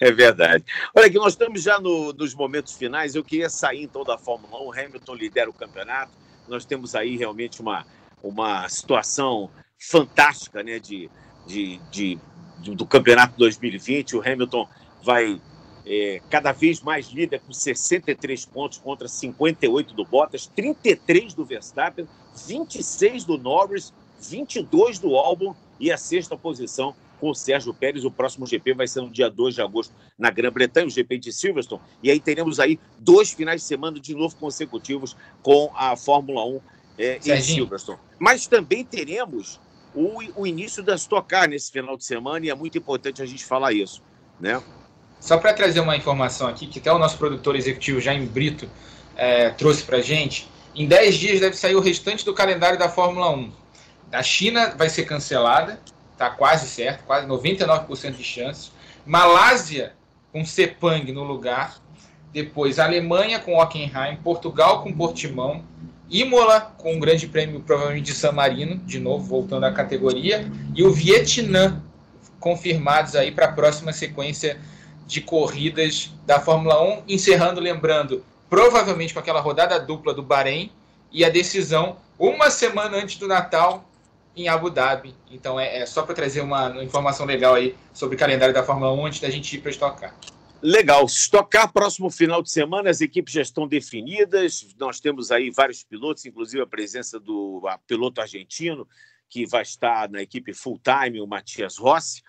É 0.00 0.10
verdade. 0.10 0.64
Olha 0.94 1.06
aqui, 1.06 1.16
nós 1.16 1.34
estamos 1.34 1.62
já 1.62 1.78
no, 1.78 2.12
nos 2.12 2.34
momentos 2.34 2.76
finais. 2.76 3.14
Eu 3.14 3.24
queria 3.24 3.48
sair 3.48 3.82
então 3.82 4.04
da 4.04 4.18
Fórmula 4.18 4.60
1. 4.62 4.66
O 4.66 4.72
Hamilton 4.72 5.14
lidera 5.14 5.48
o 5.48 5.54
campeonato. 5.54 6.12
Nós 6.48 6.64
temos 6.64 6.94
aí 6.94 7.16
realmente 7.16 7.60
uma, 7.60 7.86
uma 8.22 8.68
situação 8.68 9.50
fantástica 9.78 10.62
né, 10.62 10.78
de, 10.78 11.10
de, 11.46 11.78
de 11.90 12.18
do 12.72 12.86
Campeonato 12.86 13.34
2020. 13.36 14.16
O 14.16 14.20
Hamilton 14.20 14.68
vai 15.02 15.40
é, 15.86 16.20
cada 16.30 16.52
vez 16.52 16.80
mais 16.80 17.08
líder 17.08 17.40
com 17.40 17.52
63 17.52 18.46
pontos 18.46 18.78
contra 18.78 19.06
58 19.06 19.94
do 19.94 20.04
Bottas, 20.04 20.46
33 20.46 21.34
do 21.34 21.44
Verstappen, 21.44 22.06
26 22.46 23.24
do 23.24 23.36
Norris, 23.36 23.92
22 24.20 24.98
do 24.98 25.16
Albon 25.16 25.54
e 25.78 25.92
a 25.92 25.98
sexta 25.98 26.36
posição 26.36 26.94
com 27.20 27.30
o 27.30 27.34
Sérgio 27.34 27.74
Pérez. 27.74 28.04
O 28.04 28.10
próximo 28.10 28.46
GP 28.46 28.74
vai 28.74 28.88
ser 28.88 29.00
no 29.02 29.10
dia 29.10 29.28
2 29.28 29.54
de 29.54 29.62
agosto 29.62 29.94
na 30.18 30.30
Grã-Bretanha, 30.30 30.86
o 30.86 30.90
GP 30.90 31.18
de 31.18 31.32
Silverstone. 31.32 31.82
E 32.02 32.10
aí 32.10 32.18
teremos 32.18 32.58
aí 32.58 32.78
dois 32.98 33.32
finais 33.32 33.60
de 33.60 33.66
semana 33.66 34.00
de 34.00 34.14
novo 34.14 34.34
consecutivos 34.36 35.16
com 35.42 35.70
a 35.74 35.96
Fórmula 35.96 36.44
1 36.44 36.60
é, 36.98 37.18
em 37.24 37.40
Silverstone. 37.42 37.98
Mas 38.18 38.46
também 38.46 38.84
teremos 38.84 39.60
o, 39.94 40.18
o 40.36 40.46
início 40.46 40.82
da 40.82 40.94
Stock 40.94 41.32
nesse 41.48 41.70
final 41.70 41.96
de 41.96 42.04
semana 42.04 42.46
e 42.46 42.50
é 42.50 42.54
muito 42.54 42.76
importante 42.76 43.22
a 43.22 43.26
gente 43.26 43.44
falar 43.44 43.72
isso, 43.72 44.02
né? 44.40 44.62
Só 45.20 45.38
para 45.38 45.54
trazer 45.54 45.80
uma 45.80 45.96
informação 45.96 46.46
aqui, 46.46 46.66
que 46.66 46.78
até 46.78 46.92
o 46.92 46.98
nosso 46.98 47.16
produtor 47.16 47.56
executivo 47.56 48.00
Jaime 48.00 48.26
Brito 48.26 48.68
é, 49.16 49.50
trouxe 49.50 49.82
para 49.82 50.00
gente, 50.00 50.48
em 50.74 50.86
10 50.86 51.14
dias 51.14 51.40
deve 51.40 51.56
sair 51.56 51.76
o 51.76 51.80
restante 51.80 52.24
do 52.24 52.34
calendário 52.34 52.78
da 52.78 52.88
Fórmula 52.88 53.30
1. 53.30 53.52
Da 54.10 54.22
China 54.22 54.74
vai 54.76 54.90
ser 54.90 55.04
cancelada, 55.04 55.80
está 56.12 56.30
quase 56.30 56.66
certo, 56.66 57.04
quase 57.04 57.26
99% 57.26 58.12
de 58.12 58.24
chances. 58.24 58.72
Malásia 59.06 59.94
com 60.32 60.44
Sepang 60.44 61.10
no 61.12 61.22
lugar. 61.22 61.80
Depois 62.32 62.80
Alemanha 62.80 63.38
com 63.38 63.56
Hockenheim, 63.56 64.16
Portugal 64.16 64.82
com 64.82 64.92
Portimão, 64.92 65.64
Imola, 66.10 66.60
com 66.60 66.96
o 66.96 67.00
Grande 67.00 67.26
Prêmio 67.26 67.60
provavelmente 67.60 68.06
de 68.06 68.14
San 68.14 68.32
Marino, 68.32 68.76
de 68.78 68.98
novo 68.98 69.24
voltando 69.24 69.64
à 69.64 69.72
categoria, 69.72 70.50
e 70.74 70.82
o 70.82 70.92
Vietnã, 70.92 71.82
confirmados 72.38 73.16
aí 73.16 73.30
para 73.32 73.46
a 73.46 73.52
próxima 73.52 73.92
sequência 73.92 74.58
de 75.06 75.20
corridas 75.20 76.12
da 76.26 76.40
Fórmula 76.40 76.82
1, 76.82 77.02
encerrando, 77.08 77.60
lembrando, 77.60 78.24
provavelmente 78.48 79.14
com 79.14 79.20
aquela 79.20 79.40
rodada 79.40 79.78
dupla 79.80 80.12
do 80.12 80.22
Bahrein 80.22 80.70
e 81.10 81.24
a 81.24 81.30
decisão 81.30 81.96
uma 82.18 82.50
semana 82.50 82.98
antes 82.98 83.16
do 83.16 83.26
Natal 83.26 83.84
em 84.36 84.48
Abu 84.48 84.70
Dhabi. 84.70 85.14
Então 85.30 85.58
é, 85.58 85.78
é 85.78 85.86
só 85.86 86.02
para 86.02 86.14
trazer 86.14 86.40
uma, 86.40 86.68
uma, 86.68 86.84
informação 86.84 87.24
legal 87.24 87.54
aí 87.54 87.74
sobre 87.92 88.16
o 88.16 88.18
calendário 88.18 88.54
da 88.54 88.62
Fórmula 88.62 88.92
1 88.92 89.06
antes 89.06 89.20
da 89.20 89.30
gente 89.30 89.56
ir 89.56 89.60
para 89.60 89.70
estocar. 89.70 90.14
Legal. 90.66 91.04
Estocar 91.04 91.70
próximo 91.70 92.08
final 92.08 92.42
de 92.42 92.50
semana, 92.50 92.88
as 92.88 93.02
equipes 93.02 93.34
já 93.34 93.42
estão 93.42 93.68
definidas. 93.68 94.74
Nós 94.78 94.98
temos 94.98 95.30
aí 95.30 95.50
vários 95.50 95.84
pilotos, 95.84 96.24
inclusive 96.24 96.62
a 96.62 96.66
presença 96.66 97.20
do 97.20 97.60
a 97.68 97.76
piloto 97.76 98.22
argentino, 98.22 98.88
que 99.28 99.44
vai 99.44 99.60
estar 99.60 100.08
na 100.08 100.22
equipe 100.22 100.54
full-time, 100.54 101.20
o 101.20 101.26
Matias 101.26 101.76
Rossi. 101.76 102.22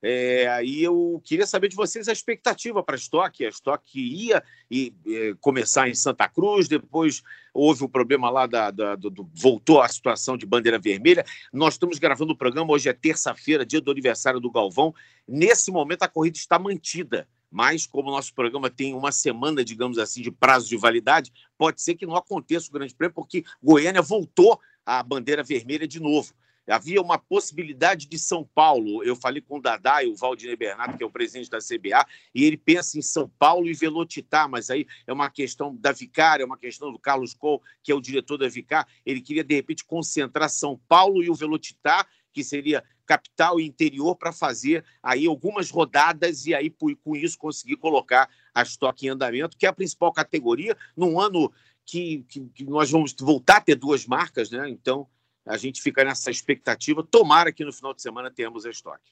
É, 0.00 0.48
aí 0.48 0.82
eu 0.82 1.20
queria 1.22 1.46
saber 1.46 1.68
de 1.68 1.76
vocês 1.76 2.08
a 2.08 2.12
expectativa 2.12 2.82
para 2.82 2.94
a 2.94 2.96
estoque. 2.96 3.44
A 3.44 3.50
estoque 3.50 4.00
ia 4.00 4.42
e, 4.70 4.94
é, 5.06 5.34
começar 5.38 5.86
em 5.86 5.94
Santa 5.94 6.26
Cruz, 6.30 6.68
depois 6.68 7.22
houve 7.52 7.82
o 7.82 7.86
um 7.86 7.90
problema 7.90 8.30
lá 8.30 8.46
da, 8.46 8.70
da 8.70 8.96
do, 8.96 9.10
do, 9.10 9.30
voltou 9.34 9.82
a 9.82 9.88
situação 9.88 10.38
de 10.38 10.46
bandeira 10.46 10.78
vermelha. 10.78 11.26
Nós 11.52 11.74
estamos 11.74 11.98
gravando 11.98 12.32
o 12.32 12.38
programa, 12.38 12.72
hoje 12.72 12.88
é 12.88 12.94
terça-feira, 12.94 13.66
dia 13.66 13.82
do 13.82 13.90
aniversário 13.90 14.40
do 14.40 14.50
Galvão. 14.50 14.94
Nesse 15.28 15.70
momento 15.70 16.04
a 16.04 16.08
corrida 16.08 16.38
está 16.38 16.58
mantida 16.58 17.28
mas 17.52 17.86
como 17.86 18.08
o 18.08 18.12
nosso 18.12 18.34
programa 18.34 18.70
tem 18.70 18.94
uma 18.94 19.12
semana, 19.12 19.62
digamos 19.62 19.98
assim, 19.98 20.22
de 20.22 20.30
prazo 20.30 20.68
de 20.68 20.76
validade, 20.76 21.30
pode 21.58 21.82
ser 21.82 21.94
que 21.94 22.06
não 22.06 22.16
aconteça 22.16 22.70
o 22.70 22.72
Grande 22.72 22.94
Prêmio, 22.94 23.14
porque 23.14 23.44
Goiânia 23.62 24.00
voltou 24.00 24.58
à 24.86 25.02
bandeira 25.02 25.42
vermelha 25.42 25.86
de 25.86 26.00
novo. 26.00 26.32
Havia 26.66 27.02
uma 27.02 27.18
possibilidade 27.18 28.06
de 28.06 28.18
São 28.18 28.48
Paulo. 28.54 29.02
Eu 29.02 29.16
falei 29.16 29.42
com 29.42 29.58
o 29.58 29.60
Dadá 29.60 30.02
e 30.02 30.06
o 30.06 30.14
Valdir 30.14 30.56
Bernardo, 30.56 30.96
que 30.96 31.02
é 31.02 31.06
o 31.06 31.10
presidente 31.10 31.50
da 31.50 31.58
CBA, 31.58 32.06
e 32.34 32.44
ele 32.44 32.56
pensa 32.56 32.96
em 32.96 33.02
São 33.02 33.28
Paulo 33.38 33.68
e 33.68 33.74
Velocitar, 33.74 34.48
mas 34.48 34.70
aí 34.70 34.86
é 35.06 35.12
uma 35.12 35.28
questão 35.28 35.74
da 35.76 35.92
Vicar, 35.92 36.40
é 36.40 36.44
uma 36.44 36.56
questão 36.56 36.92
do 36.92 36.98
Carlos 36.98 37.34
Cole, 37.34 37.60
que 37.82 37.90
é 37.90 37.94
o 37.94 38.00
diretor 38.00 38.38
da 38.38 38.48
Vicar. 38.48 38.86
Ele 39.04 39.20
queria, 39.20 39.42
de 39.42 39.54
repente, 39.54 39.84
concentrar 39.84 40.48
São 40.48 40.80
Paulo 40.88 41.22
e 41.22 41.28
o 41.28 41.34
Velocitar, 41.34 42.06
que 42.32 42.42
seria 42.42 42.82
capital 43.06 43.60
e 43.60 43.66
interior 43.66 44.16
para 44.16 44.32
fazer 44.32 44.84
aí 45.02 45.26
algumas 45.26 45.70
rodadas 45.70 46.46
e 46.46 46.54
aí 46.54 46.70
com 46.70 47.16
isso 47.16 47.38
conseguir 47.38 47.76
colocar 47.76 48.28
a 48.54 48.62
estoque 48.62 49.06
em 49.06 49.10
andamento, 49.10 49.56
que 49.56 49.66
é 49.66 49.68
a 49.68 49.72
principal 49.72 50.12
categoria, 50.12 50.76
num 50.96 51.18
ano 51.20 51.52
que, 51.84 52.24
que, 52.28 52.40
que, 52.54 52.64
nós 52.64 52.90
vamos 52.90 53.14
voltar 53.18 53.56
a 53.58 53.60
ter 53.60 53.74
duas 53.74 54.06
marcas, 54.06 54.50
né? 54.50 54.68
Então 54.68 55.06
a 55.44 55.56
gente 55.56 55.82
fica 55.82 56.04
nessa 56.04 56.30
expectativa. 56.30 57.02
Tomara 57.02 57.52
que 57.52 57.64
no 57.64 57.72
final 57.72 57.92
de 57.92 58.02
semana 58.02 58.30
tenhamos 58.30 58.64
a 58.64 58.70
estoque. 58.70 59.10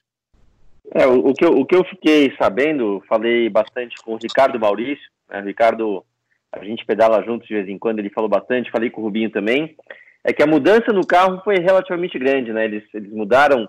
É, 0.92 1.06
o, 1.06 1.28
o, 1.28 1.34
que 1.34 1.44
eu, 1.44 1.58
o 1.58 1.66
que 1.66 1.74
eu 1.74 1.84
fiquei 1.84 2.34
sabendo, 2.36 3.02
falei 3.08 3.48
bastante 3.48 3.96
com 4.02 4.14
o 4.14 4.18
Ricardo 4.18 4.58
Maurício, 4.58 5.10
né? 5.28 5.40
Ricardo, 5.40 6.04
a 6.52 6.64
gente 6.64 6.84
pedala 6.84 7.22
juntos 7.22 7.46
de 7.46 7.54
vez 7.54 7.68
em 7.68 7.78
quando, 7.78 7.98
ele 7.98 8.10
falou 8.10 8.28
bastante, 8.28 8.70
falei 8.70 8.90
com 8.90 9.00
o 9.00 9.04
Rubinho 9.04 9.30
também, 9.30 9.76
é 10.24 10.32
que 10.32 10.42
a 10.42 10.46
mudança 10.46 10.92
no 10.92 11.06
carro 11.06 11.40
foi 11.42 11.56
relativamente 11.56 12.18
grande, 12.18 12.52
né? 12.52 12.64
Eles, 12.64 12.84
eles 12.92 13.12
mudaram 13.12 13.66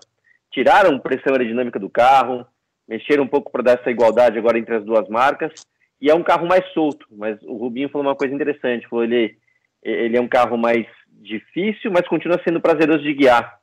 tiraram 0.52 0.98
pressão 0.98 1.32
aerodinâmica 1.32 1.78
do 1.78 1.90
carro, 1.90 2.46
mexeram 2.86 3.24
um 3.24 3.28
pouco 3.28 3.50
para 3.50 3.62
dar 3.62 3.80
essa 3.80 3.90
igualdade 3.90 4.38
agora 4.38 4.58
entre 4.58 4.76
as 4.76 4.84
duas 4.84 5.08
marcas, 5.08 5.52
e 6.00 6.10
é 6.10 6.14
um 6.14 6.22
carro 6.22 6.46
mais 6.46 6.64
solto, 6.72 7.06
mas 7.10 7.40
o 7.42 7.56
Rubinho 7.56 7.88
falou 7.88 8.06
uma 8.06 8.16
coisa 8.16 8.34
interessante, 8.34 8.88
falou 8.88 9.04
ele, 9.04 9.36
ele 9.82 10.16
é 10.16 10.20
um 10.20 10.28
carro 10.28 10.58
mais 10.58 10.86
difícil, 11.08 11.90
mas 11.92 12.06
continua 12.08 12.40
sendo 12.44 12.60
prazeroso 12.60 13.02
de 13.02 13.14
guiar. 13.14 13.58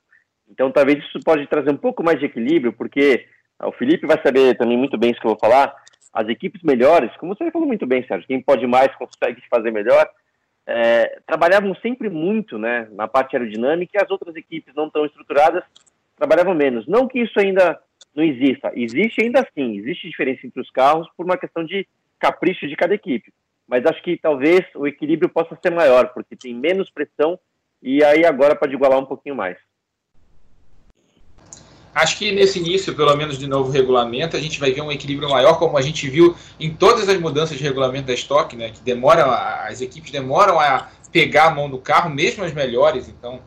Então 0.49 0.71
talvez 0.71 1.03
isso 1.03 1.19
pode 1.23 1.45
trazer 1.47 1.71
um 1.71 1.77
pouco 1.77 2.03
mais 2.03 2.17
de 2.19 2.25
equilíbrio, 2.25 2.73
porque 2.73 3.25
ah, 3.59 3.67
o 3.67 3.73
Felipe 3.73 4.07
vai 4.07 4.19
saber 4.23 4.57
também 4.57 4.77
muito 4.77 4.97
bem 4.97 5.11
isso 5.11 5.19
que 5.19 5.27
eu 5.27 5.31
vou 5.31 5.39
falar, 5.39 5.75
as 6.13 6.27
equipes 6.27 6.63
melhores, 6.63 7.15
como 7.17 7.35
você 7.35 7.51
falou 7.51 7.67
muito 7.67 7.85
bem, 7.85 8.05
Sérgio, 8.07 8.27
quem 8.27 8.41
pode 8.41 8.65
mais 8.65 8.89
consegue 8.95 9.41
fazer 9.49 9.69
melhor, 9.69 10.09
é, 10.65 11.19
trabalhavam 11.27 11.75
sempre 11.75 12.09
muito 12.09 12.57
né, 12.57 12.87
na 12.91 13.07
parte 13.07 13.35
aerodinâmica 13.35 13.91
e 13.95 14.03
as 14.03 14.09
outras 14.09 14.35
equipes 14.35 14.73
não 14.75 14.89
tão 14.89 15.05
estruturadas 15.05 15.63
trabalhavam 16.19 16.53
menos. 16.53 16.85
Não 16.85 17.07
que 17.07 17.19
isso 17.19 17.39
ainda 17.39 17.79
não 18.13 18.23
exista, 18.23 18.71
existe 18.75 19.23
ainda 19.23 19.39
assim, 19.39 19.77
existe 19.77 20.09
diferença 20.09 20.45
entre 20.45 20.61
os 20.61 20.69
carros 20.69 21.07
por 21.15 21.25
uma 21.25 21.37
questão 21.37 21.63
de 21.63 21.87
capricho 22.19 22.67
de 22.67 22.75
cada 22.75 22.93
equipe. 22.93 23.33
Mas 23.65 23.85
acho 23.85 24.03
que 24.03 24.17
talvez 24.17 24.65
o 24.75 24.85
equilíbrio 24.85 25.29
possa 25.29 25.57
ser 25.61 25.71
maior, 25.71 26.09
porque 26.09 26.35
tem 26.35 26.53
menos 26.53 26.89
pressão 26.91 27.39
e 27.81 28.03
aí 28.03 28.25
agora 28.25 28.55
pode 28.55 28.73
igualar 28.73 28.99
um 28.99 29.05
pouquinho 29.05 29.35
mais. 29.35 29.57
Acho 31.93 32.17
que 32.17 32.31
nesse 32.31 32.59
início, 32.59 32.95
pelo 32.95 33.15
menos 33.15 33.37
de 33.37 33.47
novo 33.47 33.71
regulamento, 33.71 34.37
a 34.37 34.39
gente 34.39 34.59
vai 34.59 34.71
ver 34.71 34.81
um 34.81 34.91
equilíbrio 34.91 35.29
maior, 35.29 35.57
como 35.57 35.77
a 35.77 35.81
gente 35.81 36.07
viu 36.09 36.35
em 36.59 36.73
todas 36.73 37.09
as 37.09 37.19
mudanças 37.19 37.57
de 37.57 37.63
regulamento 37.63 38.07
da 38.07 38.13
estoque, 38.13 38.55
né? 38.55 38.69
Que 38.69 38.81
demoram, 38.81 39.29
as 39.31 39.81
equipes 39.81 40.11
demoram 40.11 40.59
a 40.59 40.89
pegar 41.11 41.47
a 41.47 41.51
mão 41.51 41.69
do 41.69 41.79
carro, 41.79 42.09
mesmo 42.09 42.43
as 42.43 42.53
melhores. 42.53 43.09
Então, 43.09 43.41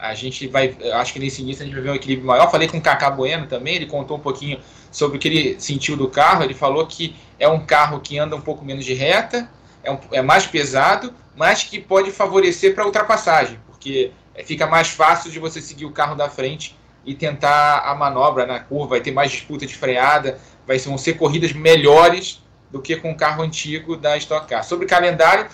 a 0.00 0.14
gente 0.14 0.46
vai, 0.48 0.74
acho 0.94 1.12
que 1.12 1.18
nesse 1.18 1.42
início 1.42 1.62
a 1.62 1.66
gente 1.66 1.74
vai 1.74 1.82
ver 1.82 1.90
um 1.90 1.94
equilíbrio 1.94 2.26
maior. 2.26 2.50
Falei 2.50 2.68
com 2.68 2.78
o 2.78 2.80
Cacá 2.80 3.10
Bueno 3.10 3.46
também, 3.46 3.76
ele 3.76 3.86
contou 3.86 4.16
um 4.16 4.20
pouquinho 4.20 4.58
sobre 4.90 5.18
o 5.18 5.20
que 5.20 5.28
ele 5.28 5.60
sentiu 5.60 5.96
do 5.96 6.08
carro. 6.08 6.42
Ele 6.42 6.54
falou 6.54 6.86
que 6.86 7.14
é 7.38 7.46
um 7.46 7.64
carro 7.64 8.00
que 8.00 8.18
anda 8.18 8.34
um 8.34 8.40
pouco 8.40 8.64
menos 8.64 8.84
de 8.84 8.94
reta, 8.94 9.48
é, 9.82 9.90
um, 9.90 9.98
é 10.12 10.22
mais 10.22 10.46
pesado, 10.46 11.12
mas 11.36 11.62
que 11.62 11.78
pode 11.78 12.10
favorecer 12.10 12.74
para 12.74 12.86
ultrapassagem, 12.86 13.58
porque 13.66 14.12
fica 14.44 14.66
mais 14.66 14.88
fácil 14.88 15.30
de 15.30 15.38
você 15.38 15.60
seguir 15.60 15.84
o 15.84 15.92
carro 15.92 16.14
da 16.14 16.28
frente 16.28 16.76
e 17.04 17.14
tentar 17.14 17.80
a 17.80 17.94
manobra 17.94 18.46
na 18.46 18.60
curva, 18.60 18.90
vai 18.90 19.00
ter 19.00 19.10
mais 19.10 19.30
disputa 19.30 19.66
de 19.66 19.74
freada, 19.74 20.38
vai 20.66 20.78
ser, 20.78 20.88
vão 20.88 20.98
ser 20.98 21.14
corridas 21.14 21.52
melhores 21.52 22.42
do 22.70 22.80
que 22.80 22.96
com 22.96 23.10
o 23.10 23.16
carro 23.16 23.42
antigo 23.42 23.96
da 23.96 24.16
Stock 24.16 24.46
Car. 24.46 24.64
Sobre 24.64 24.86
calendário, 24.86 25.46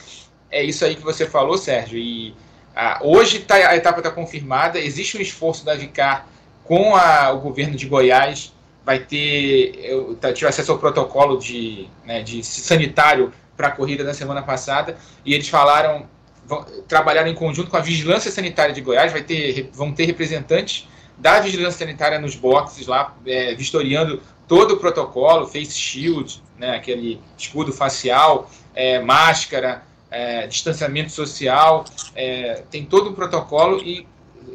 é 0.50 0.62
isso 0.62 0.84
aí 0.84 0.94
que 0.94 1.02
você 1.02 1.26
falou, 1.26 1.56
Sérgio. 1.56 1.98
E 1.98 2.34
ah, 2.78 3.00
hoje 3.02 3.38
tá, 3.38 3.54
a 3.54 3.74
etapa 3.74 4.00
está 4.00 4.10
confirmada, 4.10 4.78
existe 4.78 5.16
um 5.16 5.20
esforço 5.20 5.64
da 5.64 5.74
Vicar 5.74 6.28
com 6.62 6.94
a, 6.94 7.32
o 7.32 7.40
governo 7.40 7.74
de 7.74 7.86
Goiás. 7.86 8.52
Vai 8.84 9.00
ter. 9.00 9.72
Eu 9.82 10.16
tive 10.34 10.46
acesso 10.46 10.70
ao 10.70 10.78
protocolo 10.78 11.38
de, 11.38 11.88
né, 12.04 12.22
de 12.22 12.44
sanitário 12.44 13.32
para 13.56 13.68
a 13.68 13.70
corrida 13.70 14.04
da 14.04 14.12
semana 14.12 14.42
passada 14.42 14.96
e 15.24 15.32
eles 15.32 15.48
falaram. 15.48 16.06
Vão, 16.44 16.64
trabalhar 16.86 17.26
em 17.26 17.34
conjunto 17.34 17.68
com 17.68 17.76
a 17.76 17.80
Vigilância 17.80 18.30
Sanitária 18.30 18.72
de 18.72 18.80
Goiás, 18.80 19.10
vai 19.10 19.22
ter, 19.22 19.68
vão 19.72 19.90
ter 19.92 20.04
representantes 20.04 20.86
da 21.18 21.40
Vigilância 21.40 21.80
Sanitária 21.84 22.20
nos 22.20 22.36
boxes 22.36 22.86
lá, 22.86 23.16
é, 23.26 23.52
vistoriando 23.56 24.22
todo 24.46 24.74
o 24.74 24.76
protocolo, 24.76 25.48
face 25.48 25.72
shield, 25.72 26.40
né, 26.56 26.76
aquele 26.76 27.20
escudo 27.36 27.72
facial, 27.72 28.48
é, 28.76 29.00
máscara, 29.00 29.82
é, 30.16 30.46
distanciamento 30.46 31.12
social, 31.12 31.84
é, 32.14 32.62
tem 32.70 32.86
todo 32.86 33.10
um 33.10 33.12
protocolo 33.12 33.78
e 33.82 34.06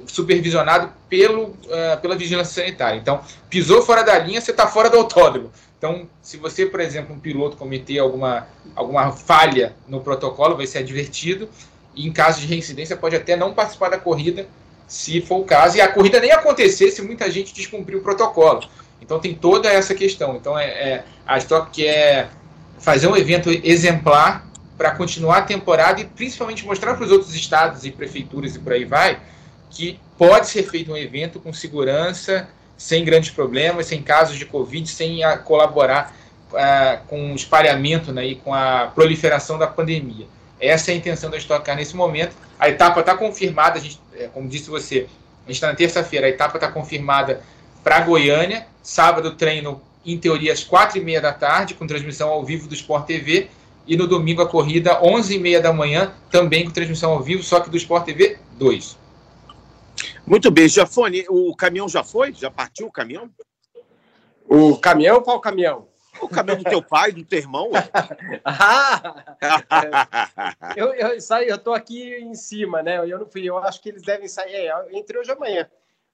supervisionado 0.08 0.92
pelo, 1.08 1.56
é, 1.70 1.96
pela 1.98 2.16
vigilância 2.16 2.64
sanitária. 2.64 2.98
Então, 2.98 3.22
pisou 3.50 3.82
fora 3.84 4.04
da 4.04 4.18
linha, 4.18 4.42
você 4.42 4.52
está 4.52 4.66
fora 4.66 4.90
do 4.90 4.98
autódromo. 4.98 5.52
Então, 5.78 6.08
se 6.22 6.38
você, 6.38 6.66
por 6.66 6.80
exemplo, 6.80 7.16
um 7.16 7.20
piloto 7.20 7.58
cometer 7.58 8.00
alguma, 8.00 8.48
alguma 8.76 9.12
falha 9.12 9.76
no 9.88 10.02
protocolo, 10.02 10.58
vai 10.58 10.66
ser 10.66 10.80
advertido 10.80 11.48
e, 11.96 12.08
em 12.08 12.12
caso 12.12 12.42
de 12.42 12.48
reincidência, 12.48 12.98
pode 12.98 13.16
até 13.16 13.36
não 13.36 13.54
participar 13.54 13.90
da 13.90 14.00
corrida, 14.00 14.48
se 14.88 15.22
for 15.22 15.40
o 15.40 15.46
caso, 15.46 15.78
e 15.78 15.82
a 15.82 15.88
corrida 15.88 16.20
nem 16.20 16.32
acontecer 16.32 16.92
se 16.92 17.02
muita 17.02 17.30
gente 17.32 17.54
descumprir 17.54 17.98
o 17.98 18.02
protocolo. 18.02 18.64
Então 19.02 19.20
tem 19.20 19.34
toda 19.34 19.70
essa 19.70 19.96
questão. 19.96 20.36
Então 20.36 20.58
é, 20.58 20.66
é 20.66 21.04
a 21.26 21.38
Stock 21.38 21.72
quer 21.72 22.30
fazer 22.78 23.08
um 23.08 23.16
evento 23.16 23.50
exemplar 23.50 24.51
para 24.82 24.96
continuar 24.96 25.38
a 25.38 25.42
temporada 25.44 26.02
e 26.02 26.06
principalmente 26.06 26.66
mostrar 26.66 26.96
para 26.96 27.06
os 27.06 27.12
outros 27.12 27.36
estados 27.36 27.86
e 27.86 27.92
prefeituras 27.92 28.56
e 28.56 28.60
por 28.60 28.74
aí 28.74 28.84
vai 28.84 29.20
que 29.70 30.00
pode 30.18 30.50
ser 30.50 30.64
feito 30.64 30.92
um 30.92 30.98
evento 30.98 31.40
com 31.40 31.54
segurança, 31.54 32.50
sem 32.76 33.06
grandes 33.06 33.30
problemas, 33.30 33.86
sem 33.86 34.02
casos 34.02 34.38
de 34.38 34.46
Covid, 34.48 34.90
sem 34.90 35.20
colaborar 35.46 36.16
uh, 36.50 37.06
com 37.06 37.32
o 37.32 37.36
espalhamento 37.36 38.12
né, 38.12 38.26
e 38.26 38.36
com 38.36 38.56
a 38.56 38.88
proliferação 38.88 39.60
da 39.60 39.68
pandemia. 39.68 40.26
Essa 40.60 40.90
é 40.90 40.96
a 40.96 40.98
intenção 40.98 41.30
da 41.30 41.38
Stock 41.38 41.64
Car 41.64 41.76
nesse 41.76 41.96
momento. 41.96 42.36
A 42.58 42.68
etapa 42.68 43.02
está 43.02 43.16
confirmada, 43.16 43.78
a 43.78 43.82
gente, 43.82 44.02
é, 44.16 44.30
como 44.30 44.50
disse 44.50 44.68
você, 44.68 45.08
a 45.46 45.48
gente 45.48 45.58
está 45.58 45.68
na 45.68 45.76
terça-feira, 45.76 46.26
a 46.26 46.30
etapa 46.32 46.58
está 46.58 46.72
confirmada 46.72 47.44
para 47.84 48.00
Goiânia. 48.00 48.66
Sábado, 48.82 49.36
treino, 49.36 49.80
em 50.04 50.18
teoria, 50.18 50.52
às 50.52 50.64
quatro 50.64 50.98
e 50.98 51.02
meia 51.02 51.22
da 51.22 51.32
tarde, 51.32 51.76
com 51.76 51.86
transmissão 51.86 52.30
ao 52.30 52.44
vivo 52.44 52.68
do 52.68 52.74
Sport 52.74 53.06
TV. 53.06 53.48
E 53.88 53.98
no 53.98 54.08
domingo, 54.08 54.42
a 54.42 54.48
corrida, 54.48 55.04
onze 55.04 55.36
e 55.36 55.40
meia 55.40 55.62
da 55.62 55.74
manhã, 55.74 56.14
também 56.30 56.66
com 56.66 56.72
transmissão 56.72 57.12
ao 57.12 57.22
vivo, 57.22 57.44
só 57.44 57.60
que 57.60 57.70
do 57.70 57.78
Sport 57.78 58.06
TV 58.06 58.38
2. 58.54 58.98
Muito 60.26 60.52
bem, 60.52 60.70
Jafone, 60.70 61.26
o 61.30 61.56
caminhão 61.56 61.90
já 61.90 62.04
foi? 62.04 62.34
Já 62.34 62.50
partiu 62.50 62.88
o 62.88 62.92
caminhão? 62.92 63.30
O 64.48 64.78
caminhão, 64.78 65.22
qual 65.22 65.40
caminhão? 65.40 65.88
O 66.22 66.28
caminhão 66.28 66.58
do 66.58 66.64
teu 66.64 66.84
pai, 66.84 67.12
do 67.12 67.26
teu 67.26 67.40
irmão? 67.40 67.70
ah! 68.46 69.36
eu, 70.76 70.94
eu, 70.94 71.18
eu 71.48 71.58
tô 71.58 71.74
aqui 71.74 72.16
em 72.16 72.36
cima, 72.36 72.84
né? 72.84 72.98
Eu 72.98 73.20
não 73.20 73.26
fui, 73.26 73.44
eu 73.44 73.58
acho 73.58 73.82
que 73.82 73.90
eles 73.90 74.04
devem 74.04 74.28
sair 74.28 74.54
é, 74.54 74.72
entre 74.92 75.18
hoje 75.18 75.30
e 75.30 75.34
amanhã. 75.34 75.68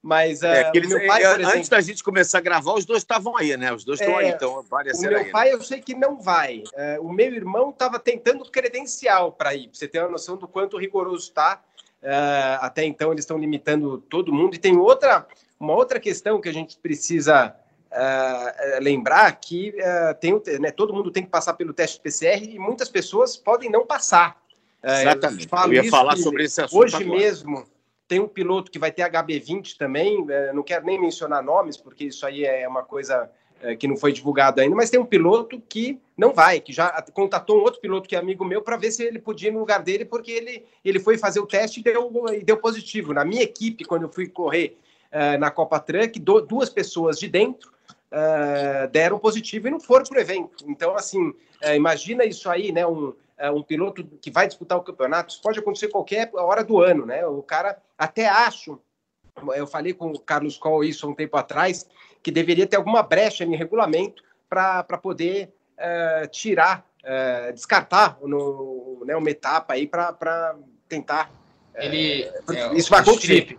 Mas 0.08 0.42
é, 0.42 0.72
eles, 0.74 0.88
meu 0.88 1.06
pai, 1.06 1.22
exemplo, 1.22 1.48
antes 1.54 1.68
da 1.68 1.82
gente 1.82 2.02
começar 2.02 2.38
a 2.38 2.42
gravar, 2.42 2.76
os 2.76 2.86
dois 2.86 3.00
estavam 3.00 3.36
aí, 3.36 3.58
né? 3.58 3.74
Os 3.74 3.84
dois 3.84 4.00
estão 4.00 4.18
é, 4.18 4.24
aí, 4.24 4.30
então 4.30 4.64
vale 4.64 4.90
O 4.94 5.02
meu 5.02 5.18
aí, 5.18 5.32
pai, 5.32 5.50
né? 5.50 5.54
eu 5.56 5.62
sei 5.62 5.82
que 5.82 5.94
não 5.94 6.22
vai. 6.22 6.64
É, 6.76 6.98
o 6.98 7.10
meu 7.10 7.34
irmão 7.34 7.72
estava 7.72 8.00
tentando 8.00 8.50
credencial 8.50 9.34
para 9.34 9.54
ir, 9.54 9.68
para 9.68 9.78
você 9.78 9.86
ter 9.86 10.00
uma 10.00 10.12
noção 10.12 10.38
do 10.38 10.48
quanto 10.48 10.78
rigoroso 10.78 11.26
está. 11.26 11.62
É, 12.02 12.58
até 12.62 12.86
então, 12.86 13.12
eles 13.12 13.24
estão 13.24 13.38
limitando 13.38 13.98
todo 13.98 14.32
mundo. 14.32 14.56
E 14.56 14.58
tem 14.58 14.78
outra, 14.78 15.28
uma 15.60 15.74
outra 15.74 16.00
questão 16.00 16.40
que 16.40 16.48
a 16.48 16.54
gente 16.54 16.78
precisa 16.78 17.54
é, 17.92 18.80
lembrar 18.82 19.30
que 19.34 19.74
tem, 20.22 20.42
né, 20.62 20.72
todo 20.72 20.94
mundo 20.94 21.12
tem 21.12 21.24
que 21.24 21.30
passar 21.30 21.54
pelo 21.56 21.74
teste 21.74 22.00
PCR 22.00 22.42
e 22.46 22.58
muitas 22.58 22.88
pessoas 22.88 23.36
podem 23.36 23.70
não 23.70 23.86
passar. 23.86 24.42
Exatamente. 24.82 25.50
Eu, 25.52 25.74
eu 25.74 25.84
ia 25.84 25.90
falar 25.90 26.16
sobre 26.16 26.46
esse 26.46 26.62
assunto. 26.62 26.82
Hoje 26.82 26.96
agora. 26.96 27.20
mesmo 27.20 27.68
tem 28.08 28.20
um 28.20 28.28
piloto 28.28 28.72
que 28.72 28.80
vai 28.80 28.92
ter 28.92 29.04
HB20 29.04 29.78
também, 29.78 30.26
é, 30.30 30.54
não 30.54 30.64
quero 30.64 30.86
nem 30.86 31.00
mencionar 31.00 31.44
nomes, 31.44 31.76
porque 31.76 32.06
isso 32.06 32.26
aí 32.26 32.46
é 32.46 32.68
uma 32.68 32.84
coisa 32.84 33.30
é, 33.62 33.76
que 33.76 33.88
não 33.88 33.98
foi 33.98 34.14
divulgado 34.14 34.62
ainda, 34.62 34.76
mas 34.76 34.90
tem 34.90 35.00
um 35.00 35.06
piloto 35.06 35.62
que 35.68 36.00
não 36.16 36.34
vai, 36.34 36.60
que 36.60 36.72
já 36.72 36.90
contatou 37.14 37.58
um 37.58 37.62
outro 37.62 37.82
piloto 37.82 38.08
que 38.08 38.16
é 38.16 38.20
amigo 38.20 38.46
meu 38.46 38.62
para 38.62 38.78
ver 38.78 38.92
se 38.92 39.04
ele 39.04 39.20
podia 39.20 39.50
ir 39.50 39.52
no 39.52 39.60
lugar 39.60 39.82
dele, 39.82 40.06
porque 40.06 40.32
ele, 40.32 40.66
ele 40.86 41.00
foi 41.00 41.18
fazer 41.18 41.40
o 41.40 41.46
teste 41.48 41.80
e 41.80 41.84
deu, 41.84 42.12
e 42.34 42.44
deu 42.44 42.58
positivo. 42.58 43.14
Na 43.14 43.26
minha 43.26 43.44
equipe, 43.44 43.84
quando 43.84 44.04
eu 44.04 44.10
fui 44.10 44.28
correr 44.28 44.78
uh, 45.12 45.38
na 45.40 45.52
Copa 45.52 45.80
Truck, 45.80 46.20
do, 46.20 46.42
duas 46.42 46.70
pessoas 46.70 47.20
de 47.20 47.28
dentro 47.28 47.72
uh, 48.12 48.88
deram 48.92 49.20
positivo 49.20 49.68
e 49.68 49.72
não 49.72 49.80
foram 49.80 50.06
para 50.06 50.18
o 50.18 50.22
evento. 50.22 50.66
Então, 50.68 50.96
assim, 50.96 51.30
uh, 51.30 51.74
imagina 51.76 52.26
isso 52.26 52.50
aí, 52.50 52.72
né? 52.72 52.86
Um, 52.86 53.10
é, 53.10 53.14
um 53.54 53.62
piloto 53.62 54.04
que 54.22 54.32
vai 54.32 54.48
disputar 54.48 54.78
o 54.78 54.84
campeonato, 54.84 55.34
isso 55.34 55.42
pode 55.42 55.60
acontecer 55.60 55.90
qualquer 55.90 56.30
hora 56.34 56.64
do 56.64 56.82
ano, 56.82 57.06
né? 57.06 57.26
O 57.26 57.44
cara 57.44 57.78
até 57.98 58.28
acho, 58.28 58.80
eu 59.56 59.68
falei 59.68 59.94
com 59.94 60.12
o 60.12 60.20
Carlos 60.20 60.58
Coll 60.58 60.84
isso 60.84 61.08
um 61.08 61.14
tempo 61.14 61.38
atrás, 61.38 61.88
que 62.24 62.32
deveria 62.32 62.66
ter 62.66 62.78
alguma 62.78 63.04
brecha 63.04 63.44
em 63.44 63.56
regulamento 63.56 64.24
para 64.50 64.84
poder 65.02 65.54
uh, 65.78 66.28
tirar, 66.30 66.86
uh, 67.04 67.54
descartar 67.54 68.18
no, 68.22 69.04
né, 69.06 69.16
uma 69.16 69.30
etapa 69.30 69.76
aí 69.76 69.88
para 69.88 70.56
tentar. 70.90 71.32
Ele, 71.76 72.28
uh, 72.50 72.76
isso 72.76 72.90
vai 72.90 73.02
acontecer. 73.02 73.58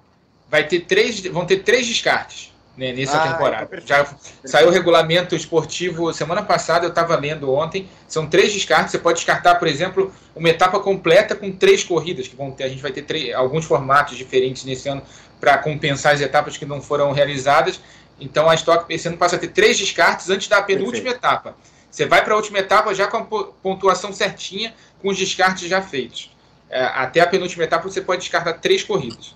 Vai 0.48 0.66
ter 0.66 0.80
três, 0.80 1.24
vão 1.26 1.46
ter 1.46 1.62
três 1.62 1.86
descartes 1.86 2.52
né, 2.78 2.92
nessa 2.92 3.20
ah, 3.20 3.32
temporada. 3.32 3.68
Então 3.72 3.84
Já 3.84 4.06
saiu 4.44 4.68
o 4.68 4.70
regulamento 4.70 5.34
esportivo 5.34 6.14
semana 6.14 6.42
passada, 6.42 6.86
eu 6.86 6.90
estava 6.90 7.16
lendo 7.16 7.52
ontem. 7.52 7.88
São 8.06 8.26
três 8.26 8.52
descartes. 8.52 8.92
Você 8.92 8.98
pode 9.00 9.16
descartar, 9.16 9.56
por 9.56 9.66
exemplo, 9.66 10.14
uma 10.34 10.48
etapa 10.48 10.78
completa 10.78 11.34
com 11.34 11.50
três 11.50 11.82
corridas, 11.82 12.28
que 12.28 12.36
vão 12.36 12.52
ter. 12.52 12.64
A 12.64 12.68
gente 12.68 12.80
vai 12.80 12.92
ter 12.92 13.02
três, 13.02 13.34
alguns 13.34 13.64
formatos 13.64 14.16
diferentes 14.16 14.64
nesse 14.64 14.88
ano 14.88 15.02
para 15.40 15.58
compensar 15.58 16.14
as 16.14 16.20
etapas 16.20 16.56
que 16.56 16.64
não 16.64 16.80
foram 16.80 17.10
realizadas. 17.10 17.80
Então 18.20 18.48
a 18.48 18.54
Stock 18.54 18.92
esse 18.94 19.08
ano 19.08 19.16
passa 19.16 19.34
a 19.34 19.38
ter 19.38 19.48
três 19.48 19.76
descartes 19.76 20.30
antes 20.30 20.46
da 20.46 20.62
penúltima 20.62 21.10
Perfeito. 21.10 21.18
etapa. 21.18 21.56
Você 21.90 22.06
vai 22.06 22.22
para 22.22 22.34
a 22.34 22.36
última 22.36 22.60
etapa 22.60 22.94
já 22.94 23.08
com 23.08 23.16
a 23.16 23.24
pontuação 23.24 24.12
certinha, 24.12 24.72
com 25.02 25.08
os 25.08 25.16
descartes 25.16 25.68
já 25.68 25.82
feitos. 25.82 26.30
É, 26.70 26.84
até 26.84 27.20
a 27.20 27.26
penúltima 27.26 27.64
etapa 27.64 27.88
você 27.88 28.00
pode 28.00 28.20
descartar 28.20 28.52
três 28.54 28.84
corridas. 28.84 29.34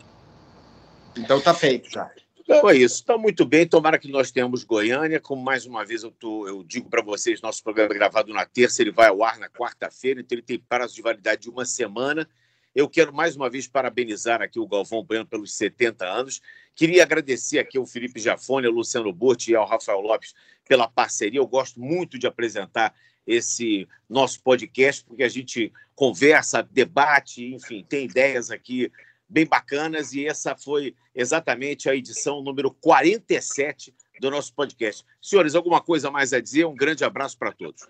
Então 1.17 1.41
tá 1.41 1.53
feito 1.53 1.91
já. 1.91 2.09
Então 2.43 2.69
é 2.69 2.77
isso. 2.77 2.97
Está 2.97 3.17
muito 3.17 3.45
bem. 3.45 3.67
Tomara 3.67 3.99
que 3.99 4.11
nós 4.11 4.31
tenhamos 4.31 4.65
Goiânia. 4.65 5.21
Como 5.21 5.43
mais 5.43 5.65
uma 5.65 5.85
vez 5.85 6.03
eu, 6.03 6.11
tô, 6.11 6.47
eu 6.49 6.63
digo 6.65 6.91
para 6.91 7.01
vocês, 7.01 7.41
nosso 7.41 7.63
programa 7.63 7.93
é 7.93 7.95
gravado 7.95 8.33
na 8.33 8.45
terça, 8.45 8.83
ele 8.83 8.91
vai 8.91 9.09
ao 9.09 9.23
ar 9.23 9.39
na 9.39 9.49
quarta-feira, 9.49 10.21
então 10.21 10.37
ele 10.37 10.43
tem 10.43 10.59
prazo 10.59 10.95
de 10.95 11.03
validade 11.03 11.43
de 11.43 11.51
uma 11.51 11.65
semana. 11.65 12.29
Eu 12.75 12.89
quero 12.89 13.13
mais 13.13 13.37
uma 13.37 13.51
vez 13.51 13.69
parabenizar 13.69 14.41
aqui 14.41 14.59
o 14.59 14.67
Galvão 14.67 15.05
Bueno 15.05 15.27
pelos 15.27 15.55
70 15.55 16.05
anos. 16.07 16.41
Queria 16.75 17.03
agradecer 17.03 17.59
aqui 17.59 17.77
ao 17.77 17.87
Felipe 17.87 18.19
Jafone, 18.19 18.67
ao 18.67 18.73
Luciano 18.73 19.13
Burti 19.13 19.53
e 19.53 19.55
ao 19.55 19.67
Rafael 19.67 20.01
Lopes 20.01 20.35
pela 20.67 20.89
parceria. 20.89 21.39
Eu 21.39 21.47
gosto 21.47 21.79
muito 21.79 22.19
de 22.19 22.27
apresentar 22.27 22.95
esse 23.27 23.87
nosso 24.09 24.43
podcast, 24.43 25.05
porque 25.05 25.23
a 25.23 25.29
gente 25.29 25.73
conversa, 25.95 26.63
debate, 26.63 27.55
enfim, 27.55 27.85
tem 27.87 28.07
ideias 28.07 28.51
aqui 28.51 28.91
bem 29.33 29.47
bacanas 29.47 30.13
e 30.13 30.27
essa 30.27 30.55
foi 30.55 30.95
exatamente 31.15 31.89
a 31.89 31.95
edição 31.95 32.43
número 32.43 32.71
47 32.71 33.95
do 34.21 34.31
nosso 34.31 34.55
podcast. 34.55 35.05
Senhores, 35.23 35.55
alguma 35.55 35.81
coisa 35.81 36.11
mais 36.11 36.35
a 36.35 36.41
dizer? 36.41 36.67
Um 36.67 36.75
grande 36.75 37.03
abraço 37.03 37.39
para 37.39 37.51
todos. 37.51 37.89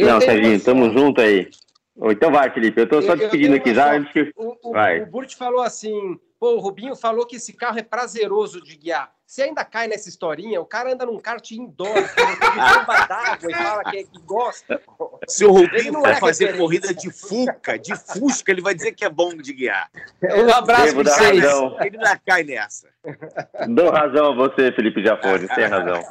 Não, 0.00 0.20
Serginho, 0.20 0.60
tamo 0.60 0.90
junto 0.90 1.20
aí. 1.20 1.50
Então 2.10 2.30
vai, 2.30 2.50
Felipe. 2.50 2.80
Eu 2.80 2.84
estou 2.84 3.02
só 3.02 3.14
despedindo 3.14 3.56
aqui 3.56 3.74
já. 3.74 3.94
Antes 3.94 4.12
que... 4.12 4.32
O, 4.36 4.70
o, 4.70 4.72
vai. 4.72 5.02
o 5.02 5.06
Burt 5.06 5.34
falou 5.34 5.62
assim: 5.62 6.18
pô, 6.38 6.54
o 6.54 6.60
Rubinho 6.60 6.94
falou 6.94 7.26
que 7.26 7.36
esse 7.36 7.52
carro 7.52 7.78
é 7.78 7.82
prazeroso 7.82 8.62
de 8.62 8.76
guiar. 8.76 9.12
Você 9.26 9.42
ainda 9.42 9.62
cai 9.62 9.86
nessa 9.86 10.08
historinha, 10.08 10.58
o 10.58 10.64
cara 10.64 10.90
anda 10.90 11.04
num 11.04 11.18
kart 11.18 11.50
indoor, 11.50 11.92
com 12.16 12.78
bomba 12.78 13.06
d'água 13.06 13.50
e 13.50 13.54
fala 13.54 13.84
que, 13.84 13.98
é, 13.98 14.04
que 14.04 14.18
gosta. 14.22 14.80
Se 15.26 15.44
o 15.44 15.52
Rubinho 15.52 15.92
for 15.92 16.08
é 16.08 16.14
fazer 16.14 16.56
corrida 16.56 16.94
de 16.94 17.10
Fuca, 17.10 17.78
de 17.78 17.94
Fusca, 17.94 18.50
ele 18.50 18.62
vai 18.62 18.74
dizer 18.74 18.92
que 18.92 19.04
é 19.04 19.10
bom 19.10 19.36
de 19.36 19.52
guiar. 19.52 19.90
Um 20.22 20.50
abraço 20.50 20.94
para 20.94 21.04
vocês. 21.04 21.44
Ele 21.44 21.96
ainda 21.96 22.18
cai 22.24 22.42
nessa. 22.42 22.88
Dou 23.68 23.90
razão 23.90 24.32
a 24.32 24.34
você, 24.34 24.72
Felipe 24.72 25.04
Jafone, 25.04 25.46
tem 25.48 25.66
razão. 25.66 26.00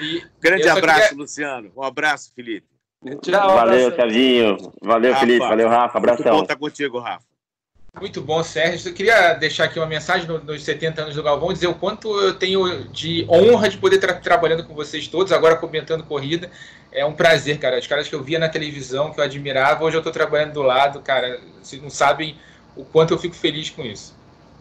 E 0.00 0.22
Grande 0.40 0.68
abraço, 0.68 1.08
queria... 1.08 1.18
Luciano. 1.18 1.72
Um 1.76 1.82
abraço, 1.82 2.32
Felipe. 2.34 2.77
Tchau, 3.22 3.54
Valeu, 3.54 3.94
Serginho. 3.94 4.72
Valeu, 4.82 5.12
Rafa. 5.12 5.26
Felipe. 5.26 5.46
Valeu, 5.46 5.68
Rafa. 5.68 5.98
Abração. 5.98 6.36
Muito 6.36 6.48
bom 6.48 6.56
contigo, 6.56 6.98
Rafa. 6.98 7.28
Muito 8.00 8.20
bom, 8.20 8.42
Sérgio. 8.42 8.90
Eu 8.90 8.94
queria 8.94 9.34
deixar 9.34 9.64
aqui 9.64 9.78
uma 9.78 9.86
mensagem 9.86 10.26
nos 10.26 10.62
70 10.62 11.02
anos 11.02 11.14
do 11.14 11.22
Galvão, 11.22 11.52
dizer 11.52 11.66
o 11.66 11.74
quanto 11.74 12.08
eu 12.20 12.34
tenho 12.34 12.84
de 12.88 13.26
honra 13.28 13.68
de 13.68 13.78
poder 13.78 13.96
estar 13.96 14.14
trabalhando 14.14 14.64
com 14.64 14.74
vocês 14.74 15.08
todos, 15.08 15.32
agora 15.32 15.56
comentando 15.56 16.04
corrida. 16.04 16.50
É 16.92 17.04
um 17.04 17.12
prazer, 17.12 17.58
cara. 17.58 17.78
Os 17.78 17.86
caras 17.86 18.08
que 18.08 18.14
eu 18.14 18.22
via 18.22 18.38
na 18.38 18.48
televisão, 18.48 19.12
que 19.12 19.20
eu 19.20 19.24
admirava, 19.24 19.84
hoje 19.84 19.96
eu 19.96 20.00
estou 20.00 20.12
trabalhando 20.12 20.54
do 20.54 20.62
lado, 20.62 21.00
cara. 21.00 21.40
Vocês 21.62 21.80
não 21.80 21.90
sabem 21.90 22.36
o 22.76 22.84
quanto 22.84 23.14
eu 23.14 23.18
fico 23.18 23.34
feliz 23.34 23.70
com 23.70 23.82
isso. 23.84 24.17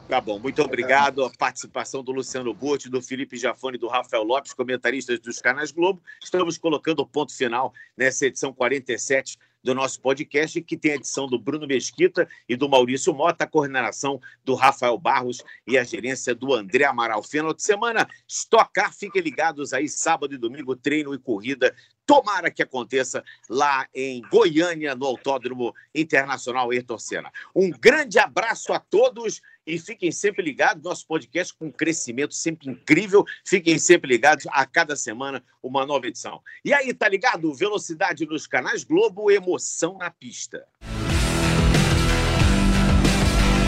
Tá 0.08 0.22
bom, 0.22 0.40
muito 0.40 0.62
obrigado. 0.62 1.26
A 1.26 1.30
participação 1.30 2.02
do 2.02 2.14
Luciano 2.14 2.54
Burti, 2.54 2.90
do 2.90 3.02
Felipe 3.02 3.36
Jafone 3.36 3.78
do 3.78 3.90
Rafael 3.90 4.24
Lopes, 4.24 4.54
comentaristas 4.54 5.20
dos 5.20 5.42
canais 5.42 5.70
Globo. 5.70 6.02
Estamos 6.24 6.58
colocando 6.58 7.02
o 7.02 7.06
ponto 7.06 7.36
final 7.36 7.74
nessa 7.98 8.26
edição 8.26 8.54
47 8.54 9.38
do 9.62 9.76
nosso 9.76 10.00
podcast, 10.00 10.62
que 10.62 10.78
tem 10.78 10.94
a 10.94 10.96
edição 10.96 11.28
do 11.28 11.38
Bruno 11.38 11.68
Mesquita 11.68 12.26
e 12.48 12.56
do 12.56 12.70
Maurício 12.70 13.14
Mota, 13.14 13.44
a 13.44 13.48
coordenação 13.48 14.22
do 14.46 14.56
Rafael 14.56 14.98
Barros 14.98 15.44
e 15.68 15.78
a 15.78 15.84
gerência 15.84 16.34
do 16.34 16.54
André 16.54 16.86
Amaral. 16.86 17.22
Final 17.22 17.54
de 17.54 17.62
semana, 17.62 18.08
estocar, 18.26 18.94
fiquem 18.94 19.22
ligados 19.22 19.74
aí, 19.74 19.90
sábado 19.90 20.34
e 20.34 20.38
domingo, 20.38 20.74
treino 20.74 21.14
e 21.14 21.20
corrida. 21.20 21.76
Tomara 22.06 22.50
que 22.50 22.64
aconteça 22.64 23.22
lá 23.50 23.86
em 23.94 24.22
Goiânia, 24.32 24.96
no 24.96 25.06
Autódromo 25.06 25.76
Internacional 25.94 26.72
Ayrton 26.72 26.98
Senna. 26.98 27.30
Um 27.54 27.70
grande 27.70 28.18
abraço 28.18 28.72
a 28.72 28.80
todos 28.80 29.42
e 29.68 29.78
fiquem 29.78 30.12
sempre 30.12 30.42
ligados. 30.42 30.82
Nosso 30.82 31.06
podcast 31.06 31.54
com 31.54 31.72
crescimento 31.72 32.34
sempre 32.34 32.70
incrível. 32.70 33.26
Fiquem 33.46 33.78
sempre 33.78 34.08
ligados 34.08 34.48
a 34.50 34.66
cada 34.66 34.96
semana 34.96 35.44
uma 35.62 35.86
nova 35.86 36.08
edição. 36.08 36.42
E 36.64 36.74
aí, 36.74 36.94
tá 36.94 37.10
ligado? 37.10 37.54
Velocidade 37.54 38.26
nos 38.26 38.48
canais 38.48 38.86
Globo, 38.86 39.30
emoção 39.30 39.98
na 39.98 40.10
pista. 40.10 40.66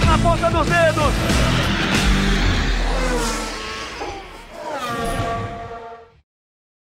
Na 0.06 0.18
ponta 0.18 0.50
dos 0.50 0.66
dedos! 0.66 1.79